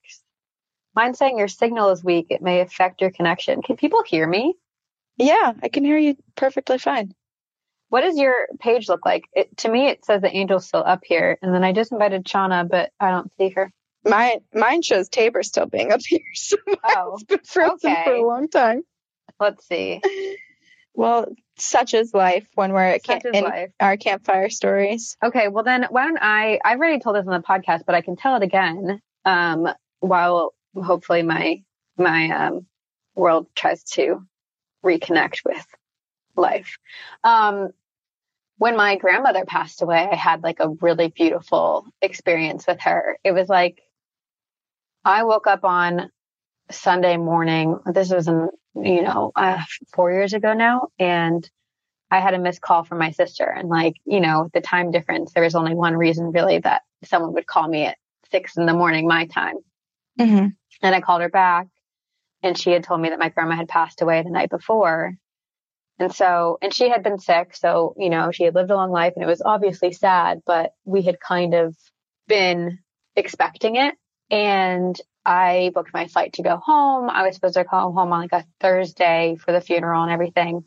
Mine's 0.96 1.18
saying 1.18 1.38
your 1.38 1.50
signal 1.50 1.90
is 1.92 2.04
weak. 2.04 2.28
It 2.30 2.42
may 2.42 2.62
affect 2.62 3.02
your 3.02 3.12
connection. 3.12 3.62
Can 3.62 3.76
people 3.76 4.02
hear 4.06 4.26
me? 4.28 4.56
Yeah, 5.18 5.54
I 5.62 5.68
can 5.70 5.84
hear 5.84 5.98
you 5.98 6.16
perfectly 6.36 6.78
fine. 6.78 7.14
What 7.90 8.02
does 8.02 8.18
your 8.18 8.34
page 8.60 8.90
look 8.90 9.06
like? 9.06 9.26
It, 9.34 9.56
to 9.58 9.70
me, 9.70 9.88
it 9.88 10.04
says 10.06 10.22
the 10.22 10.30
angel's 10.32 10.66
still 10.68 10.84
up 10.86 11.02
here, 11.06 11.38
and 11.42 11.54
then 11.54 11.64
I 11.64 11.72
just 11.72 11.92
invited 11.92 12.26
Shauna, 12.26 12.68
but 12.68 12.92
I 13.00 13.12
don't 13.12 13.32
see 13.38 13.50
her. 13.50 13.72
Mine 14.06 14.40
mine 14.54 14.82
shows 14.82 15.10
Tabor 15.10 15.44
still 15.44 15.66
being 15.66 15.92
up 15.92 16.02
here, 16.06 16.20
so 16.34 16.58
Oh, 16.84 17.14
it's 17.16 17.24
been 17.24 17.40
frozen 17.44 17.96
for 18.04 18.14
a 18.14 18.26
long 18.26 18.48
time. 18.50 18.84
let's 19.40 19.68
see. 19.68 20.02
Well, 20.98 21.28
such 21.58 21.94
is 21.94 22.14
life 22.14 22.48
when 22.56 22.72
we're 22.72 22.80
at 22.80 23.04
camp- 23.04 23.26
in 23.26 23.44
life. 23.44 23.70
our 23.82 23.98
campfire 23.98 24.50
stories. 24.50 25.18
Okay, 25.22 25.50
well 25.50 25.66
then, 25.66 25.88
why 25.90 26.06
don't 26.06 26.20
I? 26.22 26.58
I've 26.64 26.78
already 26.78 27.00
told 27.02 27.18
this 27.18 27.28
on 27.28 27.34
the 27.34 27.46
podcast, 27.46 27.82
but 27.86 27.96
I 27.96 28.02
can 28.02 28.16
tell 28.16 28.38
it 28.38 28.44
again. 28.44 29.02
Um, 29.26 29.68
while 30.00 30.54
hopefully 30.74 31.22
my 31.22 31.64
my 31.98 32.30
um 32.30 32.66
world 33.14 33.48
tries 33.56 33.84
to 33.96 34.22
reconnect 34.86 35.40
with 35.46 35.66
life. 36.38 36.78
Um, 37.26 37.72
when 38.58 38.78
my 38.78 38.96
grandmother 38.96 39.44
passed 39.44 39.82
away, 39.82 40.08
I 40.10 40.16
had 40.16 40.44
like 40.44 40.62
a 40.62 40.70
really 40.70 41.10
beautiful 41.10 41.88
experience 42.02 42.66
with 42.68 42.80
her. 42.82 43.18
It 43.26 43.34
was 43.34 43.50
like 43.50 43.82
I 45.06 45.24
woke 45.24 45.46
up 45.46 45.64
on 45.64 46.10
Sunday 46.72 47.16
morning. 47.18 47.80
This 47.86 48.10
was 48.10 48.28
in, 48.28 48.50
you 48.76 49.04
know, 49.04 49.32
uh, 49.36 49.64
four 49.94 50.12
years 50.12 50.34
ago 50.34 50.54
now. 50.54 50.88
And 50.98 51.48
I 52.10 52.20
had 52.20 52.34
a 52.34 52.40
missed 52.40 52.62
call 52.62 52.84
from 52.84 52.98
my 52.98 53.12
sister. 53.12 53.46
And 53.46 53.70
like, 53.70 53.94
you 54.06 54.20
know, 54.20 54.50
the 54.54 54.62
time 54.62 54.92
difference, 54.92 55.32
there 55.34 55.44
was 55.44 55.56
only 55.56 55.76
one 55.76 55.96
reason 55.96 56.32
really 56.32 56.58
that 56.60 56.82
someone 57.04 57.34
would 57.34 57.46
call 57.46 57.68
me 57.68 57.86
at 57.86 57.98
six 58.32 58.58
in 58.58 58.66
the 58.66 58.74
morning, 58.74 59.08
my 59.08 59.28
time. 59.28 59.56
Mm-hmm. 60.20 60.48
And 60.82 60.96
I 60.96 61.02
called 61.02 61.22
her 61.22 61.30
back 61.30 61.68
and 62.42 62.58
she 62.58 62.72
had 62.72 62.84
told 62.84 63.00
me 63.00 63.10
that 63.10 63.20
my 63.20 63.30
grandma 63.30 63.56
had 63.56 63.68
passed 63.68 64.02
away 64.02 64.24
the 64.24 64.30
night 64.32 64.50
before. 64.50 65.14
And 66.00 66.14
so, 66.14 66.58
and 66.62 66.74
she 66.74 66.90
had 66.90 67.04
been 67.04 67.20
sick. 67.20 67.56
So, 67.56 67.96
you 67.98 68.10
know, 68.10 68.32
she 68.32 68.44
had 68.44 68.56
lived 68.56 68.72
a 68.72 68.76
long 68.76 68.92
life 68.92 69.14
and 69.16 69.24
it 69.24 69.28
was 69.28 69.42
obviously 69.44 69.92
sad, 69.92 70.42
but 70.46 70.72
we 70.84 71.04
had 71.04 71.20
kind 71.20 71.54
of 71.54 71.76
been 72.28 72.80
expecting 73.16 73.76
it. 73.76 73.96
And 74.30 75.00
I 75.26 75.72
booked 75.74 75.94
my 75.94 76.08
flight 76.08 76.34
to 76.34 76.44
go 76.44 76.58
home. 76.58 77.10
I 77.10 77.26
was 77.26 77.36
supposed 77.36 77.56
to 77.56 77.66
come 77.66 77.94
home 77.94 78.12
on 78.12 78.22
like 78.22 78.34
a 78.34 78.46
Thursday 78.60 79.38
for 79.40 79.52
the 79.52 79.62
funeral 79.62 80.04
and 80.04 80.12
everything. 80.12 80.66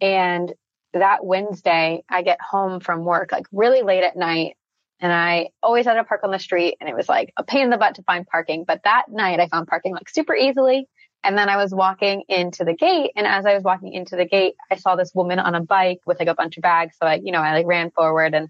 And 0.00 0.52
that 0.92 1.24
Wednesday, 1.24 2.04
I 2.08 2.22
get 2.22 2.40
home 2.40 2.80
from 2.80 3.04
work 3.04 3.32
like 3.32 3.46
really 3.52 3.82
late 3.82 4.04
at 4.04 4.16
night. 4.16 4.56
And 5.00 5.12
I 5.12 5.50
always 5.62 5.84
had 5.84 5.94
to 5.94 6.04
park 6.04 6.22
on 6.24 6.30
the 6.30 6.38
street 6.38 6.76
and 6.80 6.88
it 6.88 6.96
was 6.96 7.08
like 7.08 7.32
a 7.36 7.44
pain 7.44 7.64
in 7.64 7.70
the 7.70 7.76
butt 7.76 7.96
to 7.96 8.02
find 8.02 8.26
parking. 8.26 8.64
But 8.66 8.82
that 8.84 9.06
night 9.10 9.40
I 9.40 9.48
found 9.48 9.68
parking 9.68 9.92
like 9.92 10.08
super 10.08 10.34
easily. 10.34 10.88
And 11.22 11.36
then 11.36 11.48
I 11.48 11.56
was 11.56 11.74
walking 11.74 12.22
into 12.28 12.64
the 12.64 12.72
gate. 12.72 13.10
And 13.16 13.26
as 13.26 13.44
I 13.44 13.54
was 13.54 13.64
walking 13.64 13.92
into 13.92 14.16
the 14.16 14.24
gate, 14.24 14.54
I 14.70 14.76
saw 14.76 14.94
this 14.94 15.12
woman 15.12 15.38
on 15.38 15.54
a 15.54 15.60
bike 15.60 15.98
with 16.06 16.20
like 16.20 16.28
a 16.28 16.34
bunch 16.34 16.56
of 16.56 16.62
bags. 16.62 16.96
So 17.00 17.06
I, 17.06 17.14
you 17.16 17.32
know, 17.32 17.40
I 17.40 17.52
like 17.52 17.66
ran 17.66 17.90
forward 17.90 18.32
and 18.32 18.48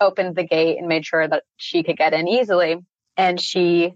opened 0.00 0.36
the 0.36 0.44
gate 0.44 0.78
and 0.78 0.86
made 0.86 1.06
sure 1.06 1.26
that 1.26 1.44
she 1.56 1.82
could 1.82 1.96
get 1.96 2.12
in 2.12 2.28
easily. 2.28 2.76
And 3.20 3.38
she, 3.38 3.92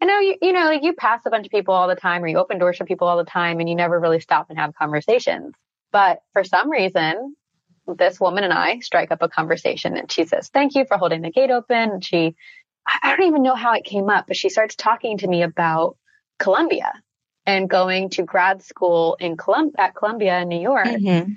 I 0.00 0.04
know 0.04 0.20
you, 0.20 0.36
you 0.40 0.52
know, 0.52 0.66
like 0.66 0.84
you 0.84 0.92
pass 0.92 1.22
a 1.26 1.30
bunch 1.30 1.46
of 1.46 1.50
people 1.50 1.74
all 1.74 1.88
the 1.88 1.96
time 1.96 2.22
or 2.22 2.28
you 2.28 2.38
open 2.38 2.58
doors 2.58 2.76
for 2.76 2.84
people 2.84 3.08
all 3.08 3.16
the 3.16 3.24
time 3.24 3.58
and 3.58 3.68
you 3.68 3.74
never 3.74 3.98
really 3.98 4.20
stop 4.20 4.50
and 4.50 4.58
have 4.58 4.72
conversations. 4.74 5.52
But 5.90 6.22
for 6.32 6.44
some 6.44 6.70
reason, 6.70 7.34
this 7.86 8.20
woman 8.20 8.44
and 8.44 8.52
I 8.52 8.78
strike 8.78 9.10
up 9.10 9.20
a 9.20 9.28
conversation 9.28 9.96
and 9.96 10.12
she 10.12 10.26
says, 10.26 10.48
thank 10.48 10.76
you 10.76 10.84
for 10.84 10.96
holding 10.96 11.22
the 11.22 11.30
gate 11.30 11.50
open. 11.50 11.90
And 11.90 12.04
she, 12.04 12.36
I 12.86 12.98
I 13.02 13.16
don't 13.16 13.26
even 13.26 13.42
know 13.42 13.56
how 13.56 13.74
it 13.74 13.84
came 13.84 14.08
up, 14.10 14.26
but 14.28 14.36
she 14.36 14.48
starts 14.48 14.76
talking 14.76 15.18
to 15.18 15.26
me 15.26 15.42
about 15.42 15.96
Columbia 16.38 16.92
and 17.44 17.68
going 17.68 18.10
to 18.10 18.22
grad 18.22 18.62
school 18.62 19.16
in 19.18 19.36
Colum- 19.36 19.72
at 19.76 19.96
Columbia 19.96 20.38
in 20.40 20.48
New 20.48 20.60
York. 20.60 20.86
Mm-hmm. 20.86 21.32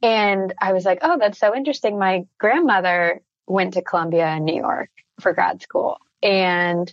And 0.00 0.54
I 0.58 0.72
was 0.72 0.86
like, 0.86 1.00
oh, 1.02 1.18
that's 1.18 1.38
so 1.38 1.54
interesting. 1.54 1.98
My 1.98 2.24
grandmother 2.38 3.20
went 3.46 3.74
to 3.74 3.82
Columbia 3.82 4.36
in 4.36 4.44
New 4.46 4.56
York 4.56 4.88
for 5.20 5.34
grad 5.34 5.60
school. 5.60 5.98
And 6.22 6.92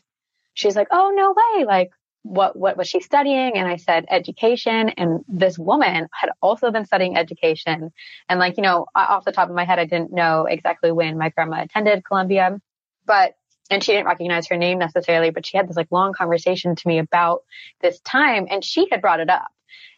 she's 0.53 0.76
like, 0.76 0.88
oh, 0.91 1.11
no 1.15 1.36
way. 1.36 1.65
Like, 1.65 1.91
what, 2.23 2.55
what 2.55 2.76
was 2.76 2.88
she 2.88 3.01
studying? 3.01 3.55
And 3.55 3.67
I 3.67 3.76
said 3.76 4.05
education. 4.09 4.89
And 4.89 5.23
this 5.28 5.59
woman 5.59 6.07
had 6.11 6.32
also 6.41 6.71
been 6.71 6.86
studying 6.86 7.17
education. 7.17 7.91
And 8.28 8.39
like, 8.39 8.57
you 8.57 8.63
know, 8.63 8.88
off 8.95 9.26
the 9.26 9.32
top 9.32 9.49
of 9.49 9.55
my 9.55 9.65
head, 9.65 9.80
I 9.80 9.86
didn't 9.86 10.11
know 10.11 10.45
exactly 10.49 10.91
when 10.91 11.17
my 11.17 11.30
grandma 11.30 11.61
attended 11.61 12.03
Columbia, 12.03 12.59
but, 13.05 13.36
and 13.69 13.84
she 13.84 13.91
didn't 13.91 14.07
recognize 14.07 14.47
her 14.47 14.57
name 14.57 14.80
necessarily, 14.80 15.30
but 15.30 15.45
she 15.45 15.57
had 15.57 15.67
this 15.67 15.78
like 15.78 15.91
long 15.91 16.13
conversation 16.13 16.76
to 16.76 16.88
me 16.88 16.97
about 16.97 17.43
this 17.82 17.99
time 17.99 18.47
and 18.49 18.63
she 18.63 18.88
had 18.91 19.01
brought 19.01 19.19
it 19.19 19.30
up. 19.30 19.51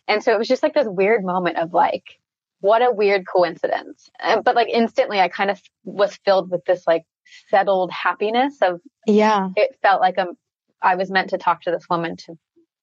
And 0.07 0.23
so 0.23 0.33
it 0.33 0.37
was 0.37 0.47
just 0.47 0.63
like 0.63 0.73
this 0.73 0.87
weird 0.87 1.23
moment 1.23 1.57
of 1.57 1.73
like, 1.73 2.19
what 2.61 2.81
a 2.81 2.91
weird 2.91 3.25
coincidence. 3.27 4.09
But 4.43 4.55
like 4.55 4.69
instantly 4.69 5.19
I 5.19 5.27
kind 5.27 5.49
of 5.51 5.61
was 5.83 6.17
filled 6.25 6.49
with 6.51 6.63
this 6.65 6.85
like 6.87 7.03
settled 7.49 7.91
happiness 7.91 8.57
of 8.61 8.79
Yeah. 9.05 9.49
it 9.55 9.75
felt 9.81 10.01
like 10.01 10.17
um 10.17 10.33
I 10.81 10.95
was 10.95 11.09
meant 11.11 11.31
to 11.31 11.37
talk 11.37 11.61
to 11.63 11.71
this 11.71 11.85
woman 11.89 12.15
to 12.17 12.35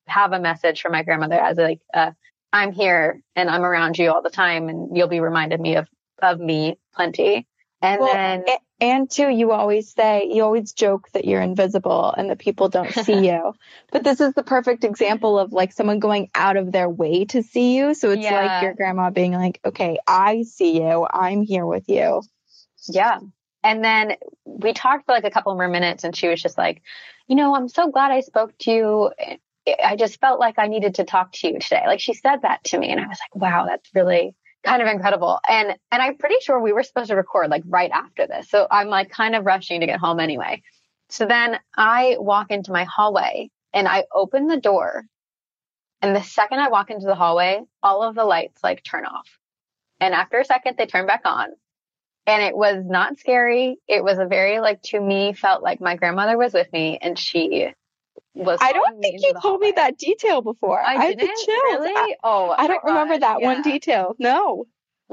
have 0.07 0.33
a 0.33 0.41
message 0.41 0.81
from 0.83 0.93
my 0.93 1.03
grandmother 1.03 1.41
as 1.41 1.57
like 1.57 1.81
uh, 1.95 2.11
I'm 2.53 2.73
here 2.73 3.21
and 3.37 3.49
I'm 3.49 3.63
around 3.65 3.99
you 3.99 4.11
all 4.13 4.23
the 4.23 4.31
time 4.31 4.69
and 4.69 4.97
you'll 4.97 5.09
be 5.09 5.21
reminded 5.21 5.61
me 5.61 5.77
of 5.77 5.89
of 6.21 6.39
me 6.41 6.79
plenty. 6.95 7.47
And 7.83 8.01
Well, 8.01 8.13
then 8.13 8.45
a- 8.49 8.59
And 8.81 9.11
two, 9.11 9.29
you 9.29 9.53
always 9.53 9.93
say, 9.93 10.29
you 10.31 10.43
always 10.43 10.73
joke 10.73 11.09
that 11.13 11.25
you're 11.25 11.41
invisible 11.41 12.13
and 12.13 12.29
that 12.31 12.39
people 12.39 12.69
don't 12.69 12.93
see 13.05 13.29
you. 13.29 13.55
But 13.93 14.05
this 14.05 14.21
is 14.21 14.35
the 14.35 14.43
perfect 14.43 14.85
example 14.85 15.39
of 15.39 15.53
like 15.53 15.73
someone 15.73 16.01
going 16.01 16.31
out 16.35 16.57
of 16.57 16.73
their 16.73 16.89
way 16.91 17.25
to 17.27 17.43
see 17.43 17.77
you. 17.77 17.95
So 17.95 18.11
it's 18.11 18.23
Yeah. 18.23 18.35
like 18.59 18.63
your 18.63 18.75
grandma 18.75 19.11
being 19.11 19.33
like, 19.33 19.61
okay, 19.65 19.99
I 20.07 20.43
see 20.43 20.79
you. 20.83 21.07
I'm 21.11 21.43
here 21.43 21.67
with 21.67 21.89
you. 21.89 22.23
Yeah. 22.89 23.21
And 23.63 23.83
then 23.83 24.17
we 24.45 24.73
talked 24.75 25.07
for 25.07 25.13
like 25.13 25.25
a 25.25 25.31
couple 25.31 25.55
more 25.55 25.69
minutes 25.69 26.05
and 26.05 26.15
she 26.15 26.29
was 26.29 26.43
just 26.43 26.59
like, 26.59 26.83
you 27.27 27.37
know, 27.37 27.55
I'm 27.55 27.69
so 27.69 27.91
glad 27.91 28.11
I 28.11 28.21
spoke 28.21 28.57
to 28.59 28.71
you. 28.71 29.13
I 29.83 29.97
just 29.97 30.21
felt 30.21 30.39
like 30.39 30.59
I 30.59 30.67
needed 30.67 30.97
to 30.97 31.05
talk 31.05 31.33
to 31.33 31.49
you 31.49 31.59
today. 31.59 31.85
Like 31.87 32.01
she 32.01 32.13
said 32.13 32.43
that 32.43 32.65
to 32.65 32.79
me 32.79 32.91
and 32.91 33.01
I 33.01 33.07
was 33.07 33.19
like, 33.19 33.35
wow, 33.35 33.65
that's 33.67 33.89
really 33.95 34.35
kind 34.65 34.83
of 34.83 34.89
incredible. 34.89 35.39
And, 35.49 35.77
and 35.93 36.03
I'm 36.03 36.17
pretty 36.17 36.37
sure 36.41 36.61
we 36.61 36.73
were 36.73 36.83
supposed 36.83 37.11
to 37.11 37.17
record 37.17 37.51
like 37.51 37.63
right 37.67 37.91
after 37.91 38.27
this. 38.27 38.49
So 38.49 38.67
I'm 38.71 38.89
like 38.89 39.11
kind 39.11 39.35
of 39.35 39.47
rushing 39.47 39.81
to 39.81 39.87
get 39.87 40.01
home 40.01 40.21
anyway. 40.21 40.63
So 41.11 41.27
then 41.27 41.59
I 41.77 42.17
walk 42.19 42.51
into 42.51 42.73
my 42.73 42.85
hallway 42.85 43.51
and 43.73 43.87
I 43.87 44.05
open 44.13 44.47
the 44.47 44.61
door. 44.61 45.05
And 46.03 46.15
the 46.15 46.23
second 46.23 46.61
I 46.61 46.69
walk 46.69 46.91
into 46.91 47.07
the 47.07 47.15
hallway, 47.15 47.63
all 47.83 48.03
of 48.03 48.15
the 48.15 48.25
lights 48.25 48.63
like 48.63 48.83
turn 48.83 49.05
off. 49.05 49.29
And 50.01 50.13
after 50.15 50.39
a 50.39 50.45
second, 50.45 50.77
they 50.77 50.87
turn 50.87 51.07
back 51.07 51.23
on 51.25 51.49
and 52.27 52.43
it 52.43 52.57
was 52.57 52.85
not 52.85 53.19
scary. 53.19 53.79
It 53.87 54.03
was 54.03 54.19
a 54.19 54.27
very 54.27 54.61
like 54.61 54.83
to 54.83 55.01
me 55.01 55.35
felt 55.35 55.63
like 55.63 55.81
my 55.81 55.97
grandmother 55.97 56.39
was 56.39 56.53
with 56.53 56.73
me 56.73 56.99
and 57.01 57.19
she 57.19 57.73
was. 58.35 58.59
I 58.63 58.73
don't 58.73 59.01
think 59.01 59.21
you 59.23 59.33
told 59.41 59.61
me 59.61 59.73
that 59.77 59.97
detail 59.99 60.43
before. 60.43 60.81
I 60.81 61.11
the 61.11 61.17
didn't 61.17 61.49
really. 61.49 61.93
I, 61.95 62.17
oh, 62.23 62.55
I 62.57 62.67
don't 62.67 62.85
remember 62.85 63.15
gosh, 63.15 63.21
that 63.21 63.43
one 63.43 63.63
detail. 63.63 64.15
No. 64.19 64.67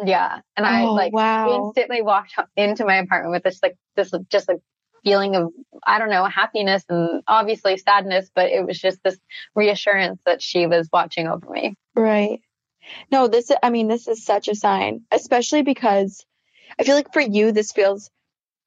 Yeah, 0.03 0.39
and 0.55 0.65
I 0.65 0.83
Oh, 0.83 0.93
like 0.93 1.13
wow. 1.13 1.65
instantly 1.67 2.01
walked 2.01 2.33
into 2.55 2.85
my 2.85 2.95
apartment 2.97 3.33
with 3.33 3.43
this 3.43 3.59
like 3.61 3.75
this 3.95 4.11
just 4.29 4.47
like 4.47 4.59
feeling 5.03 5.35
of 5.35 5.51
I 5.85 5.99
don't 5.99 6.09
know 6.09 6.25
happiness 6.25 6.83
and 6.89 7.21
obviously 7.27 7.77
sadness, 7.77 8.31
but 8.33 8.49
it 8.51 8.65
was 8.65 8.79
just 8.79 9.03
this 9.03 9.17
reassurance 9.53 10.21
that 10.25 10.41
she 10.41 10.65
was 10.67 10.89
watching 10.91 11.27
over 11.27 11.49
me. 11.49 11.75
Right. 11.95 12.39
No, 13.11 13.27
this, 13.27 13.51
I 13.61 13.69
mean, 13.69 13.87
this 13.87 14.07
is 14.07 14.25
such 14.25 14.47
a 14.47 14.55
sign, 14.55 15.01
especially 15.11 15.61
because 15.61 16.25
I 16.79 16.83
feel 16.83 16.95
like 16.95 17.13
for 17.13 17.21
you, 17.21 17.51
this 17.51 17.71
feels, 17.71 18.09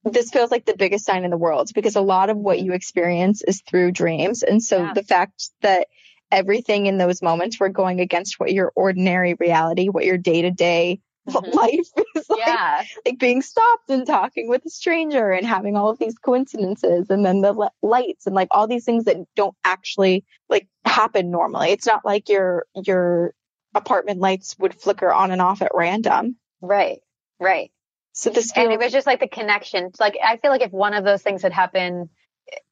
this 0.05 0.31
feels 0.31 0.51
like 0.51 0.65
the 0.65 0.77
biggest 0.77 1.05
sign 1.05 1.25
in 1.25 1.31
the 1.31 1.37
world 1.37 1.71
because 1.75 1.97
a 1.97 2.01
lot 2.01 2.31
of 2.31 2.37
what 2.37 2.61
you 2.61 2.73
experience 2.73 3.43
is 3.43 3.63
through 3.63 3.93
dreams. 3.93 4.43
And 4.43 4.63
so 4.63 4.83
Yeah. 4.83 4.93
the 4.93 5.03
fact 5.03 5.51
that 5.63 5.89
everything 6.31 6.87
in 6.87 6.99
those 6.99 7.23
moments 7.23 7.59
were 7.61 7.69
going 7.69 8.01
against 8.01 8.39
what 8.41 8.53
your 8.53 8.73
ordinary 8.75 9.35
reality, 9.35 9.89
what 9.89 10.05
your 10.05 10.19
day 10.19 10.43
to 10.43 10.51
day 10.51 11.01
life 11.27 11.89
is 12.17 12.29
like, 12.29 12.39
Yeah, 12.47 12.85
like 13.07 13.19
being 13.19 13.41
stopped 13.41 13.89
and 13.89 14.07
talking 14.07 14.49
with 14.49 14.65
a 14.67 14.71
stranger 14.71 15.31
and 15.31 15.47
having 15.47 15.77
all 15.77 15.89
of 15.89 15.99
these 15.99 16.19
coincidences 16.19 17.09
and 17.09 17.25
then 17.25 17.41
the 17.41 17.53
li- 17.53 17.69
lights 17.83 18.27
and 18.27 18.35
like 18.35 18.49
all 18.51 18.67
these 18.67 18.85
things 18.85 19.05
that 19.05 19.17
don't 19.35 19.57
actually 19.65 20.25
like 20.49 20.69
happen 20.85 21.31
normally. 21.31 21.71
It's 21.71 21.87
not 21.87 22.05
like 22.05 22.29
your 22.29 22.67
your 22.75 23.35
apartment 23.75 24.21
lights 24.21 24.57
would 24.59 24.75
flicker 24.75 25.13
on 25.13 25.31
and 25.31 25.41
off 25.41 25.63
at 25.63 25.73
random. 25.75 26.37
right, 26.61 27.01
right. 27.41 27.71
So 28.15 28.31
this 28.31 28.53
and 28.57 28.73
it 28.73 28.79
was 28.79 28.93
just 28.93 29.07
like 29.07 29.21
the 29.21 29.29
connection. 29.29 29.91
Like 29.99 30.17
I 30.25 30.37
feel 30.37 30.51
like 30.51 30.63
if 30.63 30.71
one 30.71 30.95
of 30.95 31.05
those 31.05 31.21
things 31.21 31.43
had 31.43 31.53
happened 31.53 32.09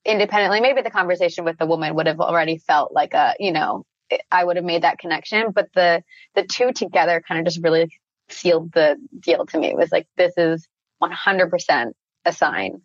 independently, 0.04 0.60
maybe 0.60 0.82
the 0.82 0.90
conversation 0.90 1.44
with 1.44 1.58
the 1.58 1.66
woman 1.66 1.94
would 1.96 2.06
have 2.06 2.20
already 2.20 2.58
felt 2.58 2.92
like 2.92 3.12
a, 3.12 3.34
you 3.40 3.52
know, 3.52 3.84
I 4.30 4.44
would 4.44 4.56
have 4.56 4.64
made 4.64 4.82
that 4.82 4.98
connection. 4.98 5.50
But 5.50 5.68
the 5.74 6.04
the 6.36 6.44
two 6.44 6.72
together 6.72 7.22
kind 7.26 7.40
of 7.40 7.44
just 7.44 7.62
really 7.62 7.90
sealed 8.28 8.72
the 8.72 8.96
deal 9.18 9.44
to 9.46 9.58
me. 9.58 9.66
It 9.66 9.76
was 9.76 9.90
like 9.90 10.06
this 10.16 10.32
is 10.36 10.66
100% 11.02 11.92
a 12.24 12.32
sign 12.32 12.82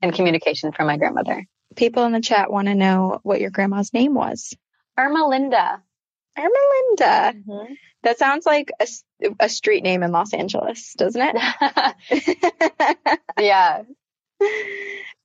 and 0.00 0.12
communication 0.12 0.72
from 0.72 0.88
my 0.88 0.96
grandmother, 0.96 1.46
people 1.76 2.04
in 2.04 2.12
the 2.12 2.20
chat 2.20 2.50
want 2.50 2.66
to 2.66 2.74
know 2.74 3.20
what 3.22 3.40
your 3.40 3.50
grandma's 3.50 3.92
name 3.92 4.14
was. 4.14 4.54
Irma 4.98 5.26
Linda. 5.28 5.82
Ermelinda. 6.38 7.34
Mm-hmm. 7.44 7.74
That 8.04 8.18
sounds 8.18 8.46
like 8.46 8.70
a 9.40 9.48
street 9.48 9.82
name 9.84 10.02
in 10.02 10.10
Los 10.12 10.34
Angeles, 10.34 10.94
doesn't 10.96 11.22
it? 11.22 13.18
yeah, 13.38 13.82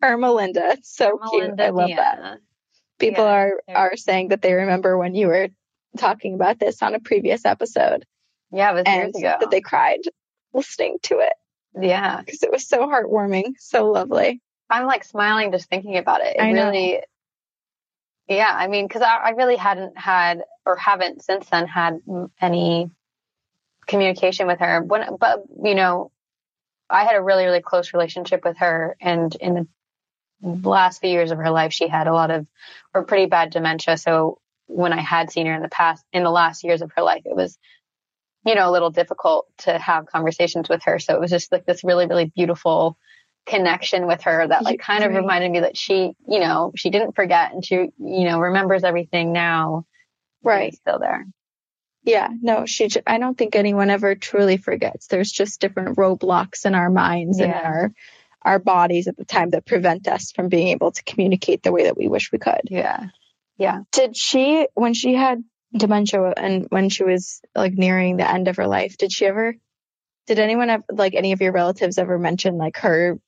Ermelinda. 0.03 0.73
It's 0.73 0.95
so 0.95 1.17
Irma 1.19 1.29
cute. 1.29 1.59
I 1.59 1.69
love 1.69 1.89
that. 1.95 2.37
People 2.99 3.25
Yeah, 3.25 3.31
are 3.31 3.51
they're- 3.67 3.97
saying 3.97 4.29
that 4.29 4.41
they 4.41 4.53
remember 4.53 4.97
when 4.97 5.15
you 5.15 5.27
were 5.27 5.49
talking 5.97 6.35
about 6.35 6.59
this 6.59 6.81
on 6.83 6.93
a 6.95 6.99
previous 6.99 7.45
episode 7.45 8.05
Yeah, 8.51 8.71
it 8.71 8.73
was 8.75 8.83
years 8.93 9.15
ago. 9.15 9.37
that 9.39 9.49
they 9.51 9.61
cried 9.61 9.99
listening 10.53 10.97
to 11.03 11.19
it 11.19 11.33
yeah. 11.79 12.21
because 12.21 12.43
it 12.43 12.51
was 12.51 12.67
so 12.67 12.87
heartwarming, 12.87 13.53
so 13.57 13.89
lovely. 13.91 14.41
I'm 14.69 14.85
like 14.85 15.03
smiling 15.03 15.51
just 15.51 15.69
thinking 15.69 15.97
about 15.97 16.21
it. 16.21 16.35
It 16.35 16.41
I 16.41 16.51
know. 16.51 16.71
Yeah. 18.27 18.51
I 18.53 18.67
mean, 18.67 18.87
because 18.87 19.01
I, 19.01 19.15
I 19.15 19.29
really 19.31 19.55
hadn't 19.55 19.97
had 19.97 20.43
or 20.65 20.75
haven't 20.75 21.23
since 21.23 21.49
then 21.49 21.67
had 21.67 22.01
any 22.41 22.91
communication 23.87 24.47
with 24.47 24.59
her. 24.59 24.81
When, 24.83 25.15
but 25.17 25.43
you 25.63 25.75
know, 25.75 26.11
I 26.89 27.03
had 27.03 27.15
a 27.15 27.21
really 27.21 27.45
really 27.45 27.61
close 27.61 27.93
relationship 27.93 28.43
with 28.45 28.57
her, 28.57 28.95
and 29.01 29.33
in 29.35 29.67
the 30.41 30.69
last 30.69 31.01
few 31.01 31.09
years 31.09 31.31
of 31.31 31.37
her 31.37 31.49
life, 31.49 31.73
she 31.73 31.87
had 31.87 32.07
a 32.07 32.13
lot 32.13 32.31
of 32.31 32.45
or 32.93 33.03
pretty 33.03 33.25
bad 33.25 33.49
dementia. 33.49 33.97
So 33.97 34.39
when 34.67 34.93
I 34.93 35.01
had 35.01 35.31
seen 35.31 35.47
her 35.47 35.53
in 35.53 35.61
the 35.61 35.69
past, 35.69 36.03
in 36.13 36.23
the 36.23 36.29
last 36.29 36.63
years 36.63 36.81
of 36.81 36.91
her 36.95 37.01
life, 37.01 37.23
it 37.25 37.35
was 37.35 37.57
you 38.45 38.55
know 38.55 38.69
a 38.69 38.71
little 38.71 38.91
difficult 38.91 39.47
to 39.59 39.77
have 39.77 40.05
conversations 40.05 40.69
with 40.69 40.83
her. 40.83 40.99
So 40.99 41.15
it 41.15 41.21
was 41.21 41.31
just 41.31 41.51
like 41.51 41.65
this 41.65 41.83
really 41.83 42.07
really 42.07 42.25
beautiful 42.25 42.97
connection 43.47 44.07
with 44.07 44.23
her 44.23 44.47
that 44.47 44.63
like 44.63 44.79
kind 44.79 45.03
of 45.03 45.13
reminded 45.13 45.51
me 45.51 45.61
that 45.61 45.77
she, 45.77 46.13
you 46.27 46.39
know, 46.39 46.71
she 46.75 46.89
didn't 46.89 47.15
forget 47.15 47.53
and 47.53 47.65
she, 47.65 47.75
you 47.75 48.25
know, 48.25 48.39
remembers 48.39 48.83
everything 48.83 49.31
now. 49.31 49.85
Right. 50.43 50.73
Still 50.73 50.99
there. 50.99 51.25
Yeah. 52.03 52.29
No, 52.41 52.65
she. 52.65 52.87
j- 52.87 53.01
I 53.05 53.17
don't 53.19 53.37
think 53.37 53.55
anyone 53.55 53.89
ever 53.89 54.15
truly 54.15 54.57
forgets. 54.57 55.07
There's 55.07 55.31
just 55.31 55.59
different 55.59 55.97
roadblocks 55.97 56.65
in 56.65 56.75
our 56.75 56.89
minds 56.89 57.39
and 57.39 57.53
our 57.53 57.91
our 58.43 58.59
bodies 58.59 59.07
at 59.07 59.17
the 59.17 59.25
time 59.25 59.49
that 59.49 59.65
prevent 59.65 60.07
us 60.07 60.31
from 60.31 60.47
being 60.47 60.69
able 60.69 60.91
to 60.91 61.03
communicate 61.03 61.63
the 61.63 61.71
way 61.71 61.83
that 61.83 61.97
we 61.97 62.07
wish 62.07 62.31
we 62.31 62.39
could. 62.39 62.61
Yeah. 62.69 63.07
Yeah. 63.57 63.79
Did 63.91 64.15
she, 64.15 64.67
when 64.73 64.93
she 64.93 65.15
had 65.15 65.43
dementia 65.75 66.33
and 66.37 66.67
when 66.69 66.89
she 66.89 67.03
was 67.03 67.41
like 67.55 67.73
nearing 67.73 68.15
the 68.15 68.29
end 68.29 68.47
of 68.47 68.55
her 68.57 68.67
life, 68.67 68.95
did 68.97 69.11
she 69.11 69.25
ever, 69.25 69.55
did 70.27 70.39
anyone 70.39 70.69
have, 70.69 70.83
like 70.91 71.15
any 71.15 71.31
of 71.31 71.41
your 71.41 71.51
relatives 71.53 71.97
ever 71.97 72.19
mention 72.19 72.57
like 72.57 72.77
her 72.77 73.19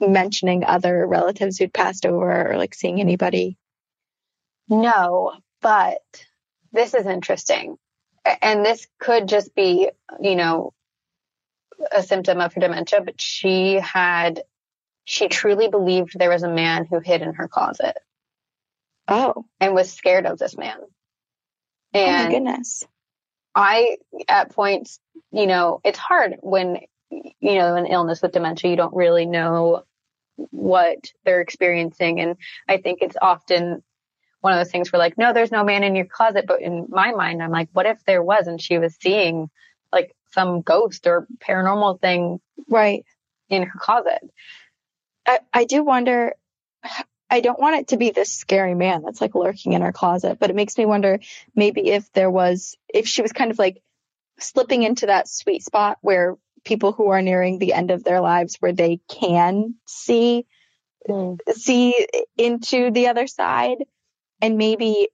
mentioning 0.00 0.64
other 0.64 1.06
relatives 1.06 1.58
who'd 1.58 1.72
passed 1.72 2.06
over 2.06 2.52
or 2.52 2.56
like 2.58 2.74
seeing 2.74 3.00
anybody? 3.00 3.56
No, 4.68 5.32
but 5.62 6.02
this 6.72 6.94
is 6.94 7.06
interesting. 7.06 7.76
And 8.42 8.64
this 8.64 8.86
could 8.98 9.28
just 9.28 9.54
be, 9.54 9.90
you 10.20 10.36
know, 10.36 10.72
a 11.92 12.02
symptom 12.02 12.40
of 12.40 12.54
her 12.54 12.60
dementia, 12.60 13.00
but 13.02 13.20
she 13.20 13.74
had, 13.74 14.42
she 15.04 15.28
truly 15.28 15.68
believed 15.68 16.18
there 16.18 16.30
was 16.30 16.42
a 16.42 16.48
man 16.48 16.86
who 16.86 17.00
hid 17.00 17.22
in 17.22 17.34
her 17.34 17.48
closet 17.48 17.96
Oh, 19.08 19.44
and 19.60 19.74
was 19.74 19.92
scared 19.92 20.26
of 20.26 20.38
this 20.38 20.56
man. 20.56 20.78
oh 22.02 22.12
my 22.12 22.26
And 22.26 22.30
goodness. 22.30 22.86
I, 23.54 23.96
at 24.28 24.50
points, 24.50 24.98
you 25.30 25.46
know, 25.46 25.80
it's 25.84 25.98
hard 25.98 26.36
when, 26.40 26.80
you 27.10 27.54
know, 27.54 27.76
an 27.76 27.86
illness 27.86 28.22
with 28.22 28.32
dementia, 28.32 28.70
you 28.70 28.76
don't 28.76 28.94
really 28.94 29.26
know 29.26 29.84
what 30.50 31.12
they're 31.24 31.40
experiencing. 31.40 32.20
And 32.20 32.36
I 32.68 32.78
think 32.78 33.00
it's 33.02 33.16
often 33.20 33.82
one 34.40 34.52
of 34.52 34.58
those 34.58 34.70
things 34.70 34.92
where 34.92 34.98
like, 34.98 35.16
no, 35.16 35.32
there's 35.32 35.52
no 35.52 35.64
man 35.64 35.84
in 35.84 35.94
your 35.94 36.06
closet. 36.06 36.44
But 36.46 36.60
in 36.60 36.86
my 36.88 37.12
mind, 37.12 37.42
I'm 37.42 37.50
like, 37.50 37.68
what 37.72 37.86
if 37.86 38.04
there 38.04 38.22
was 38.22 38.46
and 38.46 38.60
she 38.60 38.78
was 38.78 38.96
seeing 39.00 39.48
like 39.92 40.14
some 40.32 40.60
ghost 40.62 41.06
or 41.06 41.26
paranormal 41.40 42.00
thing 42.00 42.40
Right. 42.68 43.04
in 43.48 43.62
her 43.62 43.78
closet? 43.78 44.20
I, 45.26 45.38
I 45.52 45.64
do 45.64 45.84
wonder. 45.84 46.34
I 47.30 47.40
don't 47.40 47.58
want 47.58 47.76
it 47.76 47.88
to 47.88 47.96
be 47.96 48.10
this 48.10 48.32
scary 48.32 48.74
man 48.74 49.02
that's 49.02 49.20
like 49.20 49.34
lurking 49.34 49.72
in 49.72 49.82
her 49.82 49.92
closet, 49.92 50.38
but 50.38 50.50
it 50.50 50.56
makes 50.56 50.76
me 50.78 50.86
wonder 50.86 51.20
maybe 51.54 51.90
if 51.90 52.12
there 52.12 52.30
was, 52.30 52.76
if 52.88 53.08
she 53.08 53.22
was 53.22 53.32
kind 53.32 53.50
of 53.50 53.58
like 53.58 53.82
slipping 54.38 54.82
into 54.82 55.06
that 55.06 55.28
sweet 55.28 55.62
spot 55.62 55.98
where 56.00 56.36
people 56.64 56.92
who 56.92 57.08
are 57.08 57.22
nearing 57.22 57.58
the 57.58 57.72
end 57.72 57.90
of 57.90 58.04
their 58.04 58.20
lives 58.20 58.56
where 58.60 58.72
they 58.72 59.00
can 59.08 59.74
see 59.86 60.46
mm. 61.08 61.38
see 61.52 62.06
into 62.36 62.90
the 62.90 63.08
other 63.08 63.26
side 63.26 63.84
and 64.40 64.56
maybe 64.56 65.08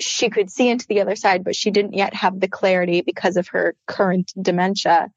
she 0.00 0.28
could 0.28 0.50
see 0.50 0.68
into 0.68 0.86
the 0.88 1.00
other 1.00 1.14
side 1.14 1.44
but 1.44 1.54
she 1.54 1.70
didn't 1.70 1.94
yet 1.94 2.14
have 2.14 2.40
the 2.40 2.48
clarity 2.48 3.02
because 3.02 3.36
of 3.36 3.48
her 3.48 3.76
current 3.86 4.32
dementia 4.40 5.10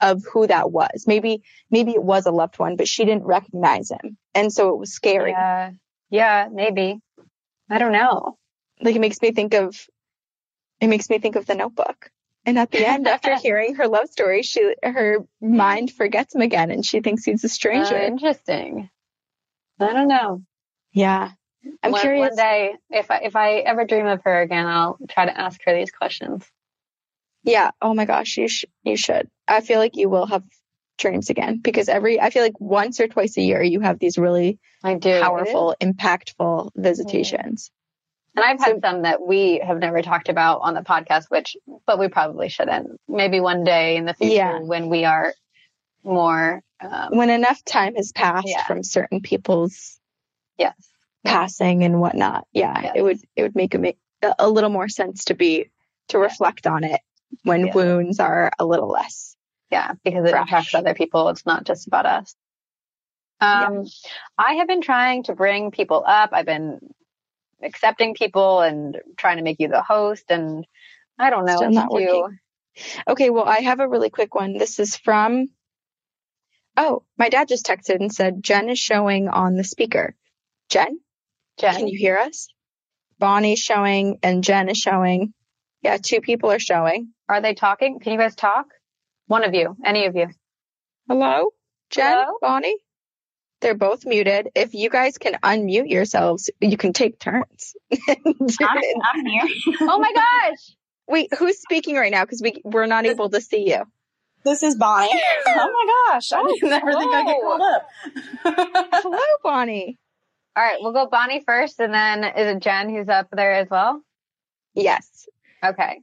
of 0.00 0.24
who 0.32 0.46
that 0.46 0.72
was. 0.72 1.04
Maybe 1.06 1.42
maybe 1.70 1.92
it 1.92 2.02
was 2.02 2.26
a 2.26 2.32
loved 2.32 2.58
one 2.58 2.76
but 2.76 2.88
she 2.88 3.04
didn't 3.04 3.24
recognize 3.24 3.90
him 3.90 4.16
and 4.34 4.52
so 4.52 4.70
it 4.70 4.78
was 4.78 4.92
scary. 4.92 5.30
Yeah. 5.30 5.70
Yeah, 6.14 6.48
maybe. 6.52 7.00
I 7.68 7.78
don't 7.78 7.90
know. 7.90 8.38
like 8.80 8.94
it 8.94 9.00
makes 9.00 9.20
me 9.20 9.32
think 9.32 9.52
of 9.54 9.74
it 10.80 10.86
makes 10.86 11.10
me 11.10 11.18
think 11.18 11.34
of 11.34 11.44
the 11.46 11.56
notebook 11.56 12.10
And 12.46 12.56
at 12.56 12.70
the 12.70 12.86
end, 12.86 13.08
after 13.08 13.36
hearing 13.42 13.74
her 13.76 13.88
love 13.88 14.08
story, 14.10 14.42
she 14.42 14.74
her 14.82 15.24
mind 15.40 15.90
forgets 15.90 16.34
him 16.34 16.40
again, 16.42 16.70
and 16.70 16.86
she 16.86 17.00
thinks 17.00 17.24
he's 17.24 17.42
a 17.42 17.48
stranger. 17.48 17.96
Uh, 17.96 18.06
interesting. 18.06 18.90
I 19.80 19.92
don't 19.92 20.06
know. 20.06 20.42
Yeah, 20.92 21.32
I'm 21.82 21.90
one, 21.90 22.00
curious. 22.00 22.28
One 22.28 22.36
day, 22.36 22.74
if 22.90 23.10
I, 23.10 23.16
if 23.24 23.34
I 23.34 23.56
ever 23.56 23.84
dream 23.84 24.06
of 24.06 24.22
her 24.22 24.40
again, 24.40 24.66
I'll 24.66 24.96
try 25.08 25.26
to 25.26 25.36
ask 25.36 25.60
her 25.64 25.74
these 25.74 25.90
questions. 25.90 26.44
Yeah. 27.42 27.72
Oh 27.82 27.92
my 27.92 28.04
gosh, 28.04 28.36
you 28.36 28.46
sh- 28.46 28.66
you 28.84 28.96
should. 28.96 29.28
I 29.48 29.62
feel 29.62 29.80
like 29.80 29.96
you 29.96 30.08
will 30.08 30.26
have 30.26 30.44
dreams 30.98 31.30
again 31.30 31.58
because 31.62 31.88
every 31.88 32.20
I 32.20 32.30
feel 32.30 32.42
like 32.42 32.60
once 32.60 33.00
or 33.00 33.08
twice 33.08 33.36
a 33.36 33.42
year 33.42 33.62
you 33.62 33.80
have 33.80 33.98
these 33.98 34.16
really 34.18 34.58
I 34.82 34.94
do 34.94 35.20
powerful, 35.20 35.74
impactful 35.80 36.70
visitations. 36.76 37.70
And 38.36 38.44
I've 38.44 38.58
had 38.58 38.74
So- 38.76 38.80
some 38.90 39.02
that 39.02 39.24
we 39.24 39.60
have 39.64 39.78
never 39.78 40.02
talked 40.02 40.28
about 40.28 40.60
on 40.62 40.74
the 40.74 40.80
podcast, 40.82 41.24
which, 41.28 41.56
but 41.86 41.98
we 41.98 42.08
probably 42.08 42.48
shouldn't. 42.48 43.00
Maybe 43.08 43.40
one 43.40 43.64
day 43.64 43.96
in 43.96 44.04
the 44.06 44.14
future 44.14 44.34
Yeah. 44.34 44.58
when 44.60 44.88
we 44.88 45.04
are 45.04 45.32
more, 46.02 46.62
um, 46.80 47.16
When 47.16 47.30
enough 47.30 47.64
time 47.64 47.94
has 47.94 48.12
passed 48.12 48.46
Yeah. 48.48 48.64
from 48.64 48.82
certain 48.82 49.20
people's 49.20 49.98
yes. 50.58 50.74
passing 51.24 51.84
and 51.84 52.00
whatnot, 52.00 52.46
yeah, 52.52 52.80
Yes. 52.82 52.92
it 52.96 53.02
would 53.02 53.18
it 53.36 53.42
would 53.42 53.54
make 53.56 53.74
a 53.74 53.78
make 53.78 53.98
a, 54.22 54.48
little 54.48 54.70
more 54.70 54.88
sense 54.88 55.26
to 55.26 55.34
be 55.34 55.70
to 56.08 56.18
reflect 56.18 56.66
on 56.66 56.82
it 56.84 57.00
when 57.44 57.66
Yeah. 57.66 57.72
wounds 57.74 58.20
are 58.20 58.50
a 58.58 58.64
little 58.64 58.88
less. 58.88 59.33
Yeah, 59.74 59.94
because 60.04 60.24
it 60.24 60.30
Fresh. 60.30 60.42
impacts 60.42 60.74
other 60.76 60.94
people. 60.94 61.30
It's 61.30 61.44
not 61.44 61.64
just 61.64 61.88
about 61.88 62.06
us. 62.06 62.36
Um, 63.40 63.84
I 64.38 64.54
have 64.54 64.68
been 64.68 64.82
trying 64.82 65.24
to 65.24 65.34
bring 65.34 65.72
people 65.72 66.04
up. 66.06 66.30
I've 66.32 66.46
been 66.46 66.78
accepting 67.60 68.14
people 68.14 68.60
and 68.60 69.00
trying 69.16 69.38
to 69.38 69.42
make 69.42 69.58
you 69.58 69.66
the 69.66 69.82
host, 69.82 70.26
and 70.28 70.64
I 71.18 71.30
don't 71.30 71.44
know 71.44 71.56
Still 71.56 71.70
not 71.72 71.88
do. 71.90 71.94
working. 71.94 72.38
Okay, 73.08 73.30
well, 73.30 73.46
I 73.46 73.62
have 73.62 73.80
a 73.80 73.88
really 73.88 74.10
quick 74.10 74.32
one. 74.36 74.56
This 74.58 74.78
is 74.78 74.96
from. 74.96 75.48
Oh, 76.76 77.02
my 77.18 77.28
dad 77.28 77.48
just 77.48 77.66
texted 77.66 77.96
and 77.96 78.14
said 78.14 78.44
Jen 78.44 78.68
is 78.68 78.78
showing 78.78 79.28
on 79.28 79.56
the 79.56 79.64
speaker. 79.64 80.14
Jen, 80.68 81.00
Jen, 81.58 81.74
can 81.74 81.88
you 81.88 81.98
hear 81.98 82.16
us? 82.16 82.46
Bonnie's 83.18 83.58
showing 83.58 84.20
and 84.22 84.44
Jen 84.44 84.68
is 84.68 84.78
showing. 84.78 85.34
Yeah, 85.82 85.96
two 86.00 86.20
people 86.20 86.52
are 86.52 86.60
showing. 86.60 87.08
are 87.28 87.40
they 87.40 87.54
talking? 87.54 87.98
Can 87.98 88.12
you 88.12 88.18
guys 88.18 88.36
talk? 88.36 88.66
One 89.26 89.44
of 89.44 89.54
you, 89.54 89.76
any 89.84 90.06
of 90.06 90.16
you. 90.16 90.28
Hello, 91.08 91.50
Jen, 91.90 92.12
Hello? 92.12 92.38
Bonnie. 92.40 92.76
They're 93.60 93.74
both 93.74 94.04
muted. 94.04 94.50
If 94.54 94.74
you 94.74 94.90
guys 94.90 95.16
can 95.16 95.34
unmute 95.42 95.88
yourselves, 95.88 96.50
you 96.60 96.76
can 96.76 96.92
take 96.92 97.18
turns. 97.18 97.74
I'm 97.92 99.26
here. 99.26 99.48
Oh 99.82 99.98
my 99.98 100.12
gosh! 100.12 100.76
Wait, 101.08 101.32
who's 101.34 101.58
speaking 101.60 101.96
right 101.96 102.12
now? 102.12 102.24
Because 102.24 102.42
we 102.42 102.60
we're 102.64 102.86
not 102.86 103.06
able 103.06 103.30
to 103.30 103.40
see 103.40 103.68
you. 103.68 103.84
This 104.44 104.62
is 104.62 104.76
Bonnie. 104.76 105.08
Oh 105.46 105.72
my 105.72 106.12
gosh. 106.12 106.32
I 106.32 106.42
didn't 106.42 106.68
never 106.68 106.92
think 106.92 107.14
I'd 107.14 107.26
get 107.26 107.40
called 107.40 107.62
up. 107.62 107.88
Hello, 109.02 109.18
Bonnie. 109.42 109.98
All 110.54 110.62
right, 110.62 110.76
we'll 110.80 110.92
go 110.92 111.06
Bonnie 111.06 111.42
first, 111.46 111.80
and 111.80 111.92
then 111.92 112.24
is 112.24 112.54
it 112.56 112.60
Jen 112.60 112.90
who's 112.90 113.08
up 113.08 113.28
there 113.32 113.54
as 113.54 113.68
well? 113.70 114.02
Yes. 114.74 115.26
Okay. 115.64 116.00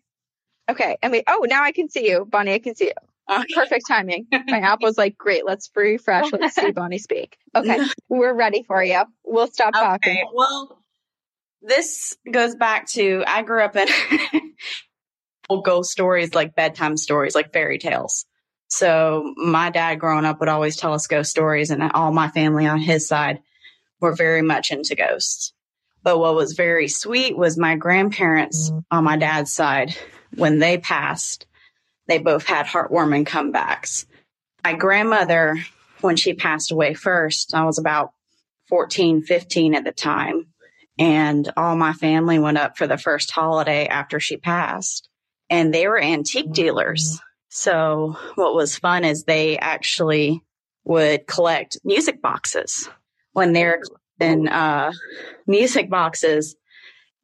Okay. 0.69 0.97
And 1.03 1.11
we. 1.11 1.23
oh, 1.27 1.45
now 1.47 1.63
I 1.63 1.71
can 1.71 1.89
see 1.89 2.09
you, 2.09 2.25
Bonnie. 2.25 2.53
I 2.53 2.59
can 2.59 2.75
see 2.75 2.85
you. 2.85 3.10
Okay. 3.31 3.45
Perfect 3.55 3.85
timing. 3.87 4.27
My 4.47 4.59
app 4.59 4.81
was 4.81 4.97
like, 4.97 5.17
great. 5.17 5.45
Let's 5.45 5.69
refresh. 5.75 6.31
Let's 6.31 6.55
see 6.55 6.71
Bonnie 6.75 6.97
speak. 6.97 7.37
Okay, 7.55 7.79
we're 8.09 8.33
ready 8.33 8.63
for 8.63 8.83
you. 8.83 9.03
We'll 9.23 9.47
stop 9.47 9.73
Okay. 9.75 9.85
talking. 9.85 10.25
Well, 10.33 10.77
this 11.61 12.17
goes 12.29 12.55
back 12.55 12.87
to 12.89 13.23
I 13.25 13.43
grew 13.43 13.61
up 13.61 13.75
in 13.75 13.87
old 15.49 15.63
ghost 15.63 15.91
stories, 15.91 16.33
like 16.33 16.55
bedtime 16.55 16.97
stories, 16.97 17.35
like 17.35 17.53
fairy 17.53 17.77
tales. 17.77 18.25
So 18.67 19.33
my 19.35 19.69
dad 19.69 19.95
growing 19.95 20.25
up 20.25 20.39
would 20.39 20.49
always 20.49 20.77
tell 20.77 20.93
us 20.93 21.07
ghost 21.07 21.29
stories, 21.29 21.71
and 21.71 21.83
all 21.91 22.11
my 22.11 22.29
family 22.29 22.67
on 22.67 22.79
his 22.79 23.07
side 23.07 23.41
were 23.99 24.13
very 24.13 24.41
much 24.41 24.71
into 24.71 24.95
ghosts. 24.95 25.53
But 26.03 26.19
what 26.19 26.35
was 26.35 26.53
very 26.53 26.87
sweet 26.87 27.37
was 27.37 27.57
my 27.57 27.75
grandparents 27.75 28.71
mm. 28.71 28.83
on 28.89 29.03
my 29.03 29.17
dad's 29.17 29.53
side, 29.53 29.95
when 30.35 30.59
they 30.59 30.77
passed, 30.77 31.45
they 32.07 32.19
both 32.19 32.45
had 32.45 32.65
heartwarming 32.65 33.27
comebacks. 33.27 34.05
My 34.63 34.73
grandmother, 34.73 35.57
when 36.01 36.15
she 36.15 36.33
passed 36.33 36.71
away 36.71 36.93
first, 36.93 37.53
I 37.53 37.65
was 37.65 37.79
about 37.79 38.11
14, 38.69 39.23
15 39.23 39.75
at 39.75 39.83
the 39.83 39.91
time. 39.91 40.47
And 40.99 41.51
all 41.57 41.75
my 41.75 41.93
family 41.93 42.37
went 42.39 42.57
up 42.57 42.77
for 42.77 42.85
the 42.87 42.97
first 42.97 43.31
holiday 43.31 43.87
after 43.87 44.19
she 44.19 44.37
passed. 44.37 45.09
And 45.49 45.73
they 45.73 45.87
were 45.87 46.01
antique 46.01 46.51
dealers. 46.51 47.19
So 47.49 48.15
what 48.35 48.55
was 48.55 48.77
fun 48.77 49.03
is 49.03 49.23
they 49.23 49.57
actually 49.57 50.41
would 50.85 51.27
collect 51.27 51.77
music 51.83 52.21
boxes. 52.21 52.89
When 53.33 53.53
they're 53.53 53.81
in 54.19 54.47
uh, 54.47 54.91
music 55.47 55.89
boxes, 55.89 56.55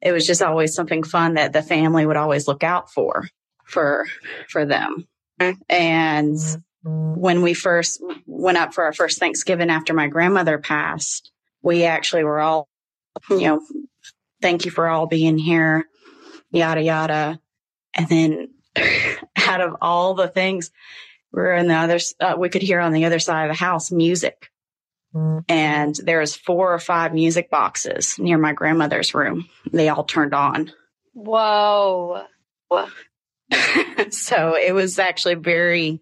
it 0.00 0.12
was 0.12 0.26
just 0.26 0.42
always 0.42 0.74
something 0.74 1.02
fun 1.02 1.34
that 1.34 1.52
the 1.52 1.62
family 1.62 2.06
would 2.06 2.16
always 2.16 2.46
look 2.46 2.62
out 2.62 2.90
for, 2.90 3.28
for, 3.68 4.06
for 4.48 4.64
them. 4.64 5.06
And 5.68 6.38
when 6.84 7.42
we 7.42 7.54
first 7.54 8.02
went 8.26 8.58
up 8.58 8.74
for 8.74 8.84
our 8.84 8.92
first 8.92 9.18
Thanksgiving 9.18 9.70
after 9.70 9.94
my 9.94 10.08
grandmother 10.08 10.58
passed, 10.58 11.30
we 11.62 11.84
actually 11.84 12.24
were 12.24 12.40
all, 12.40 12.68
you 13.30 13.42
know, 13.42 13.60
thank 14.40 14.64
you 14.64 14.70
for 14.70 14.88
all 14.88 15.06
being 15.06 15.38
here, 15.38 15.84
yada, 16.50 16.82
yada. 16.82 17.40
And 17.94 18.08
then 18.08 18.48
out 19.36 19.60
of 19.60 19.76
all 19.80 20.14
the 20.14 20.28
things, 20.28 20.70
we're 21.32 21.54
in 21.54 21.68
the 21.68 21.74
other, 21.74 21.98
uh, 22.20 22.36
we 22.38 22.48
could 22.48 22.62
hear 22.62 22.80
on 22.80 22.92
the 22.92 23.04
other 23.04 23.18
side 23.18 23.44
of 23.44 23.56
the 23.56 23.60
house 23.60 23.90
music. 23.90 24.50
And 25.48 25.94
there's 25.94 26.36
four 26.36 26.72
or 26.72 26.78
five 26.78 27.12
music 27.12 27.50
boxes 27.50 28.18
near 28.18 28.38
my 28.38 28.52
grandmother's 28.52 29.14
room. 29.14 29.48
They 29.72 29.88
all 29.88 30.04
turned 30.04 30.34
on. 30.34 30.72
Whoa. 31.12 32.24
so 34.10 34.54
it 34.56 34.72
was 34.74 34.98
actually 34.98 35.34
very, 35.34 36.00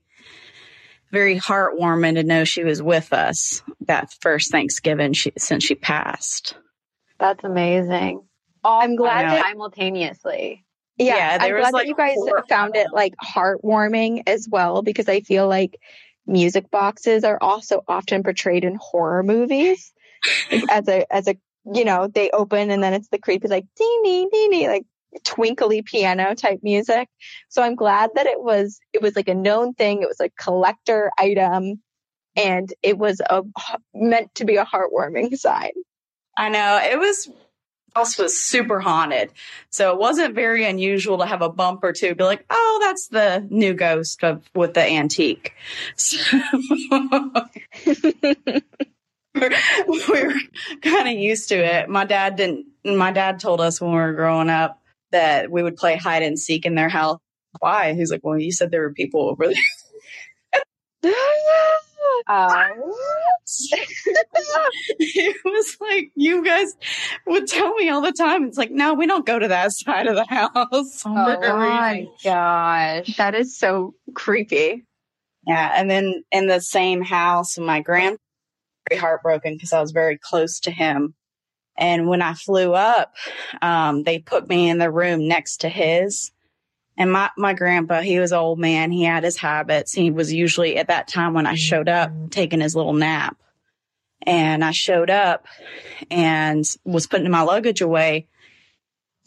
very 1.12 1.38
heartwarming 1.38 2.14
to 2.14 2.22
know 2.22 2.44
she 2.44 2.64
was 2.64 2.82
with 2.82 3.12
us 3.12 3.62
that 3.82 4.12
first 4.20 4.50
Thanksgiving 4.50 5.12
she, 5.12 5.32
since 5.38 5.64
she 5.64 5.74
passed. 5.74 6.56
That's 7.18 7.44
amazing. 7.44 8.22
All 8.64 8.82
I'm 8.82 8.96
glad 8.96 9.26
that- 9.30 9.44
simultaneously. 9.44 10.64
Yeah, 10.98 11.16
Yeah, 11.16 11.38
there 11.38 11.48
I'm 11.48 11.54
was, 11.54 11.62
glad 11.62 11.72
like, 11.74 11.82
that 11.84 11.88
you 11.88 11.94
guys 11.94 12.14
four- 12.14 12.44
found 12.48 12.74
it 12.74 12.86
like 12.92 13.14
heartwarming 13.22 14.22
as 14.26 14.48
well 14.50 14.80
because 14.82 15.08
I 15.10 15.20
feel 15.20 15.46
like 15.46 15.78
music 16.26 16.70
boxes 16.70 17.22
are 17.22 17.38
also 17.40 17.84
often 17.86 18.22
portrayed 18.22 18.64
in 18.64 18.76
horror 18.80 19.22
movies 19.22 19.92
as 20.70 20.88
a 20.88 21.04
as 21.14 21.28
a 21.28 21.36
you 21.72 21.84
know 21.84 22.08
they 22.08 22.30
open 22.30 22.70
and 22.70 22.82
then 22.82 22.94
it's 22.94 23.08
the 23.08 23.18
creepy 23.18 23.46
like 23.46 23.64
ding 23.76 24.00
ding 24.02 24.28
ding 24.32 24.50
ding 24.50 24.68
like 24.68 24.86
twinkly 25.24 25.82
piano 25.82 26.34
type 26.34 26.60
music. 26.62 27.08
So 27.48 27.62
I'm 27.62 27.74
glad 27.74 28.10
that 28.14 28.26
it 28.26 28.42
was 28.42 28.78
it 28.92 29.02
was 29.02 29.16
like 29.16 29.28
a 29.28 29.34
known 29.34 29.74
thing. 29.74 30.02
It 30.02 30.08
was 30.08 30.20
a 30.20 30.30
collector 30.40 31.10
item, 31.18 31.82
and 32.34 32.72
it 32.82 32.98
was 32.98 33.20
a 33.20 33.42
meant 33.94 34.34
to 34.36 34.44
be 34.44 34.56
a 34.56 34.64
heartwarming 34.64 35.36
sign. 35.38 35.72
I 36.36 36.48
know 36.50 36.80
it 36.82 36.98
was 36.98 37.28
house 37.94 38.18
was 38.18 38.38
super 38.38 38.78
haunted, 38.78 39.30
so 39.70 39.90
it 39.92 39.98
wasn't 39.98 40.34
very 40.34 40.66
unusual 40.66 41.16
to 41.18 41.26
have 41.26 41.40
a 41.40 41.48
bump 41.48 41.82
or 41.82 41.92
two 41.92 42.14
be 42.14 42.24
like, 42.24 42.44
"Oh, 42.50 42.78
that's 42.82 43.08
the 43.08 43.46
new 43.50 43.74
ghost 43.74 44.22
of 44.22 44.42
with 44.54 44.74
the 44.74 44.84
antique." 44.84 45.54
So 45.96 46.18
we 49.34 50.02
were 50.08 50.34
kind 50.82 51.08
of 51.08 51.14
used 51.14 51.48
to 51.50 51.56
it. 51.56 51.88
My 51.88 52.04
dad 52.04 52.36
didn't. 52.36 52.66
My 52.84 53.12
dad 53.12 53.40
told 53.40 53.60
us 53.60 53.80
when 53.80 53.90
we 53.90 53.96
were 53.96 54.12
growing 54.12 54.50
up 54.50 54.80
that 55.16 55.50
we 55.50 55.62
would 55.62 55.76
play 55.76 55.96
hide 55.96 56.22
and 56.22 56.38
seek 56.38 56.66
in 56.66 56.74
their 56.74 56.90
house. 56.90 57.18
Why? 57.58 57.94
He's 57.94 58.10
like, 58.10 58.20
"Well, 58.22 58.38
you 58.38 58.52
said 58.52 58.70
there 58.70 58.82
were 58.82 58.92
people 58.92 59.30
over 59.30 59.46
there." 59.46 61.12
Um, 62.28 62.70
it 64.98 65.36
was 65.44 65.76
like 65.80 66.10
you 66.14 66.44
guys 66.44 66.74
would 67.26 67.46
tell 67.46 67.74
me 67.74 67.88
all 67.88 68.00
the 68.00 68.12
time. 68.12 68.44
It's 68.44 68.58
like, 68.58 68.70
no, 68.70 68.94
we 68.94 69.06
don't 69.06 69.26
go 69.26 69.38
to 69.38 69.48
that 69.48 69.72
side 69.72 70.06
of 70.06 70.16
the 70.16 70.26
house. 70.26 71.02
Oh 71.04 71.10
my 71.14 71.36
God. 71.40 71.58
my 71.58 72.06
gosh. 72.22 73.16
That 73.16 73.34
is 73.34 73.56
so 73.56 73.94
creepy. 74.14 74.84
Yeah, 75.46 75.72
and 75.76 75.88
then 75.88 76.24
in 76.32 76.46
the 76.48 76.60
same 76.60 77.02
house, 77.02 77.56
my 77.56 77.80
grand 77.80 78.18
very 78.88 79.00
heartbroken 79.00 79.54
because 79.54 79.72
I 79.72 79.80
was 79.80 79.92
very 79.92 80.18
close 80.18 80.60
to 80.60 80.70
him. 80.70 81.14
And 81.78 82.08
when 82.08 82.22
I 82.22 82.34
flew 82.34 82.72
up, 82.72 83.14
um, 83.60 84.02
they 84.02 84.18
put 84.18 84.48
me 84.48 84.70
in 84.70 84.78
the 84.78 84.90
room 84.90 85.28
next 85.28 85.58
to 85.58 85.68
his. 85.68 86.32
And 86.98 87.12
my, 87.12 87.30
my 87.36 87.52
grandpa, 87.52 88.00
he 88.00 88.18
was 88.18 88.32
an 88.32 88.38
old 88.38 88.58
man. 88.58 88.90
He 88.90 89.04
had 89.04 89.24
his 89.24 89.36
habits. 89.36 89.92
He 89.92 90.10
was 90.10 90.32
usually 90.32 90.78
at 90.78 90.88
that 90.88 91.08
time 91.08 91.34
when 91.34 91.46
I 91.46 91.54
showed 91.54 91.88
up 91.88 92.10
taking 92.30 92.60
his 92.60 92.74
little 92.74 92.94
nap. 92.94 93.36
And 94.22 94.64
I 94.64 94.70
showed 94.70 95.10
up 95.10 95.46
and 96.10 96.64
was 96.84 97.06
putting 97.06 97.30
my 97.30 97.42
luggage 97.42 97.82
away. 97.82 98.28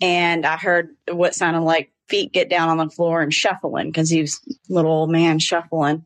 And 0.02 0.45
I 0.45 0.58
heard 0.58 0.89
what 1.08 1.36
sounded 1.36 1.62
like 1.62 1.91
feet 2.08 2.34
get 2.34 2.50
down 2.50 2.70
on 2.70 2.78
the 2.78 2.89
floor 2.89 3.22
and 3.22 3.34
shuffling 3.34 3.88
because 3.88 4.10
he 4.10 4.22
was 4.22 4.41
little 4.68 4.91
old 4.91 5.12
man 5.12 5.38
shuffling. 5.38 6.06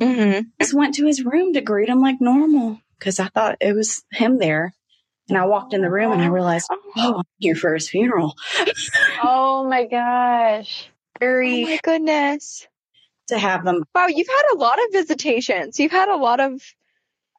Mm-hmm. 0.00 0.48
Just 0.60 0.74
went 0.74 0.94
to 0.94 1.06
his 1.06 1.24
room 1.24 1.52
to 1.52 1.60
greet 1.60 1.88
him 1.88 2.00
like 2.00 2.20
normal 2.20 2.80
because 2.98 3.20
I 3.20 3.28
thought 3.28 3.58
it 3.60 3.74
was 3.74 4.04
him 4.12 4.38
there. 4.38 4.74
And 5.28 5.36
I 5.36 5.46
walked 5.46 5.74
in 5.74 5.82
the 5.82 5.90
room 5.90 6.12
and 6.12 6.22
I 6.22 6.26
realized, 6.26 6.68
oh, 6.70 6.78
oh 6.96 7.14
I'm 7.18 7.24
here 7.38 7.56
for 7.56 7.74
his 7.74 7.88
funeral. 7.88 8.36
oh 9.22 9.66
my 9.68 9.86
gosh. 9.86 10.88
Oh 10.88 11.18
Very 11.20 11.64
my 11.64 11.80
goodness. 11.82 12.66
to 13.28 13.38
have 13.38 13.64
them. 13.64 13.84
Wow, 13.94 14.06
you've 14.06 14.28
had 14.28 14.54
a 14.54 14.56
lot 14.56 14.78
of 14.78 14.92
visitations. 14.92 15.80
You've 15.80 15.92
had 15.92 16.08
a 16.08 16.16
lot 16.16 16.40
of 16.40 16.62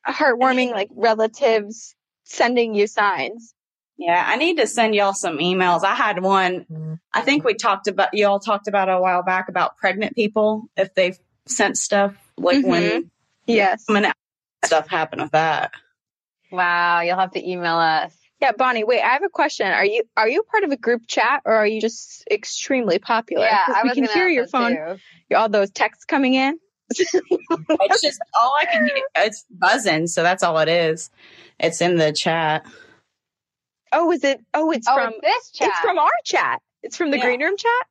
heartwarming 0.06 0.72
like 0.72 0.90
relatives 0.94 1.96
sending 2.26 2.76
you 2.76 2.88
signs. 2.88 3.54
Yeah, 3.98 4.24
I 4.26 4.36
need 4.36 4.58
to 4.58 4.68
send 4.68 4.94
y'all 4.94 5.14
some 5.14 5.40
emails. 5.40 5.84
I 5.84 5.96
had 5.96 6.22
one. 6.22 6.66
Mm-hmm. 6.72 6.94
I 7.14 7.22
think 7.22 7.44
we 7.44 7.56
talked 7.56 7.88
about 7.88 8.14
y'all 8.14 8.40
talked 8.40 8.68
about 8.68 8.90
a 8.90 9.00
while 9.00 9.24
back 9.24 9.50
about 9.50 9.78
pregnant 9.78 10.16
people 10.16 10.70
if 10.76 10.94
they've 10.94 11.18
sent 11.48 11.78
stuff 11.78 12.14
like 12.38 12.64
when 12.66 12.84
mm-hmm. 12.84 13.08
Yes. 13.48 13.86
when 13.88 14.12
stuff 14.66 14.88
happened 14.88 15.24
with 15.24 15.32
that. 15.32 15.72
Wow. 16.52 17.02
You'll 17.02 17.18
have 17.18 17.32
to 17.32 17.50
email 17.50 17.78
us. 17.78 18.16
Yeah, 18.42 18.52
Bonnie, 18.52 18.84
wait, 18.84 19.02
I 19.02 19.10
have 19.14 19.24
a 19.24 19.30
question. 19.30 19.68
Are 19.68 19.86
you 19.86 20.04
are 20.16 20.30
you 20.30 20.44
part 20.44 20.64
of 20.64 20.72
a 20.72 20.78
group 20.78 21.04
chat 21.08 21.42
or 21.46 21.54
are 21.56 21.66
you 21.68 21.82
just 21.82 22.24
extremely 22.30 23.00
popular? 23.00 23.46
Yeah, 23.46 23.64
'Cause 23.66 23.76
I 23.78 23.84
we 23.84 23.90
was 23.90 23.96
can 23.96 24.08
hear 24.08 24.28
your 24.30 24.48
phone, 24.48 24.76
too. 25.30 25.36
all 25.36 25.50
those 25.50 25.72
texts 25.72 26.06
coming 26.06 26.36
in. 26.36 26.60
It's 27.80 28.02
just 28.02 28.20
all 28.40 28.54
I 28.60 28.66
can. 28.66 28.86
Hear. 28.86 29.04
It's 29.18 29.46
buzzing, 29.50 30.08
so 30.08 30.24
that's 30.24 30.44
all 30.44 30.58
it 30.60 30.70
is. 30.70 31.10
It's 31.60 31.82
in 31.82 31.98
the 31.98 32.12
chat. 32.12 32.66
Oh, 33.92 34.12
is 34.12 34.24
it? 34.24 34.40
Oh, 34.54 34.72
it's 34.72 34.88
Oh, 34.88 34.94
from 34.96 35.14
it's 35.14 35.22
this 35.22 35.52
chat. 35.52 35.70
it's 35.70 35.80
from 35.80 35.98
our 35.98 36.12
chat. 36.26 36.62
It's 36.84 36.98
from 36.98 37.12
the 37.12 37.18
Yeah. 37.18 37.26
green 37.26 37.42
room 37.42 37.58
chat. 37.58 37.88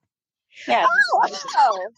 Yeah, 0.69 0.87
Oh. 0.87 1.89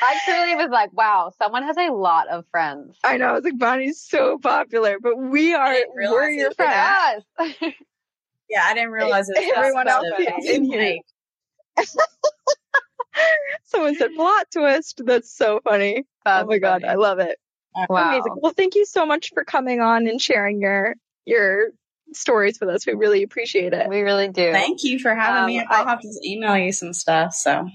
I 0.00 0.18
truly 0.24 0.56
was 0.56 0.70
like, 0.70 0.92
wow, 0.92 1.32
someone 1.38 1.62
has 1.62 1.76
a 1.76 1.90
lot 1.92 2.28
of 2.28 2.44
friends. 2.50 2.98
I 3.04 3.16
know. 3.16 3.26
I 3.28 3.32
was 3.32 3.44
like, 3.44 3.58
Bonnie's 3.58 4.00
so 4.00 4.38
popular, 4.38 4.98
but 5.00 5.16
we 5.16 5.54
are 5.54 5.72
didn't 5.72 5.94
realize 5.94 6.14
we're 6.14 6.30
your 6.30 6.50
friends. 6.52 7.24
Yeah. 8.50 8.62
I 8.64 8.74
didn't 8.74 8.90
realize 8.90 9.28
it. 9.30 9.36
Was 9.38 9.52
Everyone 9.56 9.88
else 9.88 10.06
stuff. 10.20 10.34
is 10.40 10.50
in 10.50 10.64
here. 10.64 10.98
Someone 13.64 13.94
said 13.96 14.10
plot 14.14 14.46
twist. 14.52 15.00
That's 15.04 15.34
so 15.34 15.60
funny. 15.64 16.04
That's 16.24 16.44
oh 16.44 16.46
my 16.46 16.58
god. 16.58 16.84
I 16.84 16.94
love 16.94 17.18
it. 17.20 17.38
Wow. 17.88 18.10
Amazing. 18.10 18.36
Well, 18.36 18.52
thank 18.52 18.74
you 18.74 18.84
so 18.84 19.06
much 19.06 19.30
for 19.32 19.44
coming 19.44 19.80
on 19.80 20.06
and 20.06 20.20
sharing 20.20 20.60
your 20.60 20.94
your 21.24 21.68
stories 22.12 22.60
with 22.60 22.68
us. 22.68 22.86
We 22.86 22.92
really 22.92 23.22
appreciate 23.22 23.72
it. 23.72 23.88
We 23.88 24.02
really 24.02 24.28
do. 24.28 24.52
Thank 24.52 24.84
you 24.84 24.98
for 24.98 25.14
having 25.14 25.46
me. 25.46 25.60
Um, 25.60 25.66
I'll 25.70 25.86
I- 25.86 25.90
have 25.90 26.00
to 26.02 26.20
email 26.24 26.56
you 26.56 26.72
some 26.72 26.92
stuff. 26.92 27.34
So 27.34 27.68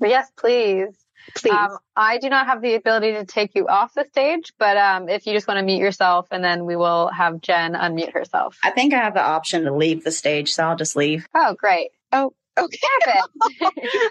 Yes, 0.00 0.30
please. 0.36 0.88
Please. 1.36 1.52
Um, 1.52 1.78
I 1.96 2.18
do 2.18 2.28
not 2.28 2.46
have 2.46 2.62
the 2.62 2.74
ability 2.74 3.12
to 3.12 3.24
take 3.24 3.54
you 3.54 3.66
off 3.66 3.94
the 3.94 4.04
stage, 4.04 4.52
but 4.58 4.76
um, 4.76 5.08
if 5.08 5.26
you 5.26 5.32
just 5.32 5.48
want 5.48 5.58
to 5.58 5.64
mute 5.64 5.78
yourself, 5.80 6.28
and 6.30 6.42
then 6.42 6.64
we 6.66 6.76
will 6.76 7.08
have 7.08 7.40
Jen 7.40 7.74
unmute 7.74 8.12
herself. 8.12 8.58
I 8.62 8.70
think 8.70 8.94
I 8.94 8.98
have 8.98 9.14
the 9.14 9.22
option 9.22 9.64
to 9.64 9.74
leave 9.74 10.04
the 10.04 10.10
stage, 10.10 10.52
so 10.52 10.64
I'll 10.64 10.76
just 10.76 10.96
leave. 10.96 11.26
Oh, 11.34 11.54
great. 11.58 11.90
Oh, 12.12 12.32
Okay. 12.56 13.20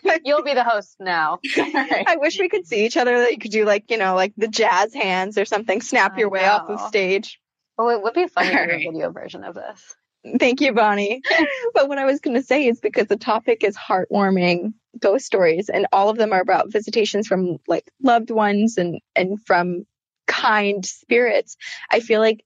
You'll 0.26 0.44
be 0.44 0.54
the 0.54 0.66
host 0.66 0.98
now. 1.00 1.40
I 1.58 2.18
wish 2.20 2.40
we 2.40 2.50
could 2.50 2.68
see 2.68 2.86
each 2.86 2.98
other. 2.98 3.20
That 3.20 3.32
you 3.32 3.38
could 3.38 3.52
do 3.52 3.64
like 3.66 3.90
you 3.90 3.98
know 3.98 4.16
like 4.16 4.34
the 4.36 4.50
jazz 4.50 4.94
hands 4.94 5.38
or 5.38 5.46
something. 5.46 5.82
Snap 5.82 6.14
I 6.16 6.20
your 6.20 6.30
way 6.30 6.46
off 6.46 6.68
the 6.68 6.78
stage. 6.90 7.40
Oh, 7.78 7.90
it 7.90 8.02
would 8.02 8.14
be 8.14 8.28
fun 8.28 8.46
to 8.46 8.52
do 8.52 8.74
a 8.74 8.92
video 8.92 9.12
version 9.12 9.44
of 9.44 9.56
this. 9.56 9.96
Thank 10.40 10.62
you, 10.62 10.74
Bonnie. 10.74 11.22
but 11.74 11.90
what 11.90 11.98
I 11.98 12.06
was 12.06 12.20
going 12.20 12.36
to 12.36 12.44
say 12.44 12.68
is 12.68 12.80
because 12.80 13.08
the 13.08 13.18
topic 13.18 13.64
is 13.64 13.76
heartwarming 13.78 14.74
ghost 15.00 15.26
stories, 15.26 15.70
and 15.70 15.88
all 15.92 16.10
of 16.10 16.18
them 16.18 16.34
are 16.34 16.42
about 16.42 16.72
visitations 16.72 17.28
from 17.28 17.58
like 17.68 17.90
loved 18.02 18.32
ones 18.32 18.78
and 18.78 19.00
and 19.16 19.44
from 19.46 19.86
kind 20.28 20.86
spirits. 20.86 21.58
I 21.92 22.00
feel 22.00 22.22
like 22.22 22.44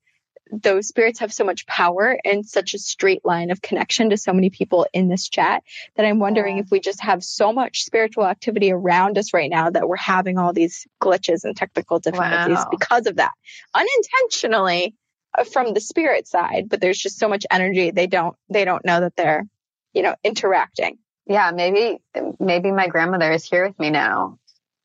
those 0.50 0.88
spirits 0.88 1.20
have 1.20 1.34
so 1.34 1.44
much 1.44 1.68
power 1.68 2.18
and 2.24 2.46
such 2.46 2.74
a 2.74 2.80
straight 2.80 3.26
line 3.26 3.52
of 3.52 3.62
connection 3.62 4.10
to 4.12 4.18
so 4.18 4.32
many 4.32 4.50
people 4.50 4.88
in 4.94 5.10
this 5.10 5.28
chat 5.28 5.62
that 5.98 6.06
I'm 6.06 6.20
wondering 6.20 6.56
Yeah. 6.56 6.64
if 6.64 6.72
we 6.72 6.80
just 6.80 7.02
have 7.02 7.22
so 7.22 7.52
much 7.52 7.84
spiritual 7.84 8.26
activity 8.26 8.72
around 8.72 9.18
us 9.18 9.34
right 9.34 9.50
now 9.50 9.70
that 9.70 9.90
we're 9.90 9.98
having 9.98 10.38
all 10.38 10.54
these 10.54 10.88
glitches 11.02 11.44
and 11.44 11.56
technical 11.56 12.00
difficulties 12.00 12.56
Wow. 12.60 12.68
because 12.72 13.08
of 13.08 13.18
that 13.18 13.32
unintentionally 13.74 14.96
from 15.44 15.74
the 15.74 15.80
spirit 15.82 16.28
side 16.28 16.68
but 16.70 16.82
there's 16.82 16.98
just 16.98 17.20
so 17.20 17.28
much 17.28 17.46
energy 17.52 17.92
they 17.92 18.08
don't 18.08 18.36
they 18.50 18.66
don't 18.66 18.84
know 18.86 19.00
that 19.02 19.16
they're 19.16 19.44
you 19.94 20.02
know 20.02 20.16
interacting 20.24 20.98
Yeah, 21.28 21.52
maybe 21.52 22.00
maybe 22.40 22.72
my 22.72 22.88
grandmother 22.88 23.32
is 23.32 23.44
here 23.46 23.68
with 23.68 23.78
me 23.80 23.90
now, 23.90 24.40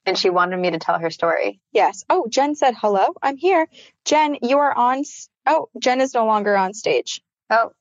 and 0.06 0.18
she 0.18 0.30
wanted 0.30 0.58
me 0.58 0.70
to 0.70 0.78
tell 0.78 0.98
her 0.98 1.10
story. 1.10 1.60
yes 1.72 2.04
oh 2.10 2.26
jen 2.28 2.54
said 2.54 2.74
hello 2.76 3.14
i'm 3.22 3.36
here 3.36 3.66
jen 4.04 4.36
you 4.42 4.58
are 4.58 4.74
on 4.76 5.02
oh 5.46 5.68
jen 5.78 6.00
is 6.00 6.14
no 6.14 6.26
longer 6.26 6.56
on 6.56 6.74
stage 6.74 7.22
Oh, 7.50 7.72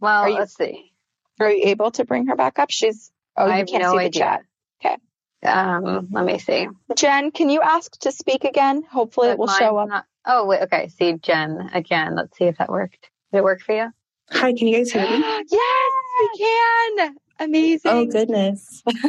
well, 0.00 0.28
you- 0.28 0.38
let's 0.38 0.56
see. 0.56 0.92
are 1.40 1.50
you 1.50 1.64
able 1.68 1.90
to 1.92 2.04
bring 2.04 2.26
her 2.28 2.36
back 2.36 2.58
up 2.58 2.70
she's 2.70 3.10
oh 3.36 3.46
I 3.46 3.60
you 3.60 3.64
can't 3.66 3.82
no 3.82 3.92
see 3.92 3.98
the 3.98 4.04
idea. 4.04 4.20
chat 4.22 4.40
Okay. 4.84 4.96
Um, 5.42 6.08
let 6.12 6.24
me 6.24 6.38
see. 6.38 6.68
jen 6.96 7.30
can 7.30 7.48
you 7.48 7.60
ask 7.62 7.98
to 8.00 8.12
speak 8.12 8.44
again 8.44 8.82
hopefully 8.82 9.30
it 9.30 9.38
will 9.38 9.46
show 9.48 9.76
up 9.78 9.88
not- 9.88 10.06
oh, 10.26 10.46
wait. 10.46 10.62
Okay. 10.62 10.88
See 10.88 11.14
Jen 11.14 11.70
again. 11.72 12.14
Let's 12.16 12.36
see 12.36 12.44
if 12.44 12.58
that 12.58 12.70
worked. 12.70 13.10
Did 13.32 13.38
it 13.38 13.44
work 13.44 13.62
for 13.62 13.74
you? 13.74 13.90
Hi, 14.32 14.52
can 14.52 14.68
you 14.68 14.78
guys 14.78 14.92
hear 14.92 15.02
me? 15.02 15.18
yes 15.50 15.92
we 16.20 16.38
can 16.38 17.16
amazing 17.40 17.90
Oh 17.90 18.06
goodness. 18.06 18.82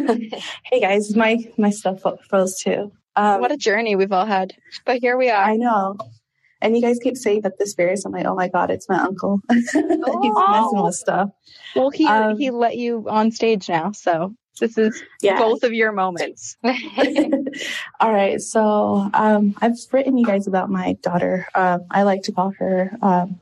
hey 0.63 0.79
guys, 0.79 1.15
my 1.15 1.37
my 1.57 1.69
stuff 1.69 2.01
froze 2.29 2.59
too. 2.59 2.91
Um, 3.15 3.41
what 3.41 3.51
a 3.51 3.57
journey 3.57 3.95
we've 3.95 4.11
all 4.11 4.25
had 4.25 4.53
but 4.85 4.99
here 4.99 5.17
we 5.17 5.29
are 5.29 5.43
I 5.43 5.57
know. 5.57 5.97
And 6.63 6.75
you 6.75 6.81
guys 6.81 6.99
keep 6.99 7.17
saying 7.17 7.41
that 7.41 7.57
this 7.57 7.73
varies. 7.73 8.05
I'm 8.05 8.11
like, 8.11 8.25
oh 8.25 8.35
my 8.35 8.47
god, 8.47 8.69
it's 8.69 8.87
my 8.87 8.99
uncle. 8.99 9.39
He's 9.51 9.73
messing 9.73 10.83
with 10.83 10.95
stuff. 10.95 11.29
well 11.75 11.89
he 11.89 12.05
Um, 12.07 12.37
he 12.37 12.51
let 12.51 12.77
you 12.77 13.05
on 13.09 13.31
stage 13.31 13.67
now 13.69 13.91
so 13.91 14.33
this 14.61 14.77
is 14.77 15.03
Yeah. 15.21 15.37
both 15.37 15.63
of 15.63 15.73
your 15.73 15.91
moments 15.91 16.55
All 17.99 18.13
right. 18.13 18.39
So 18.41 19.09
um, 19.13 19.55
I've 19.61 19.75
written 19.91 20.17
you 20.17 20.25
guys 20.25 20.47
about 20.47 20.69
my 20.69 20.93
daughter. 21.01 21.47
Um, 21.53 21.81
I 21.91 22.03
like 22.03 22.23
to 22.23 22.31
call 22.31 22.51
her 22.59 22.91
um, 23.01 23.39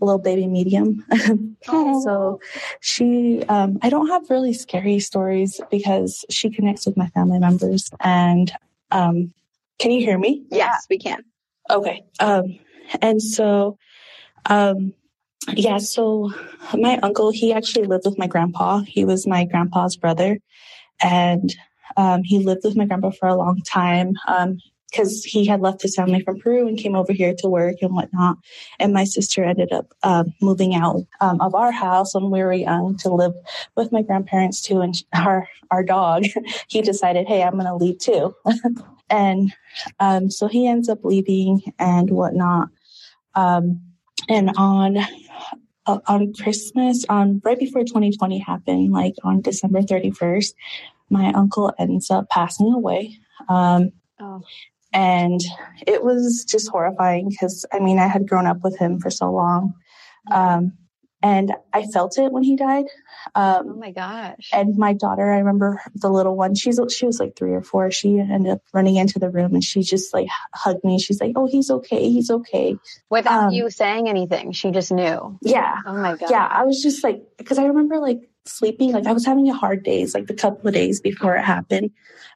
a 0.00 0.04
little 0.04 0.20
baby 0.20 0.46
medium. 0.46 1.04
so 1.64 2.40
she, 2.80 3.42
um, 3.48 3.78
I 3.82 3.88
don't 3.88 4.08
have 4.08 4.28
really 4.28 4.52
scary 4.52 5.00
stories 5.00 5.60
because 5.70 6.24
she 6.28 6.50
connects 6.50 6.86
with 6.86 6.96
my 6.96 7.08
family 7.08 7.38
members. 7.38 7.90
And 8.00 8.52
um, 8.90 9.32
can 9.78 9.90
you 9.90 10.00
hear 10.00 10.18
me? 10.18 10.44
yes 10.50 10.86
we 10.90 10.98
can 10.98 11.24
Okay. 11.70 12.04
Um, 12.20 12.58
and 13.02 13.20
so, 13.20 13.78
um, 14.46 14.94
yeah, 15.54 15.78
so 15.78 16.30
my 16.74 16.98
uncle, 17.02 17.30
he 17.30 17.52
actually 17.52 17.86
lived 17.86 18.04
with 18.04 18.18
my 18.18 18.26
grandpa. 18.26 18.80
He 18.80 19.04
was 19.04 19.26
my 19.26 19.44
grandpa's 19.44 19.96
brother. 19.96 20.38
And, 21.02 21.54
um, 21.96 22.22
he 22.24 22.38
lived 22.44 22.62
with 22.64 22.76
my 22.76 22.84
grandpa 22.84 23.10
for 23.10 23.28
a 23.28 23.36
long 23.36 23.62
time. 23.62 24.14
Um, 24.28 24.58
because 24.90 25.24
he 25.24 25.44
had 25.46 25.60
left 25.60 25.82
his 25.82 25.94
family 25.94 26.20
from 26.22 26.38
Peru 26.38 26.66
and 26.66 26.78
came 26.78 26.94
over 26.94 27.12
here 27.12 27.34
to 27.38 27.48
work 27.48 27.76
and 27.82 27.94
whatnot. 27.94 28.38
And 28.78 28.92
my 28.92 29.04
sister 29.04 29.44
ended 29.44 29.72
up 29.72 29.92
um, 30.02 30.32
moving 30.40 30.74
out 30.74 31.02
um, 31.20 31.40
of 31.40 31.54
our 31.54 31.72
house 31.72 32.14
when 32.14 32.30
we 32.30 32.42
were 32.42 32.52
young 32.52 32.96
to 32.98 33.12
live 33.12 33.34
with 33.76 33.92
my 33.92 34.02
grandparents 34.02 34.62
too. 34.62 34.80
And 34.80 34.94
our 35.14 35.48
our 35.70 35.82
dog, 35.82 36.24
he 36.68 36.82
decided, 36.82 37.26
hey, 37.26 37.42
I'm 37.42 37.54
going 37.54 37.66
to 37.66 37.74
leave 37.74 37.98
too. 37.98 38.34
and 39.10 39.52
um, 40.00 40.30
so 40.30 40.46
he 40.46 40.66
ends 40.66 40.88
up 40.88 41.04
leaving 41.04 41.60
and 41.78 42.10
whatnot. 42.10 42.68
Um, 43.34 43.82
and 44.28 44.50
on 44.56 44.98
uh, 45.86 45.98
on 46.06 46.32
Christmas, 46.34 47.04
on 47.08 47.40
right 47.44 47.58
before 47.58 47.82
2020 47.84 48.38
happened, 48.38 48.92
like 48.92 49.14
on 49.24 49.40
December 49.40 49.82
31st, 49.82 50.54
my 51.10 51.32
uncle 51.32 51.72
ends 51.78 52.10
up 52.10 52.28
passing 52.30 52.72
away. 52.72 53.18
Um, 53.48 53.92
Oh. 54.18 54.40
and 54.94 55.42
it 55.86 56.02
was 56.02 56.46
just 56.48 56.70
horrifying 56.70 57.28
because 57.28 57.66
I 57.70 57.80
mean 57.80 57.98
I 57.98 58.06
had 58.06 58.26
grown 58.26 58.46
up 58.46 58.64
with 58.64 58.78
him 58.78 58.98
for 58.98 59.10
so 59.10 59.30
long, 59.30 59.74
um, 60.30 60.72
and 61.30 61.48
I 61.78 61.80
felt 61.94 62.18
it 62.18 62.30
when 62.34 62.42
he 62.50 62.54
died. 62.56 62.86
oh 63.34 63.42
Um, 63.60 63.80
my 63.84 63.90
gosh. 64.02 64.46
and 64.58 64.76
my 64.86 64.92
daughter, 65.04 65.26
I 65.36 65.38
remember 65.38 65.70
the 66.04 66.10
little 66.16 66.36
one. 66.44 66.54
She's 66.54 66.78
she 66.96 67.06
was 67.10 67.18
like 67.22 67.32
three 67.36 67.54
or 67.58 67.62
four. 67.70 67.90
She 67.90 68.10
ended 68.18 68.52
up 68.54 68.62
running 68.76 68.96
into 69.02 69.18
the 69.18 69.30
room 69.36 69.52
and 69.54 69.64
she 69.70 69.80
just 69.94 70.14
like 70.16 70.28
hugged 70.62 70.84
me. 70.84 70.98
She's 70.98 71.20
like, 71.20 71.32
"Oh, 71.40 71.46
he's 71.54 71.70
okay. 71.78 72.02
He's 72.16 72.30
okay." 72.38 72.76
Without 73.16 73.44
um, 73.48 73.50
you 73.58 73.70
saying 73.70 74.08
anything, 74.08 74.52
she 74.52 74.70
just 74.78 74.92
knew. 74.92 75.38
Yeah, 75.42 75.74
Oh 75.86 75.96
my 76.06 76.14
god. 76.16 76.30
yeah. 76.30 76.46
I 76.60 76.62
was 76.64 76.82
just 76.82 77.02
like, 77.06 77.22
because 77.38 77.58
I 77.58 77.64
remember 77.72 77.98
like 78.08 78.20
sleeping. 78.44 78.92
Like 78.92 79.06
I 79.06 79.12
was 79.18 79.26
having 79.26 79.48
a 79.50 79.54
hard 79.54 79.82
days, 79.82 80.14
like 80.14 80.26
the 80.26 80.34
couple 80.34 80.68
of 80.68 80.74
days 80.74 81.00
before 81.00 81.34
it 81.36 81.44
happened, 81.44 81.90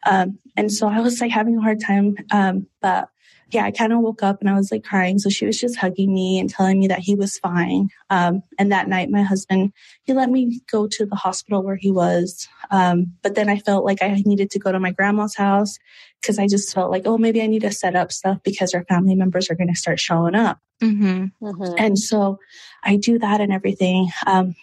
um, 0.05 0.38
and 0.57 0.72
so 0.72 0.88
I 0.88 1.01
was 1.01 1.20
like 1.20 1.30
having 1.30 1.57
a 1.57 1.62
hard 1.62 1.80
time. 1.80 2.16
Um, 2.32 2.66
but 2.82 3.09
yeah, 3.53 3.65
I 3.65 3.71
kind 3.71 3.93
of 3.93 4.01
woke 4.01 4.23
up 4.23 4.41
and 4.41 4.49
I 4.49 4.55
was 4.55 4.71
like 4.71 4.85
crying. 4.85 5.19
So 5.19 5.29
she 5.29 5.47
was 5.47 5.59
just 5.59 5.77
hugging 5.77 6.13
me 6.13 6.39
and 6.39 6.49
telling 6.49 6.79
me 6.79 6.89
that 6.89 7.01
he 7.01 7.15
was 7.15 7.39
fine. 7.39 7.89
Um, 8.09 8.43
and 8.59 8.71
that 8.73 8.89
night, 8.89 9.11
my 9.11 9.23
husband, 9.23 9.73
he 10.05 10.13
let 10.13 10.31
me 10.31 10.61
go 10.71 10.87
to 10.87 11.07
the 11.07 11.17
hospital 11.17 11.63
where 11.63 11.77
he 11.77 11.91
was. 11.91 12.49
Um, 12.71 13.15
but 13.23 13.35
then 13.35 13.49
I 13.49 13.59
felt 13.59 13.85
like 13.85 14.03
I 14.03 14.23
needed 14.25 14.51
to 14.53 14.59
go 14.59 14.71
to 14.71 14.79
my 14.79 14.93
grandma's 14.93 15.35
house 15.35 15.79
because 16.21 16.39
I 16.39 16.47
just 16.47 16.75
felt 16.75 16.91
like, 16.91 17.03
oh, 17.07 17.19
maybe 17.19 17.43
I 17.43 17.47
need 17.47 17.63
to 17.63 17.73
set 17.73 17.97
up 17.97 18.13
stuff 18.13 18.39
because 18.45 18.75
our 18.75 18.85
family 18.85 19.15
members 19.15 19.51
are 19.51 19.57
going 19.57 19.73
to 19.73 19.79
start 19.79 19.99
showing 19.99 20.35
up. 20.35 20.59
Mm-hmm. 20.83 21.47
Mm-hmm. 21.47 21.75
And 21.77 21.99
so 21.99 22.39
I 22.83 22.97
do 22.97 23.19
that 23.19 23.41
and 23.41 23.53
everything. 23.53 24.09
Um, 24.27 24.55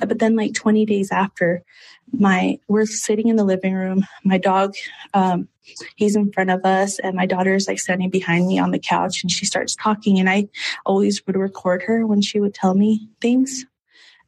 but 0.00 0.18
then 0.18 0.36
like 0.36 0.54
20 0.54 0.86
days 0.86 1.10
after 1.10 1.62
my, 2.12 2.58
we're 2.68 2.86
sitting 2.86 3.28
in 3.28 3.36
the 3.36 3.44
living 3.44 3.74
room, 3.74 4.06
my 4.24 4.38
dog, 4.38 4.74
um, 5.12 5.48
he's 5.96 6.16
in 6.16 6.30
front 6.32 6.50
of 6.50 6.64
us 6.64 6.98
and 6.98 7.16
my 7.16 7.26
daughter 7.26 7.54
is 7.54 7.66
like 7.66 7.80
standing 7.80 8.10
behind 8.10 8.46
me 8.46 8.58
on 8.58 8.70
the 8.70 8.78
couch 8.78 9.22
and 9.22 9.30
she 9.30 9.46
starts 9.46 9.74
talking 9.74 10.18
and 10.18 10.28
I 10.28 10.48
always 10.84 11.26
would 11.26 11.36
record 11.36 11.82
her 11.84 12.06
when 12.06 12.20
she 12.20 12.40
would 12.40 12.54
tell 12.54 12.74
me 12.74 13.08
things. 13.20 13.64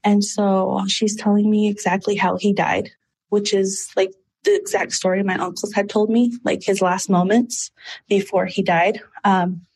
And 0.03 0.24
so 0.24 0.85
she's 0.87 1.16
telling 1.16 1.51
me 1.51 1.68
exactly 1.68 2.14
how 2.14 2.37
he 2.37 2.53
died, 2.53 2.91
which 3.29 3.53
is 3.53 3.91
like 3.97 4.12
the 4.45 4.55
exact 4.55 4.93
story 4.93 5.22
my 5.22 5.37
uncles 5.37 5.72
had 5.72 5.91
told 5.91 6.11
me, 6.11 6.39
like 6.45 6.62
his 6.62 6.81
last 6.81 7.11
moments 7.11 7.70
before 8.09 8.47
he 8.47 8.62
died. 8.62 9.01
Um, 9.24 9.66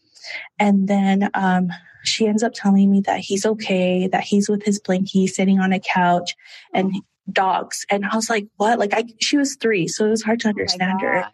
and 0.59 0.86
then 0.86 1.30
um, 1.34 1.70
she 2.05 2.26
ends 2.26 2.42
up 2.42 2.53
telling 2.55 2.90
me 2.90 3.01
that 3.03 3.20
he's 3.20 3.44
okay, 3.44 4.07
that 4.07 4.22
he's 4.22 4.48
with 4.48 4.62
his 4.62 4.80
blankie 4.80 5.28
sitting 5.28 5.59
on 5.59 5.72
a 5.72 5.80
couch 5.80 6.36
and 6.72 6.94
dogs. 7.31 7.85
And 7.91 8.05
I 8.05 8.16
was 8.16 8.31
like, 8.31 8.47
what? 8.57 8.78
Like 8.78 8.95
I, 8.95 9.05
she 9.20 9.37
was 9.37 9.57
three, 9.57 9.89
so 9.89 10.07
it 10.07 10.11
was 10.11 10.22
hard 10.22 10.41
to 10.41 10.49
oh 10.49 10.51
understand 10.51 11.01
oh 11.03 11.07
her. 11.07 11.24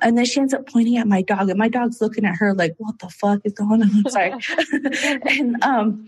And 0.00 0.16
then 0.16 0.24
she 0.24 0.40
ends 0.40 0.54
up 0.54 0.66
pointing 0.68 0.96
at 0.96 1.06
my 1.06 1.22
dog 1.22 1.48
and 1.48 1.58
my 1.58 1.68
dog's 1.68 2.00
looking 2.00 2.24
at 2.24 2.36
her 2.36 2.54
like, 2.54 2.74
what 2.78 2.98
the 2.98 3.08
fuck 3.08 3.40
is 3.44 3.52
going 3.52 3.82
on? 3.82 4.10
Sorry. 4.10 4.32
and, 5.38 5.62
um, 5.62 6.06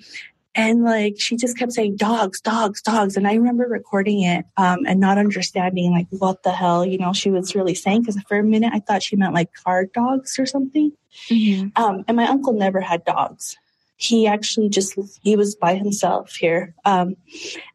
and 0.55 0.85
like 0.85 1.17
she 1.19 1.37
just 1.37 1.59
kept 1.59 1.73
saying 1.73 1.97
dogs, 1.97 2.41
dogs, 2.41 2.81
dogs. 2.81 3.17
And 3.17 3.27
I 3.27 3.35
remember 3.35 3.67
recording 3.67 4.23
it 4.23 4.45
um, 4.57 4.81
and 4.87 5.01
not 5.01 5.19
understanding 5.19 5.93
like 5.93 6.07
what 6.11 6.43
the 6.45 6.53
hell, 6.53 6.85
you 6.85 6.99
know, 6.99 7.13
she 7.13 7.31
was 7.31 7.55
really 7.55 7.75
saying. 7.75 8.03
Because 8.03 8.21
for 8.29 8.39
a 8.39 8.45
minute 8.45 8.73
I 8.73 8.79
thought 8.79 9.03
she 9.03 9.17
meant 9.17 9.35
like 9.35 9.51
guard 9.65 9.93
dogs 9.93 10.39
or 10.39 10.47
something. 10.47 10.93
Mm-hmm. 11.29 11.83
Um, 11.83 12.05
and 12.07 12.17
my 12.17 12.27
uncle 12.27 12.53
never 12.53 12.81
had 12.81 13.05
dogs. 13.05 13.57
He 13.97 14.27
actually 14.27 14.69
just 14.69 14.99
he 15.23 15.37
was 15.37 15.57
by 15.57 15.75
himself 15.75 16.35
here. 16.35 16.75
Um, 16.85 17.17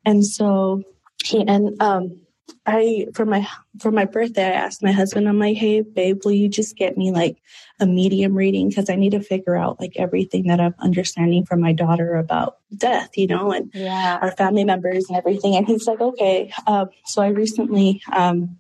and 0.06 0.26
so 0.26 0.84
he 1.24 1.46
and 1.48 1.82
um 1.82 2.22
I 2.66 3.08
for 3.14 3.26
my 3.26 3.48
for 3.80 3.92
my 3.92 4.06
birthday 4.06 4.46
I 4.46 4.52
asked 4.52 4.84
my 4.84 4.92
husband 4.92 5.28
I'm 5.28 5.40
like 5.40 5.58
hey 5.58 5.82
babe 5.82 6.22
will 6.24 6.32
you 6.32 6.50
just 6.50 6.76
get 6.76 6.98
me 6.98 7.12
like 7.12 7.38
a 7.80 7.86
medium 7.86 8.36
reading? 8.36 8.70
Because 8.70 8.90
I 8.90 8.96
need 8.96 9.12
to 9.12 9.22
figure 9.22 9.56
out 9.56 9.80
like 9.80 9.94
everything 9.96 10.48
that 10.48 10.60
I'm 10.60 10.76
understanding 10.80 11.46
from 11.46 11.62
my 11.62 11.72
daughter 11.72 12.16
about 12.16 12.58
death 12.76 13.18
you 13.18 13.28
know 13.28 13.52
and 13.52 13.72
yeah. 13.74 14.20
our 14.22 14.32
family 14.32 14.64
members 14.64 15.08
and 15.08 15.18
everything. 15.18 15.56
And 15.56 15.66
he's 15.66 15.88
like 15.88 16.02
okay 16.02 16.54
um, 16.68 16.90
so 17.06 17.22
I 17.22 17.28
recently 17.30 18.02
um, 18.12 18.58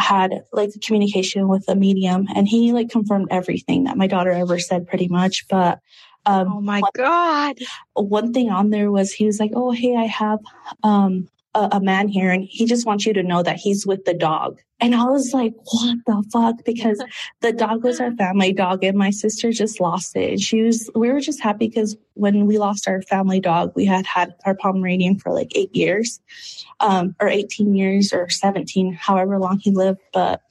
had 0.00 0.44
like 0.52 0.70
a 0.74 0.78
communication 0.78 1.46
with 1.46 1.64
a 1.68 1.76
medium 1.76 2.26
and 2.34 2.48
he 2.48 2.72
like 2.72 2.88
confirmed 2.88 3.28
everything 3.30 3.84
that 3.84 3.98
my 3.98 4.06
daughter 4.06 4.30
ever 4.30 4.58
said 4.58 4.86
pretty 4.88 5.08
much 5.08 5.46
but 5.48 5.78
um, 6.26 6.52
oh 6.52 6.60
my 6.60 6.82
god. 6.94 7.58
one 7.94 8.32
thing 8.32 8.50
on 8.50 8.70
there 8.70 8.90
was 8.90 9.12
he 9.12 9.26
was 9.26 9.38
like 9.38 9.52
oh 9.54 9.70
hey 9.70 9.96
i 9.96 10.04
have 10.04 10.38
um 10.82 11.28
a, 11.54 11.68
a, 11.72 11.80
man 11.80 12.08
here 12.08 12.30
and 12.30 12.44
he 12.44 12.64
just 12.64 12.86
wants 12.86 13.06
you 13.06 13.12
to 13.12 13.22
know 13.22 13.42
that 13.42 13.56
he's 13.56 13.86
with 13.86 14.04
the 14.04 14.14
dog. 14.14 14.60
And 14.80 14.94
I 14.94 15.04
was 15.04 15.32
like, 15.34 15.52
what 15.64 15.98
the 16.06 16.24
fuck? 16.32 16.64
Because 16.64 17.02
the 17.40 17.52
dog 17.52 17.82
was 17.82 18.00
our 18.00 18.12
family 18.16 18.52
dog 18.52 18.84
and 18.84 18.96
my 18.96 19.10
sister 19.10 19.50
just 19.50 19.80
lost 19.80 20.16
it. 20.16 20.30
And 20.30 20.40
she 20.40 20.62
was, 20.62 20.90
we 20.94 21.10
were 21.10 21.20
just 21.20 21.40
happy 21.40 21.68
because 21.68 21.96
when 22.14 22.46
we 22.46 22.58
lost 22.58 22.88
our 22.88 23.02
family 23.02 23.40
dog, 23.40 23.72
we 23.74 23.84
had 23.84 24.06
had 24.06 24.34
our 24.44 24.54
Pomeranian 24.54 25.18
for 25.18 25.32
like 25.32 25.50
eight 25.54 25.74
years, 25.74 26.20
um, 26.78 27.14
or 27.20 27.28
18 27.28 27.74
years 27.74 28.12
or 28.12 28.28
17, 28.28 28.92
however 28.92 29.38
long 29.38 29.58
he 29.58 29.70
lived. 29.70 30.00
But 30.12 30.42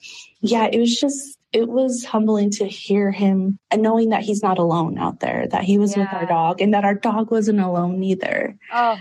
yeah, 0.42 0.68
it 0.70 0.78
was 0.78 1.00
just, 1.00 1.38
it 1.52 1.68
was 1.68 2.04
humbling 2.04 2.50
to 2.50 2.66
hear 2.66 3.10
him 3.10 3.58
and 3.70 3.82
knowing 3.82 4.10
that 4.10 4.22
he's 4.22 4.42
not 4.42 4.58
alone 4.58 4.98
out 4.98 5.20
there, 5.20 5.48
that 5.48 5.64
he 5.64 5.78
was 5.78 5.96
yeah. 5.96 6.02
with 6.02 6.12
our 6.12 6.26
dog 6.26 6.60
and 6.60 6.74
that 6.74 6.84
our 6.84 6.94
dog 6.94 7.30
wasn't 7.30 7.58
alone 7.58 8.02
either. 8.04 8.56
Oh, 8.72 8.98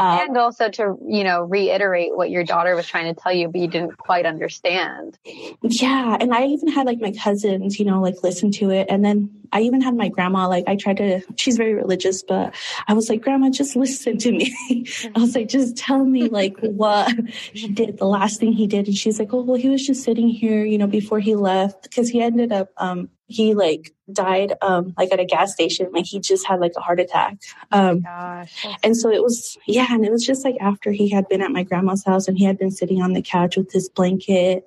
um, 0.00 0.18
and 0.18 0.38
also 0.38 0.70
to, 0.70 0.96
you 1.06 1.24
know, 1.24 1.42
reiterate 1.42 2.16
what 2.16 2.30
your 2.30 2.42
daughter 2.42 2.74
was 2.74 2.86
trying 2.86 3.14
to 3.14 3.20
tell 3.20 3.34
you, 3.34 3.48
but 3.48 3.60
you 3.60 3.68
didn't 3.68 3.98
quite 3.98 4.24
understand. 4.24 5.18
Yeah. 5.60 6.16
And 6.18 6.32
I 6.32 6.46
even 6.46 6.68
had 6.68 6.86
like 6.86 7.02
my 7.02 7.12
cousins, 7.12 7.78
you 7.78 7.84
know, 7.84 8.00
like 8.00 8.22
listen 8.22 8.50
to 8.52 8.70
it. 8.70 8.86
And 8.88 9.04
then 9.04 9.28
I 9.52 9.60
even 9.60 9.82
had 9.82 9.94
my 9.94 10.08
grandma, 10.08 10.48
like 10.48 10.64
I 10.66 10.76
tried 10.76 10.96
to, 10.98 11.20
she's 11.36 11.58
very 11.58 11.74
religious, 11.74 12.22
but 12.22 12.54
I 12.88 12.94
was 12.94 13.10
like, 13.10 13.20
grandma, 13.20 13.50
just 13.50 13.76
listen 13.76 14.16
to 14.16 14.32
me. 14.32 14.54
I 15.14 15.20
was 15.20 15.34
like, 15.34 15.48
just 15.48 15.76
tell 15.76 16.02
me 16.02 16.30
like 16.30 16.56
what 16.62 17.12
he 17.52 17.68
did, 17.68 17.98
the 17.98 18.06
last 18.06 18.40
thing 18.40 18.54
he 18.54 18.66
did. 18.66 18.86
And 18.86 18.96
she's 18.96 19.18
like, 19.18 19.34
oh, 19.34 19.42
well, 19.42 19.58
he 19.58 19.68
was 19.68 19.86
just 19.86 20.02
sitting 20.02 20.28
here, 20.28 20.64
you 20.64 20.78
know, 20.78 20.86
before 20.86 21.20
he 21.20 21.34
left 21.34 21.82
because 21.82 22.08
he 22.08 22.22
ended 22.22 22.52
up, 22.52 22.70
um, 22.78 23.10
he 23.30 23.54
like 23.54 23.94
died 24.12 24.54
um 24.60 24.92
like 24.98 25.12
at 25.12 25.20
a 25.20 25.24
gas 25.24 25.52
station 25.52 25.88
like 25.92 26.04
he 26.04 26.18
just 26.18 26.46
had 26.46 26.58
like 26.58 26.72
a 26.76 26.80
heart 26.80 26.98
attack 26.98 27.38
um 27.70 28.02
oh 28.06 28.44
and 28.82 28.96
so 28.96 29.10
it 29.10 29.22
was 29.22 29.56
yeah 29.66 29.86
and 29.88 30.04
it 30.04 30.10
was 30.10 30.26
just 30.26 30.44
like 30.44 30.56
after 30.60 30.90
he 30.90 31.08
had 31.08 31.28
been 31.28 31.40
at 31.40 31.52
my 31.52 31.62
grandma's 31.62 32.04
house 32.04 32.26
and 32.26 32.36
he 32.36 32.44
had 32.44 32.58
been 32.58 32.70
sitting 32.70 33.00
on 33.00 33.12
the 33.12 33.22
couch 33.22 33.56
with 33.56 33.70
his 33.72 33.88
blanket 33.88 34.64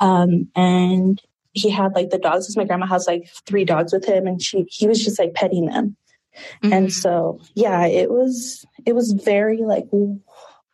um 0.00 0.48
and 0.56 1.20
he 1.52 1.70
had 1.70 1.94
like 1.94 2.10
the 2.10 2.18
dogs 2.18 2.46
because 2.46 2.56
my 2.56 2.64
grandma 2.64 2.86
has 2.86 3.06
like 3.06 3.28
three 3.46 3.64
dogs 3.64 3.92
with 3.92 4.06
him 4.06 4.26
and 4.26 4.40
she 4.42 4.64
he 4.68 4.88
was 4.88 5.04
just 5.04 5.18
like 5.18 5.34
petting 5.34 5.66
them 5.66 5.96
mm-hmm. 6.62 6.72
and 6.72 6.92
so 6.92 7.38
yeah 7.54 7.86
it 7.86 8.10
was 8.10 8.64
it 8.86 8.94
was 8.94 9.12
very 9.12 9.58
like 9.58 9.86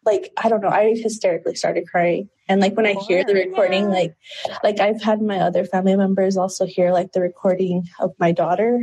like 0.05 0.33
I 0.37 0.49
don't 0.49 0.61
know, 0.61 0.69
I 0.69 0.95
hysterically 0.97 1.55
started 1.55 1.89
crying. 1.89 2.29
And 2.49 2.61
like 2.61 2.77
when 2.77 2.87
I 2.87 2.95
hear 2.95 3.25
the 3.25 3.35
recording, 3.35 3.89
like 3.89 4.15
like 4.63 4.81
I've 4.81 5.03
had 5.03 5.23
my 5.23 5.39
other 5.39 5.65
family 5.65 5.97
members 5.97 6.37
also 6.37 6.67
hear 6.67 6.93
like 6.93 7.13
the 7.13 7.21
recording 7.21 7.85
of 8.01 8.13
my 8.19 8.33
daughter, 8.33 8.81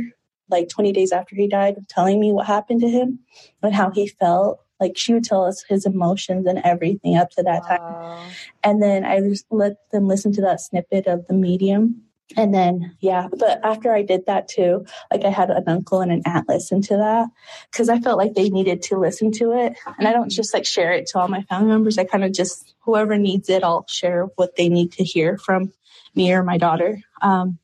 like 0.48 0.68
20 0.68 0.92
days 0.92 1.12
after 1.12 1.36
he 1.36 1.46
died, 1.46 1.76
telling 1.88 2.20
me 2.20 2.32
what 2.32 2.46
happened 2.46 2.80
to 2.80 2.88
him 2.88 3.20
and 3.62 3.74
how 3.74 3.90
he 3.90 4.08
felt. 4.08 4.60
Like 4.80 4.96
she 4.96 5.12
would 5.12 5.24
tell 5.24 5.44
us 5.44 5.62
his 5.68 5.84
emotions 5.84 6.46
and 6.46 6.58
everything 6.64 7.16
up 7.16 7.30
to 7.32 7.42
that 7.42 7.62
wow. 7.68 7.76
time. 7.76 8.30
And 8.64 8.82
then 8.82 9.04
I 9.04 9.20
just 9.20 9.44
let 9.50 9.74
them 9.92 10.08
listen 10.08 10.32
to 10.32 10.40
that 10.42 10.60
snippet 10.60 11.06
of 11.06 11.26
the 11.26 11.34
medium 11.34 12.02
and 12.36 12.54
then, 12.54 12.96
yeah, 13.00 13.28
but 13.28 13.60
after 13.64 13.92
I 13.92 14.02
did 14.02 14.26
that 14.26 14.48
too, 14.48 14.86
like 15.10 15.24
I 15.24 15.30
had 15.30 15.50
an 15.50 15.64
uncle 15.66 16.00
and 16.00 16.12
an 16.12 16.22
aunt 16.24 16.48
listen 16.48 16.80
to 16.82 16.96
that 16.98 17.28
because 17.70 17.88
I 17.88 17.98
felt 17.98 18.18
like 18.18 18.34
they 18.34 18.50
needed 18.50 18.82
to 18.82 18.98
listen 18.98 19.32
to 19.32 19.52
it. 19.52 19.74
And 19.98 20.06
I 20.06 20.12
don't 20.12 20.22
mm-hmm. 20.22 20.28
just 20.30 20.54
like 20.54 20.64
share 20.64 20.92
it 20.92 21.06
to 21.08 21.18
all 21.18 21.28
my 21.28 21.42
family 21.42 21.68
members. 21.68 21.98
I 21.98 22.04
kind 22.04 22.24
of 22.24 22.32
just, 22.32 22.74
whoever 22.80 23.18
needs 23.18 23.48
it, 23.48 23.64
I'll 23.64 23.84
share 23.88 24.26
what 24.36 24.56
they 24.56 24.68
need 24.68 24.92
to 24.92 25.04
hear 25.04 25.38
from 25.38 25.72
me 26.14 26.32
or 26.32 26.42
my 26.42 26.58
daughter. 26.58 27.00
Um, 27.20 27.58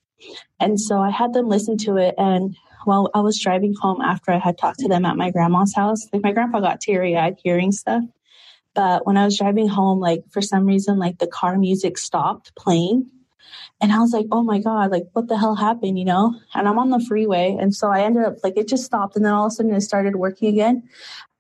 and 0.59 0.81
so 0.81 1.01
I 1.01 1.11
had 1.11 1.33
them 1.33 1.49
listen 1.49 1.77
to 1.79 1.97
it. 1.97 2.15
And 2.19 2.57
while 2.85 3.11
I 3.15 3.21
was 3.21 3.41
driving 3.41 3.75
home 3.75 4.01
after 4.01 4.33
I 4.33 4.39
had 4.39 4.59
talked 4.59 4.81
to 4.81 4.89
them 4.89 5.05
at 5.05 5.17
my 5.17 5.31
grandma's 5.31 5.75
house, 5.75 6.07
like 6.13 6.23
my 6.23 6.33
grandpa 6.33 6.61
got 6.61 6.81
teary 6.81 7.17
eyed 7.17 7.37
hearing 7.43 7.73
stuff. 7.73 8.03
But 8.75 9.07
when 9.07 9.17
I 9.17 9.25
was 9.25 9.39
driving 9.39 9.69
home, 9.69 10.01
like 10.01 10.25
for 10.31 10.43
some 10.43 10.67
reason, 10.67 10.99
like 10.99 11.19
the 11.19 11.27
car 11.27 11.57
music 11.57 11.99
stopped 11.99 12.55
playing 12.55 13.11
and 13.81 13.93
I 13.93 13.99
was 13.99 14.13
like, 14.13 14.27
oh 14.33 14.43
my 14.43 14.59
God, 14.59 14.91
like 14.91 15.05
what 15.13 15.29
the 15.29 15.37
hell 15.37 15.55
happened, 15.55 15.99
you 15.99 16.05
know? 16.05 16.35
And 16.55 16.69
I'm 16.69 16.79
on 16.79 16.91
the 16.91 17.05
freeway. 17.07 17.57
And 17.61 17.75
so 17.75 17.89
I 17.89 18.01
ended 18.01 18.25
up 18.25 18.37
like 18.43 18.57
it 18.57 18.69
just 18.69 18.85
stopped. 18.85 19.17
And 19.17 19.25
then 19.25 19.33
all 19.33 19.47
of 19.47 19.53
a 19.53 19.55
sudden 19.55 19.75
it 19.75 19.83
started 19.83 20.17
working 20.17 20.49
again. 20.49 20.83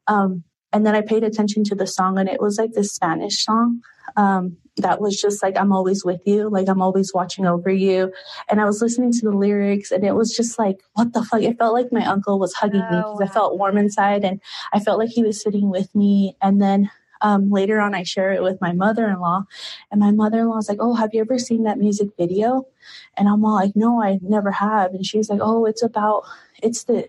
Um, 0.06 0.44
and 0.72 0.84
then 0.84 0.94
I 0.94 1.00
paid 1.00 1.24
attention 1.24 1.64
to 1.64 1.74
the 1.74 1.86
song 1.86 2.18
and 2.18 2.28
it 2.28 2.40
was 2.40 2.58
like 2.58 2.72
this 2.72 2.92
Spanish 2.92 3.44
song. 3.44 3.80
Um, 4.16 4.58
that 4.76 5.00
was 5.00 5.18
just 5.18 5.42
like, 5.42 5.56
I'm 5.56 5.72
always 5.72 6.04
with 6.04 6.20
you. 6.26 6.50
Like 6.50 6.68
I'm 6.68 6.82
always 6.82 7.14
watching 7.14 7.46
over 7.46 7.70
you. 7.70 8.12
And 8.50 8.60
I 8.60 8.66
was 8.66 8.82
listening 8.82 9.12
to 9.12 9.30
the 9.30 9.36
lyrics 9.36 9.90
and 9.90 10.04
it 10.04 10.14
was 10.14 10.36
just 10.36 10.58
like, 10.58 10.80
what 10.92 11.14
the 11.14 11.24
fuck? 11.24 11.40
It 11.40 11.56
felt 11.56 11.72
like 11.72 11.92
my 11.92 12.04
uncle 12.04 12.38
was 12.38 12.52
hugging 12.52 12.82
oh, 12.82 12.90
me 12.90 12.96
because 12.98 13.20
wow. 13.20 13.26
I 13.26 13.28
felt 13.28 13.58
warm 13.58 13.78
inside 13.78 14.24
and 14.24 14.40
I 14.74 14.80
felt 14.80 14.98
like 14.98 15.08
he 15.08 15.22
was 15.22 15.40
sitting 15.40 15.70
with 15.70 15.94
me. 15.94 16.36
And 16.42 16.60
then 16.60 16.90
um, 17.26 17.50
later 17.50 17.80
on, 17.80 17.92
I 17.92 18.04
share 18.04 18.32
it 18.32 18.42
with 18.42 18.60
my 18.60 18.72
mother 18.72 19.08
in 19.08 19.18
law, 19.18 19.44
and 19.90 19.98
my 20.00 20.12
mother 20.12 20.38
in 20.40 20.48
law 20.48 20.58
is 20.58 20.68
like, 20.68 20.78
Oh, 20.80 20.94
have 20.94 21.10
you 21.12 21.20
ever 21.22 21.38
seen 21.38 21.64
that 21.64 21.78
music 21.78 22.10
video? 22.16 22.68
And 23.16 23.28
I'm 23.28 23.44
all 23.44 23.54
like, 23.54 23.74
No, 23.74 24.00
I 24.00 24.20
never 24.22 24.52
have. 24.52 24.94
And 24.94 25.04
she's 25.04 25.28
like, 25.28 25.40
Oh, 25.42 25.64
it's 25.66 25.82
about, 25.82 26.22
it's 26.62 26.84
the, 26.84 27.08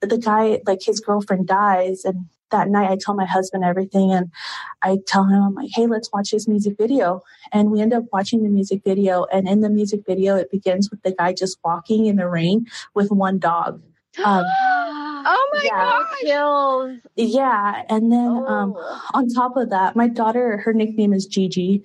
the 0.00 0.18
guy, 0.18 0.60
like 0.66 0.82
his 0.82 1.00
girlfriend 1.00 1.48
dies. 1.48 2.04
And 2.04 2.26
that 2.52 2.68
night, 2.68 2.92
I 2.92 2.96
tell 3.00 3.14
my 3.14 3.24
husband 3.26 3.64
everything, 3.64 4.12
and 4.12 4.30
I 4.82 4.98
tell 5.08 5.24
him, 5.24 5.42
I'm 5.42 5.54
like, 5.54 5.70
Hey, 5.74 5.88
let's 5.88 6.12
watch 6.12 6.30
this 6.30 6.46
music 6.46 6.76
video. 6.78 7.22
And 7.52 7.72
we 7.72 7.80
end 7.80 7.92
up 7.92 8.04
watching 8.12 8.44
the 8.44 8.50
music 8.50 8.82
video. 8.84 9.24
And 9.32 9.48
in 9.48 9.62
the 9.62 9.70
music 9.70 10.02
video, 10.06 10.36
it 10.36 10.52
begins 10.52 10.90
with 10.90 11.02
the 11.02 11.10
guy 11.12 11.32
just 11.32 11.58
walking 11.64 12.06
in 12.06 12.16
the 12.16 12.28
rain 12.28 12.66
with 12.94 13.10
one 13.10 13.40
dog. 13.40 13.82
Um, 14.24 14.44
oh 15.26 15.50
my 15.52 15.62
yeah, 15.64 15.70
gosh. 15.70 16.98
Yeah. 17.16 17.82
And 17.88 18.12
then 18.12 18.26
um, 18.26 18.44
oh. 18.46 18.46
um, 18.46 18.76
on 19.14 19.28
top 19.28 19.56
of 19.56 19.70
that, 19.70 19.96
my 19.96 20.08
daughter, 20.08 20.58
her 20.58 20.72
nickname 20.72 21.12
is 21.12 21.26
Gigi. 21.26 21.82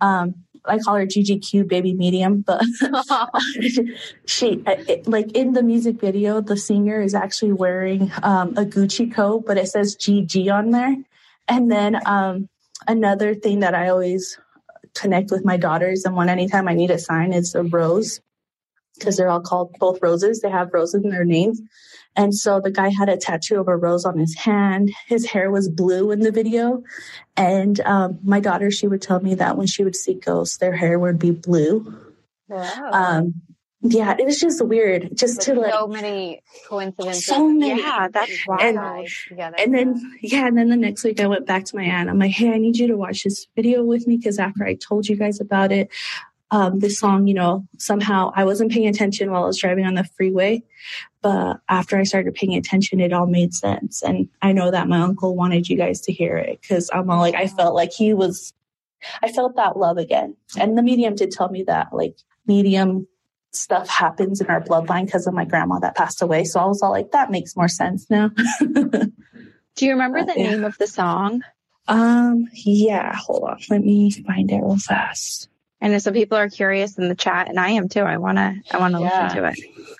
Um, 0.00 0.34
I 0.64 0.78
call 0.78 0.94
her 0.94 1.06
GGQ 1.06 1.66
baby 1.66 1.92
medium, 1.92 2.42
but 2.42 2.62
she 4.26 4.62
it, 4.66 5.08
like 5.08 5.32
in 5.32 5.54
the 5.54 5.62
music 5.62 6.00
video, 6.00 6.40
the 6.40 6.56
singer 6.56 7.00
is 7.00 7.14
actually 7.14 7.52
wearing 7.52 8.12
um, 8.22 8.50
a 8.56 8.64
Gucci 8.64 9.12
coat, 9.12 9.44
but 9.46 9.58
it 9.58 9.68
says 9.68 9.96
GG 9.96 10.52
on 10.52 10.70
there. 10.70 10.94
And 11.48 11.70
then 11.70 12.00
um, 12.06 12.48
another 12.86 13.34
thing 13.34 13.60
that 13.60 13.74
I 13.74 13.88
always 13.88 14.38
connect 14.94 15.30
with 15.30 15.44
my 15.44 15.56
daughters 15.56 16.04
and 16.04 16.14
when 16.14 16.28
anytime 16.28 16.68
I 16.68 16.74
need 16.74 16.90
a 16.90 16.98
sign 16.98 17.32
is 17.32 17.54
a 17.54 17.62
rose 17.64 18.20
because 18.98 19.16
they're 19.16 19.30
all 19.30 19.40
called 19.40 19.74
both 19.78 20.00
roses. 20.02 20.40
They 20.40 20.50
have 20.50 20.72
roses 20.72 21.02
in 21.02 21.10
their 21.10 21.24
names. 21.24 21.60
And 22.14 22.34
so 22.34 22.60
the 22.60 22.70
guy 22.70 22.88
had 22.90 23.08
a 23.08 23.16
tattoo 23.16 23.58
of 23.60 23.68
a 23.68 23.76
rose 23.76 24.04
on 24.04 24.18
his 24.18 24.34
hand. 24.36 24.92
His 25.06 25.26
hair 25.26 25.50
was 25.50 25.68
blue 25.68 26.10
in 26.10 26.20
the 26.20 26.30
video. 26.32 26.82
And 27.36 27.80
um, 27.80 28.18
my 28.22 28.40
daughter, 28.40 28.70
she 28.70 28.86
would 28.86 29.02
tell 29.02 29.20
me 29.20 29.34
that 29.36 29.56
when 29.56 29.66
she 29.66 29.82
would 29.84 29.96
see 29.96 30.14
ghosts, 30.14 30.58
their 30.58 30.74
hair 30.76 30.98
would 30.98 31.18
be 31.18 31.30
blue. 31.30 31.96
Wow. 32.48 32.90
Um, 32.92 33.34
yeah, 33.84 34.14
it 34.16 34.24
was 34.24 34.38
just 34.38 34.64
weird 34.64 35.16
just 35.16 35.40
to 35.42 35.54
like 35.54 35.72
so 35.72 35.88
many 35.88 36.40
coincidences. 36.68 37.26
so 37.26 37.48
many. 37.48 37.80
Yeah, 37.80 38.06
that's 38.12 38.30
And- 38.60 38.76
wild. 38.76 39.08
together. 39.28 39.56
And 39.58 39.74
then, 39.74 40.18
yeah, 40.20 40.46
and 40.46 40.56
then 40.56 40.68
the 40.68 40.76
next 40.76 41.02
week 41.02 41.18
I 41.18 41.26
went 41.26 41.46
back 41.46 41.64
to 41.64 41.76
my 41.76 41.82
aunt. 41.82 42.08
I'm 42.08 42.18
like, 42.18 42.30
hey, 42.30 42.52
I 42.52 42.58
need 42.58 42.76
you 42.76 42.86
to 42.88 42.96
watch 42.96 43.24
this 43.24 43.48
video 43.56 43.82
with 43.82 44.06
me 44.06 44.18
because 44.18 44.38
after 44.38 44.64
I 44.64 44.74
told 44.74 45.08
you 45.08 45.16
guys 45.16 45.40
about 45.40 45.72
it, 45.72 45.88
um, 46.52 46.80
this 46.80 46.98
song, 47.00 47.26
you 47.26 47.32
know, 47.34 47.66
somehow 47.78 48.30
I 48.36 48.44
wasn't 48.44 48.70
paying 48.70 48.86
attention 48.86 49.30
while 49.30 49.44
I 49.44 49.46
was 49.46 49.58
driving 49.58 49.86
on 49.86 49.94
the 49.94 50.04
freeway. 50.04 50.62
But 51.22 51.60
after 51.68 51.96
I 51.96 52.02
started 52.02 52.34
paying 52.34 52.54
attention, 52.54 53.00
it 53.00 53.12
all 53.12 53.26
made 53.26 53.54
sense. 53.54 54.02
And 54.02 54.28
I 54.42 54.52
know 54.52 54.70
that 54.70 54.86
my 54.86 55.00
uncle 55.00 55.34
wanted 55.34 55.68
you 55.70 55.78
guys 55.78 56.02
to 56.02 56.12
hear 56.12 56.36
it 56.36 56.60
because 56.60 56.90
I'm 56.92 57.08
all 57.08 57.20
like, 57.20 57.34
I 57.34 57.46
felt 57.46 57.74
like 57.74 57.90
he 57.90 58.12
was, 58.12 58.52
I 59.22 59.32
felt 59.32 59.56
that 59.56 59.78
love 59.78 59.96
again. 59.96 60.36
And 60.60 60.76
the 60.76 60.82
medium 60.82 61.14
did 61.14 61.30
tell 61.30 61.48
me 61.48 61.62
that, 61.64 61.88
like, 61.92 62.16
medium 62.46 63.08
stuff 63.52 63.88
happens 63.88 64.42
in 64.42 64.48
our 64.48 64.60
bloodline 64.60 65.06
because 65.06 65.26
of 65.26 65.32
my 65.32 65.46
grandma 65.46 65.78
that 65.78 65.96
passed 65.96 66.20
away. 66.20 66.44
So 66.44 66.60
I 66.60 66.66
was 66.66 66.82
all 66.82 66.90
like, 66.90 67.12
that 67.12 67.30
makes 67.30 67.56
more 67.56 67.68
sense 67.68 68.10
now. 68.10 68.28
Do 68.60 69.86
you 69.86 69.92
remember 69.92 70.22
the 70.22 70.34
Yeah. 70.36 70.50
name 70.50 70.64
of 70.64 70.76
the 70.76 70.86
song? 70.86 71.42
Um, 71.88 72.46
yeah, 72.52 73.14
hold 73.16 73.44
on. 73.44 73.58
Let 73.70 73.82
me 73.82 74.10
find 74.10 74.50
it 74.50 74.56
real 74.56 74.76
fast. 74.76 75.48
I 75.82 75.88
know 75.88 75.98
some 75.98 76.14
people 76.14 76.38
are 76.38 76.48
curious 76.48 76.96
in 76.96 77.08
the 77.08 77.14
chat, 77.16 77.48
and 77.48 77.58
I 77.58 77.70
am 77.70 77.88
too. 77.88 78.00
I 78.02 78.16
wanna, 78.18 78.54
I 78.70 78.78
wanna 78.78 79.00
Yeah. 79.00 79.24
listen 79.26 79.42
to 79.42 79.48
it. 79.48 79.58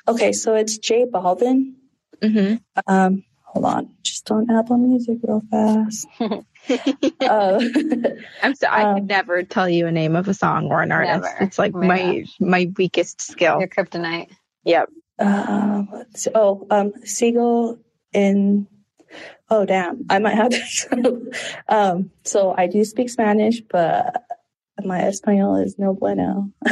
Okay, 0.08 0.32
so 0.32 0.54
it's 0.54 0.78
J 0.78 1.04
Balvin. 1.06 1.74
hmm 2.22 2.54
Um, 2.86 3.24
hold 3.44 3.64
on. 3.64 3.90
Just 4.04 4.30
on 4.30 4.48
Apple 4.50 4.78
Music 4.78 5.18
real 5.22 5.42
fast. 5.50 6.06
uh, 6.20 6.40
I'm 8.42 8.54
so 8.54 8.68
I 8.70 8.84
Um, 8.84 8.94
could 8.94 9.08
never 9.08 9.42
tell 9.42 9.68
you 9.68 9.86
a 9.88 9.92
name 9.92 10.14
of 10.14 10.28
a 10.28 10.34
song 10.34 10.68
or 10.70 10.82
an 10.82 10.92
artist. 10.92 11.22
Never. 11.22 11.44
It's 11.44 11.58
like 11.58 11.74
Oh 11.74 11.80
my 11.80 11.86
my 11.88 12.24
my 12.40 12.72
weakest 12.78 13.20
skill. 13.20 13.58
Your 13.58 13.68
kryptonite. 13.68 14.30
Yep. 14.64 14.88
uh, 15.18 15.82
let's. 15.92 16.28
Oh, 16.34 16.66
um, 16.70 16.92
Siegel 17.04 17.78
in. 18.12 18.68
Oh, 19.50 19.66
damn. 19.66 20.06
I 20.08 20.18
might 20.20 20.34
have 20.36 20.50
to. 20.90 21.32
um, 21.68 22.10
so 22.24 22.54
I 22.56 22.66
do 22.68 22.84
speak 22.84 23.10
Spanish, 23.10 23.60
but 23.60 24.22
my 24.84 25.02
Espanol 25.02 25.56
is 25.56 25.78
no 25.78 25.94
bueno. 25.94 26.50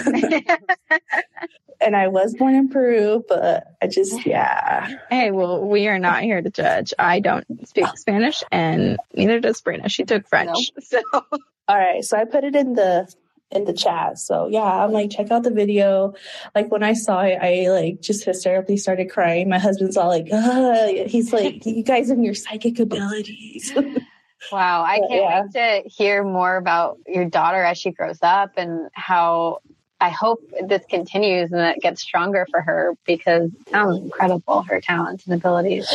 and 1.81 1.97
I 1.97 2.09
was 2.09 2.35
born 2.35 2.55
in 2.55 2.69
Peru, 2.69 3.25
but 3.29 3.75
I 3.83 3.87
just, 3.87 4.27
yeah. 4.27 4.97
Hey, 5.09 5.31
well, 5.31 5.65
we 5.65 5.89
are 5.89 5.99
not 5.99 6.23
here 6.23 6.41
to 6.41 6.51
judge. 6.51 6.93
I 6.99 7.21
don't 7.21 7.45
speak 7.69 7.87
oh. 7.89 7.95
Spanish, 7.95 8.43
and 8.53 8.99
neither 9.15 9.41
does 9.41 9.61
Brina. 9.63 9.91
She 9.91 10.05
took 10.05 10.29
French, 10.29 10.73
so 10.81 11.03
All 11.13 11.79
right, 11.79 12.05
so 12.05 12.19
I 12.19 12.25
put 12.25 12.45
it 12.45 12.57
in 12.57 12.75
the 12.75 13.13
in 13.51 13.65
the 13.65 13.73
chat. 13.73 14.19
So 14.19 14.47
yeah, 14.49 14.63
I'm 14.63 14.93
like, 14.93 15.11
check 15.11 15.31
out 15.31 15.43
the 15.43 15.51
video. 15.51 16.15
Like 16.55 16.71
when 16.71 16.83
I 16.83 16.93
saw 16.93 17.23
it, 17.23 17.39
I 17.41 17.69
like 17.69 18.01
just 18.01 18.25
hysterically 18.25 18.77
started 18.77 19.11
crying. 19.11 19.49
My 19.49 19.59
husband's 19.59 19.97
all 19.97 20.09
like, 20.09 20.29
Ugh. 20.33 21.07
he's 21.07 21.33
like, 21.33 21.65
you 21.67 21.83
guys 21.83 22.11
and 22.11 22.25
your 22.25 22.35
psychic 22.35 22.79
abilities. 22.79 23.73
Wow. 24.53 24.83
I 24.85 24.99
can't 24.99 25.11
yeah. 25.13 25.43
wait 25.43 25.83
to 25.85 25.89
hear 25.89 26.25
more 26.25 26.57
about 26.57 26.99
your 27.07 27.25
daughter 27.25 27.63
as 27.63 27.79
she 27.79 27.91
grows 27.91 28.19
up 28.23 28.53
and 28.57 28.89
how 28.93 29.59
I 30.01 30.09
hope 30.09 30.41
this 30.67 30.83
continues 30.89 31.53
and 31.53 31.61
it 31.61 31.81
gets 31.81 32.01
stronger 32.03 32.47
for 32.51 32.61
her 32.63 32.95
because 33.07 33.51
sounds 33.71 33.99
incredible, 33.99 34.63
her 34.63 34.81
talents 34.81 35.27
and 35.27 35.35
abilities. 35.35 35.93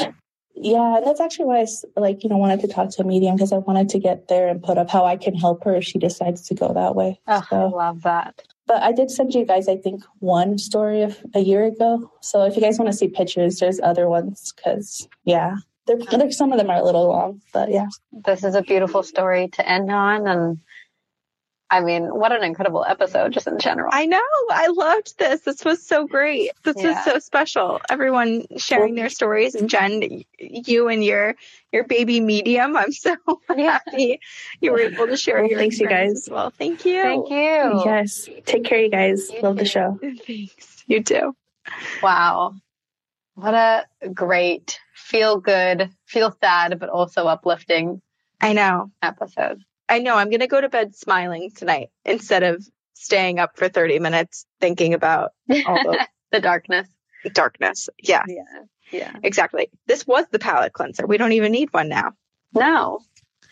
yeah, 0.55 1.01
that's 1.03 1.19
actually 1.19 1.45
why 1.45 1.61
I 1.61 1.99
like 1.99 2.23
you 2.23 2.29
know 2.29 2.37
wanted 2.37 2.61
to 2.61 2.67
talk 2.67 2.89
to 2.91 3.01
a 3.01 3.05
medium 3.05 3.35
because 3.35 3.51
I 3.51 3.57
wanted 3.57 3.89
to 3.89 3.99
get 3.99 4.27
their 4.27 4.47
input 4.47 4.77
of 4.77 4.89
how 4.91 5.05
I 5.05 5.17
can 5.17 5.33
help 5.35 5.63
her 5.63 5.75
if 5.75 5.83
she 5.83 5.97
decides 5.97 6.47
to 6.47 6.53
go 6.53 6.71
that 6.73 6.95
way. 6.95 7.19
Oh, 7.27 7.33
I 7.33 7.49
So, 7.49 7.67
love 7.75 8.03
that. 8.03 8.43
but 8.67 8.83
I 8.83 8.91
did 8.91 9.09
send 9.09 9.33
you 9.33 9.43
guys, 9.43 9.67
I 9.67 9.75
think, 9.75 10.03
one 10.19 10.59
story 10.59 11.01
of 11.01 11.17
a 11.33 11.39
year 11.39 11.65
ago. 11.65 12.11
So 12.21 12.43
if 12.43 12.55
you 12.55 12.61
guys 12.61 12.77
want 12.77 12.91
to 12.91 12.97
see 12.97 13.07
pictures, 13.07 13.57
there's 13.59 13.79
other 13.81 14.07
ones 14.07 14.53
because 14.55 15.07
yeah, 15.23 15.55
they're, 15.87 15.97
they're 15.97 16.31
some 16.31 16.51
of 16.51 16.57
them 16.57 16.69
are 16.69 16.77
a 16.77 16.83
little 16.83 17.07
long, 17.07 17.41
but 17.53 17.69
yeah. 17.71 17.87
This 18.11 18.43
is 18.43 18.55
a 18.55 18.61
beautiful 18.61 19.03
story 19.03 19.49
to 19.49 19.67
end 19.69 19.91
on. 19.91 20.27
And 20.27 20.59
I 21.69 21.81
mean, 21.81 22.05
what 22.05 22.31
an 22.31 22.43
incredible 22.43 22.85
episode 22.87 23.33
just 23.33 23.47
in 23.47 23.57
general. 23.59 23.89
I 23.91 24.05
know. 24.05 24.21
I 24.49 24.67
loved 24.67 25.17
this. 25.17 25.41
This 25.41 25.65
was 25.65 25.85
so 25.85 26.05
great. 26.07 26.51
This 26.63 26.75
Yeah. 26.77 26.93
was 26.93 27.03
so 27.05 27.19
special. 27.19 27.81
Everyone 27.89 28.45
sharing 28.57 28.93
their 28.95 29.09
stories, 29.09 29.55
and 29.55 29.67
Jen, 29.69 30.23
you 30.39 30.87
and 30.89 31.03
your 31.03 31.35
your 31.71 31.83
baby 31.83 32.19
medium. 32.19 32.77
I'm 32.77 32.91
so 32.91 33.15
Yeah. 33.55 33.79
happy 33.85 34.19
you 34.61 34.71
were 34.71 34.79
able 34.79 35.07
to 35.07 35.17
share 35.17 35.41
Well, 35.41 35.49
your 35.49 35.59
thanks, 35.59 35.79
you 35.79 35.87
guys. 35.89 36.11
as 36.11 36.29
well. 36.29 36.51
Thank 36.51 36.85
you. 36.85 37.01
Thank 37.01 37.29
you. 37.29 37.81
Yes. 37.83 38.29
Take 38.45 38.63
care, 38.65 38.79
you 38.79 38.89
guys. 38.91 39.31
You 39.31 39.41
Love 39.41 39.57
the 39.57 39.65
show. 39.65 39.99
Thanks. 40.27 40.83
You 40.87 41.03
too. 41.03 41.35
Wow. 42.03 42.53
What 43.35 43.53
a 43.53 43.85
great, 44.13 44.79
feel 44.95 45.37
good, 45.39 45.89
feel 46.05 46.35
sad, 46.41 46.79
but 46.79 46.89
also 46.89 47.25
uplifting 47.27 48.01
I 48.41 48.53
know. 48.53 48.91
episode. 49.01 49.61
I 49.87 49.99
know. 49.99 50.15
I'm 50.15 50.29
gonna 50.29 50.47
go 50.47 50.59
to 50.61 50.69
bed 50.69 50.95
smiling 50.95 51.51
tonight 51.55 51.89
instead 52.05 52.43
of 52.43 52.65
staying 52.93 53.39
up 53.39 53.57
for 53.57 53.67
30 53.69 53.99
minutes 53.99 54.45
thinking 54.59 54.93
about 54.93 55.31
all 55.49 55.75
the 55.83 56.07
the 56.31 56.39
darkness. 56.39 56.87
darkness. 57.33 57.89
Yeah, 58.01 58.23
Yeah. 58.27 58.43
Yeah. 58.91 59.11
exactly. 59.23 59.69
This 59.87 60.07
was 60.07 60.25
the 60.31 60.39
palate 60.39 60.73
cleanser. 60.73 61.05
We 61.05 61.17
don't 61.17 61.33
even 61.33 61.51
need 61.51 61.73
one 61.73 61.89
now. 61.89 62.13
No, 62.53 62.99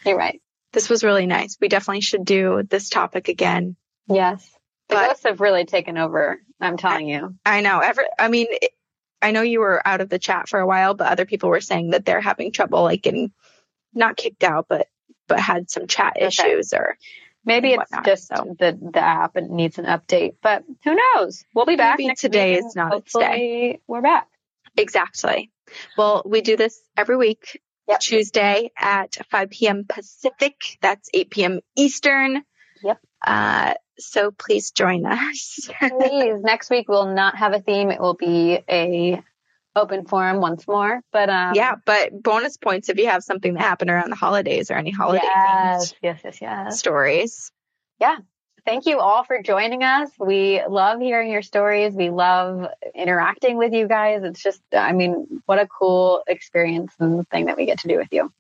you're 0.06 0.18
right. 0.18 0.42
This 0.72 0.90
was 0.90 1.04
really 1.04 1.26
nice. 1.28 1.58
We 1.60 1.68
definitely 1.68 2.02
should 2.02 2.26
do 2.26 2.64
this 2.68 2.90
topic 2.90 3.28
again. 3.28 3.76
Yes. 4.08 4.50
The 4.90 4.96
But- 4.96 5.08
ghosts 5.10 5.24
have 5.26 5.42
really 5.42 5.66
taken 5.66 5.98
over. 5.98 6.42
I'm 6.62 6.78
telling 6.78 7.08
you. 7.10 7.36
I 7.46 7.62
know. 7.62 7.80
Every, 7.80 8.06
I 8.18 8.28
mean, 8.30 8.48
it, 8.50 8.72
I 9.24 9.32
know 9.32 9.42
you 9.42 9.60
were 9.62 9.86
out 9.88 10.02
of 10.02 10.10
the 10.10 10.20
chat 10.20 10.50
for 10.50 10.60
a 10.60 10.68
while, 10.68 10.94
but 10.94 11.08
other 11.12 11.26
people 11.26 11.50
were 11.50 11.62
saying 11.62 11.92
that 11.92 12.06
they're 12.06 12.22
having 12.22 12.52
trouble, 12.52 12.84
like 12.84 13.02
getting 13.02 13.32
not 13.94 14.18
kicked 14.18 14.44
out, 14.44 14.68
but 14.70 14.88
but 15.28 15.40
had 15.40 15.70
some 15.70 15.88
chat 15.88 16.14
Okay. 16.18 16.26
issues 16.28 16.74
or 16.74 16.98
Maybe 17.46 17.70
it's 17.74 17.80
whatnot, 17.92 18.06
just 18.06 18.28
so. 18.28 18.56
the 18.60 18.78
the 18.94 19.00
app 19.02 19.36
and 19.36 19.52
needs 19.52 19.78
an 19.78 19.86
update, 19.86 20.36
but 20.42 20.64
who 20.84 20.96
knows? 20.96 21.44
We'll 21.54 21.66
be 21.66 21.76
back 21.76 21.98
Maybe 21.98 22.08
next 22.08 22.22
today 22.22 22.56
is 22.56 22.76
not 22.76 22.98
its 22.98 23.14
day. 23.14 23.80
We're 23.88 24.02
back. 24.02 24.28
exactly. 24.78 25.52
Well, 25.98 26.22
we 26.26 26.42
do 26.42 26.56
this 26.56 26.82
every 26.96 27.18
week, 27.18 27.60
Yep. 27.88 28.00
Tuesday 28.00 28.72
at 28.78 29.18
5 29.30 29.50
p.m. 29.50 29.86
Pacific. 29.88 30.56
That's 30.82 31.10
8 31.14 31.30
p.m. 31.30 31.60
Eastern. 31.76 32.44
Yep. 32.82 33.00
Uh, 33.24 33.74
so 33.98 34.32
please 34.32 34.72
join 34.72 35.06
us. 35.06 35.70
Please, 35.80 36.40
next 36.42 36.70
week 36.70 36.90
we'll 36.90 37.14
not 37.14 37.38
have 37.38 37.54
a 37.54 37.60
theme. 37.60 37.92
It 37.92 38.00
will 38.00 38.16
be 38.16 38.60
a 38.70 39.22
open 39.76 40.06
forum 40.06 40.40
once 40.42 40.68
more. 40.68 41.02
But 41.12 41.30
um, 41.30 41.56
yeah, 41.56 41.76
but 41.86 42.22
bonus 42.22 42.58
points 42.58 42.90
if 42.90 42.98
you 42.98 43.08
have 43.08 43.24
something 43.24 43.54
that 43.54 43.62
happened 43.62 43.90
around 43.90 44.10
the 44.10 44.16
holidays 44.16 44.72
or 44.72 44.76
any 44.76 44.92
holiday 44.92 45.22
yes, 45.24 45.94
yes, 46.02 46.22
yes, 46.24 46.42
yes. 46.42 46.80
stories. 46.80 47.52
Yeah. 48.00 48.18
Thank 48.66 48.86
you 48.86 49.00
all 49.00 49.26
for 49.26 49.42
joining 49.42 49.84
us. 49.84 50.10
We 50.18 50.62
love 50.66 51.02
hearing 51.02 51.30
your 51.30 51.42
stories. 51.42 51.94
We 51.94 52.10
love 52.10 52.66
interacting 52.96 53.58
with 53.58 53.74
you 53.74 53.90
guys. 53.90 54.24
It's 54.24 54.42
just, 54.42 54.62
I 54.72 54.94
mean, 54.94 55.42
what 55.46 55.60
a 55.60 55.68
cool 55.68 56.24
experience 56.28 56.94
and 56.98 57.28
thing 57.28 57.48
that 57.48 57.58
we 57.58 57.66
get 57.66 57.80
to 57.80 57.90
do 57.90 57.98
with 57.98 58.08
you. 58.12 58.32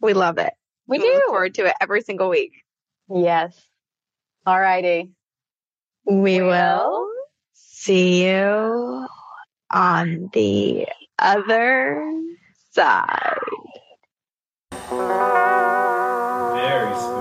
We 0.00 0.12
love 0.12 0.38
it. 0.38 0.52
We 0.88 0.98
look 0.98 1.12
do. 1.12 1.22
forward 1.28 1.54
to 1.54 1.66
it 1.66 1.74
every 1.80 2.00
single 2.00 2.28
week. 2.28 2.64
Yes. 3.08 3.56
All 4.46 4.60
righty. 4.60 5.10
We 6.06 6.40
will 6.40 6.40
will 6.40 7.08
see 7.52 8.26
you 8.26 9.06
on 9.70 10.30
the 10.32 10.86
other 11.18 12.12
side. 12.72 13.38
Very 16.54 16.96
spooky. 16.96 17.19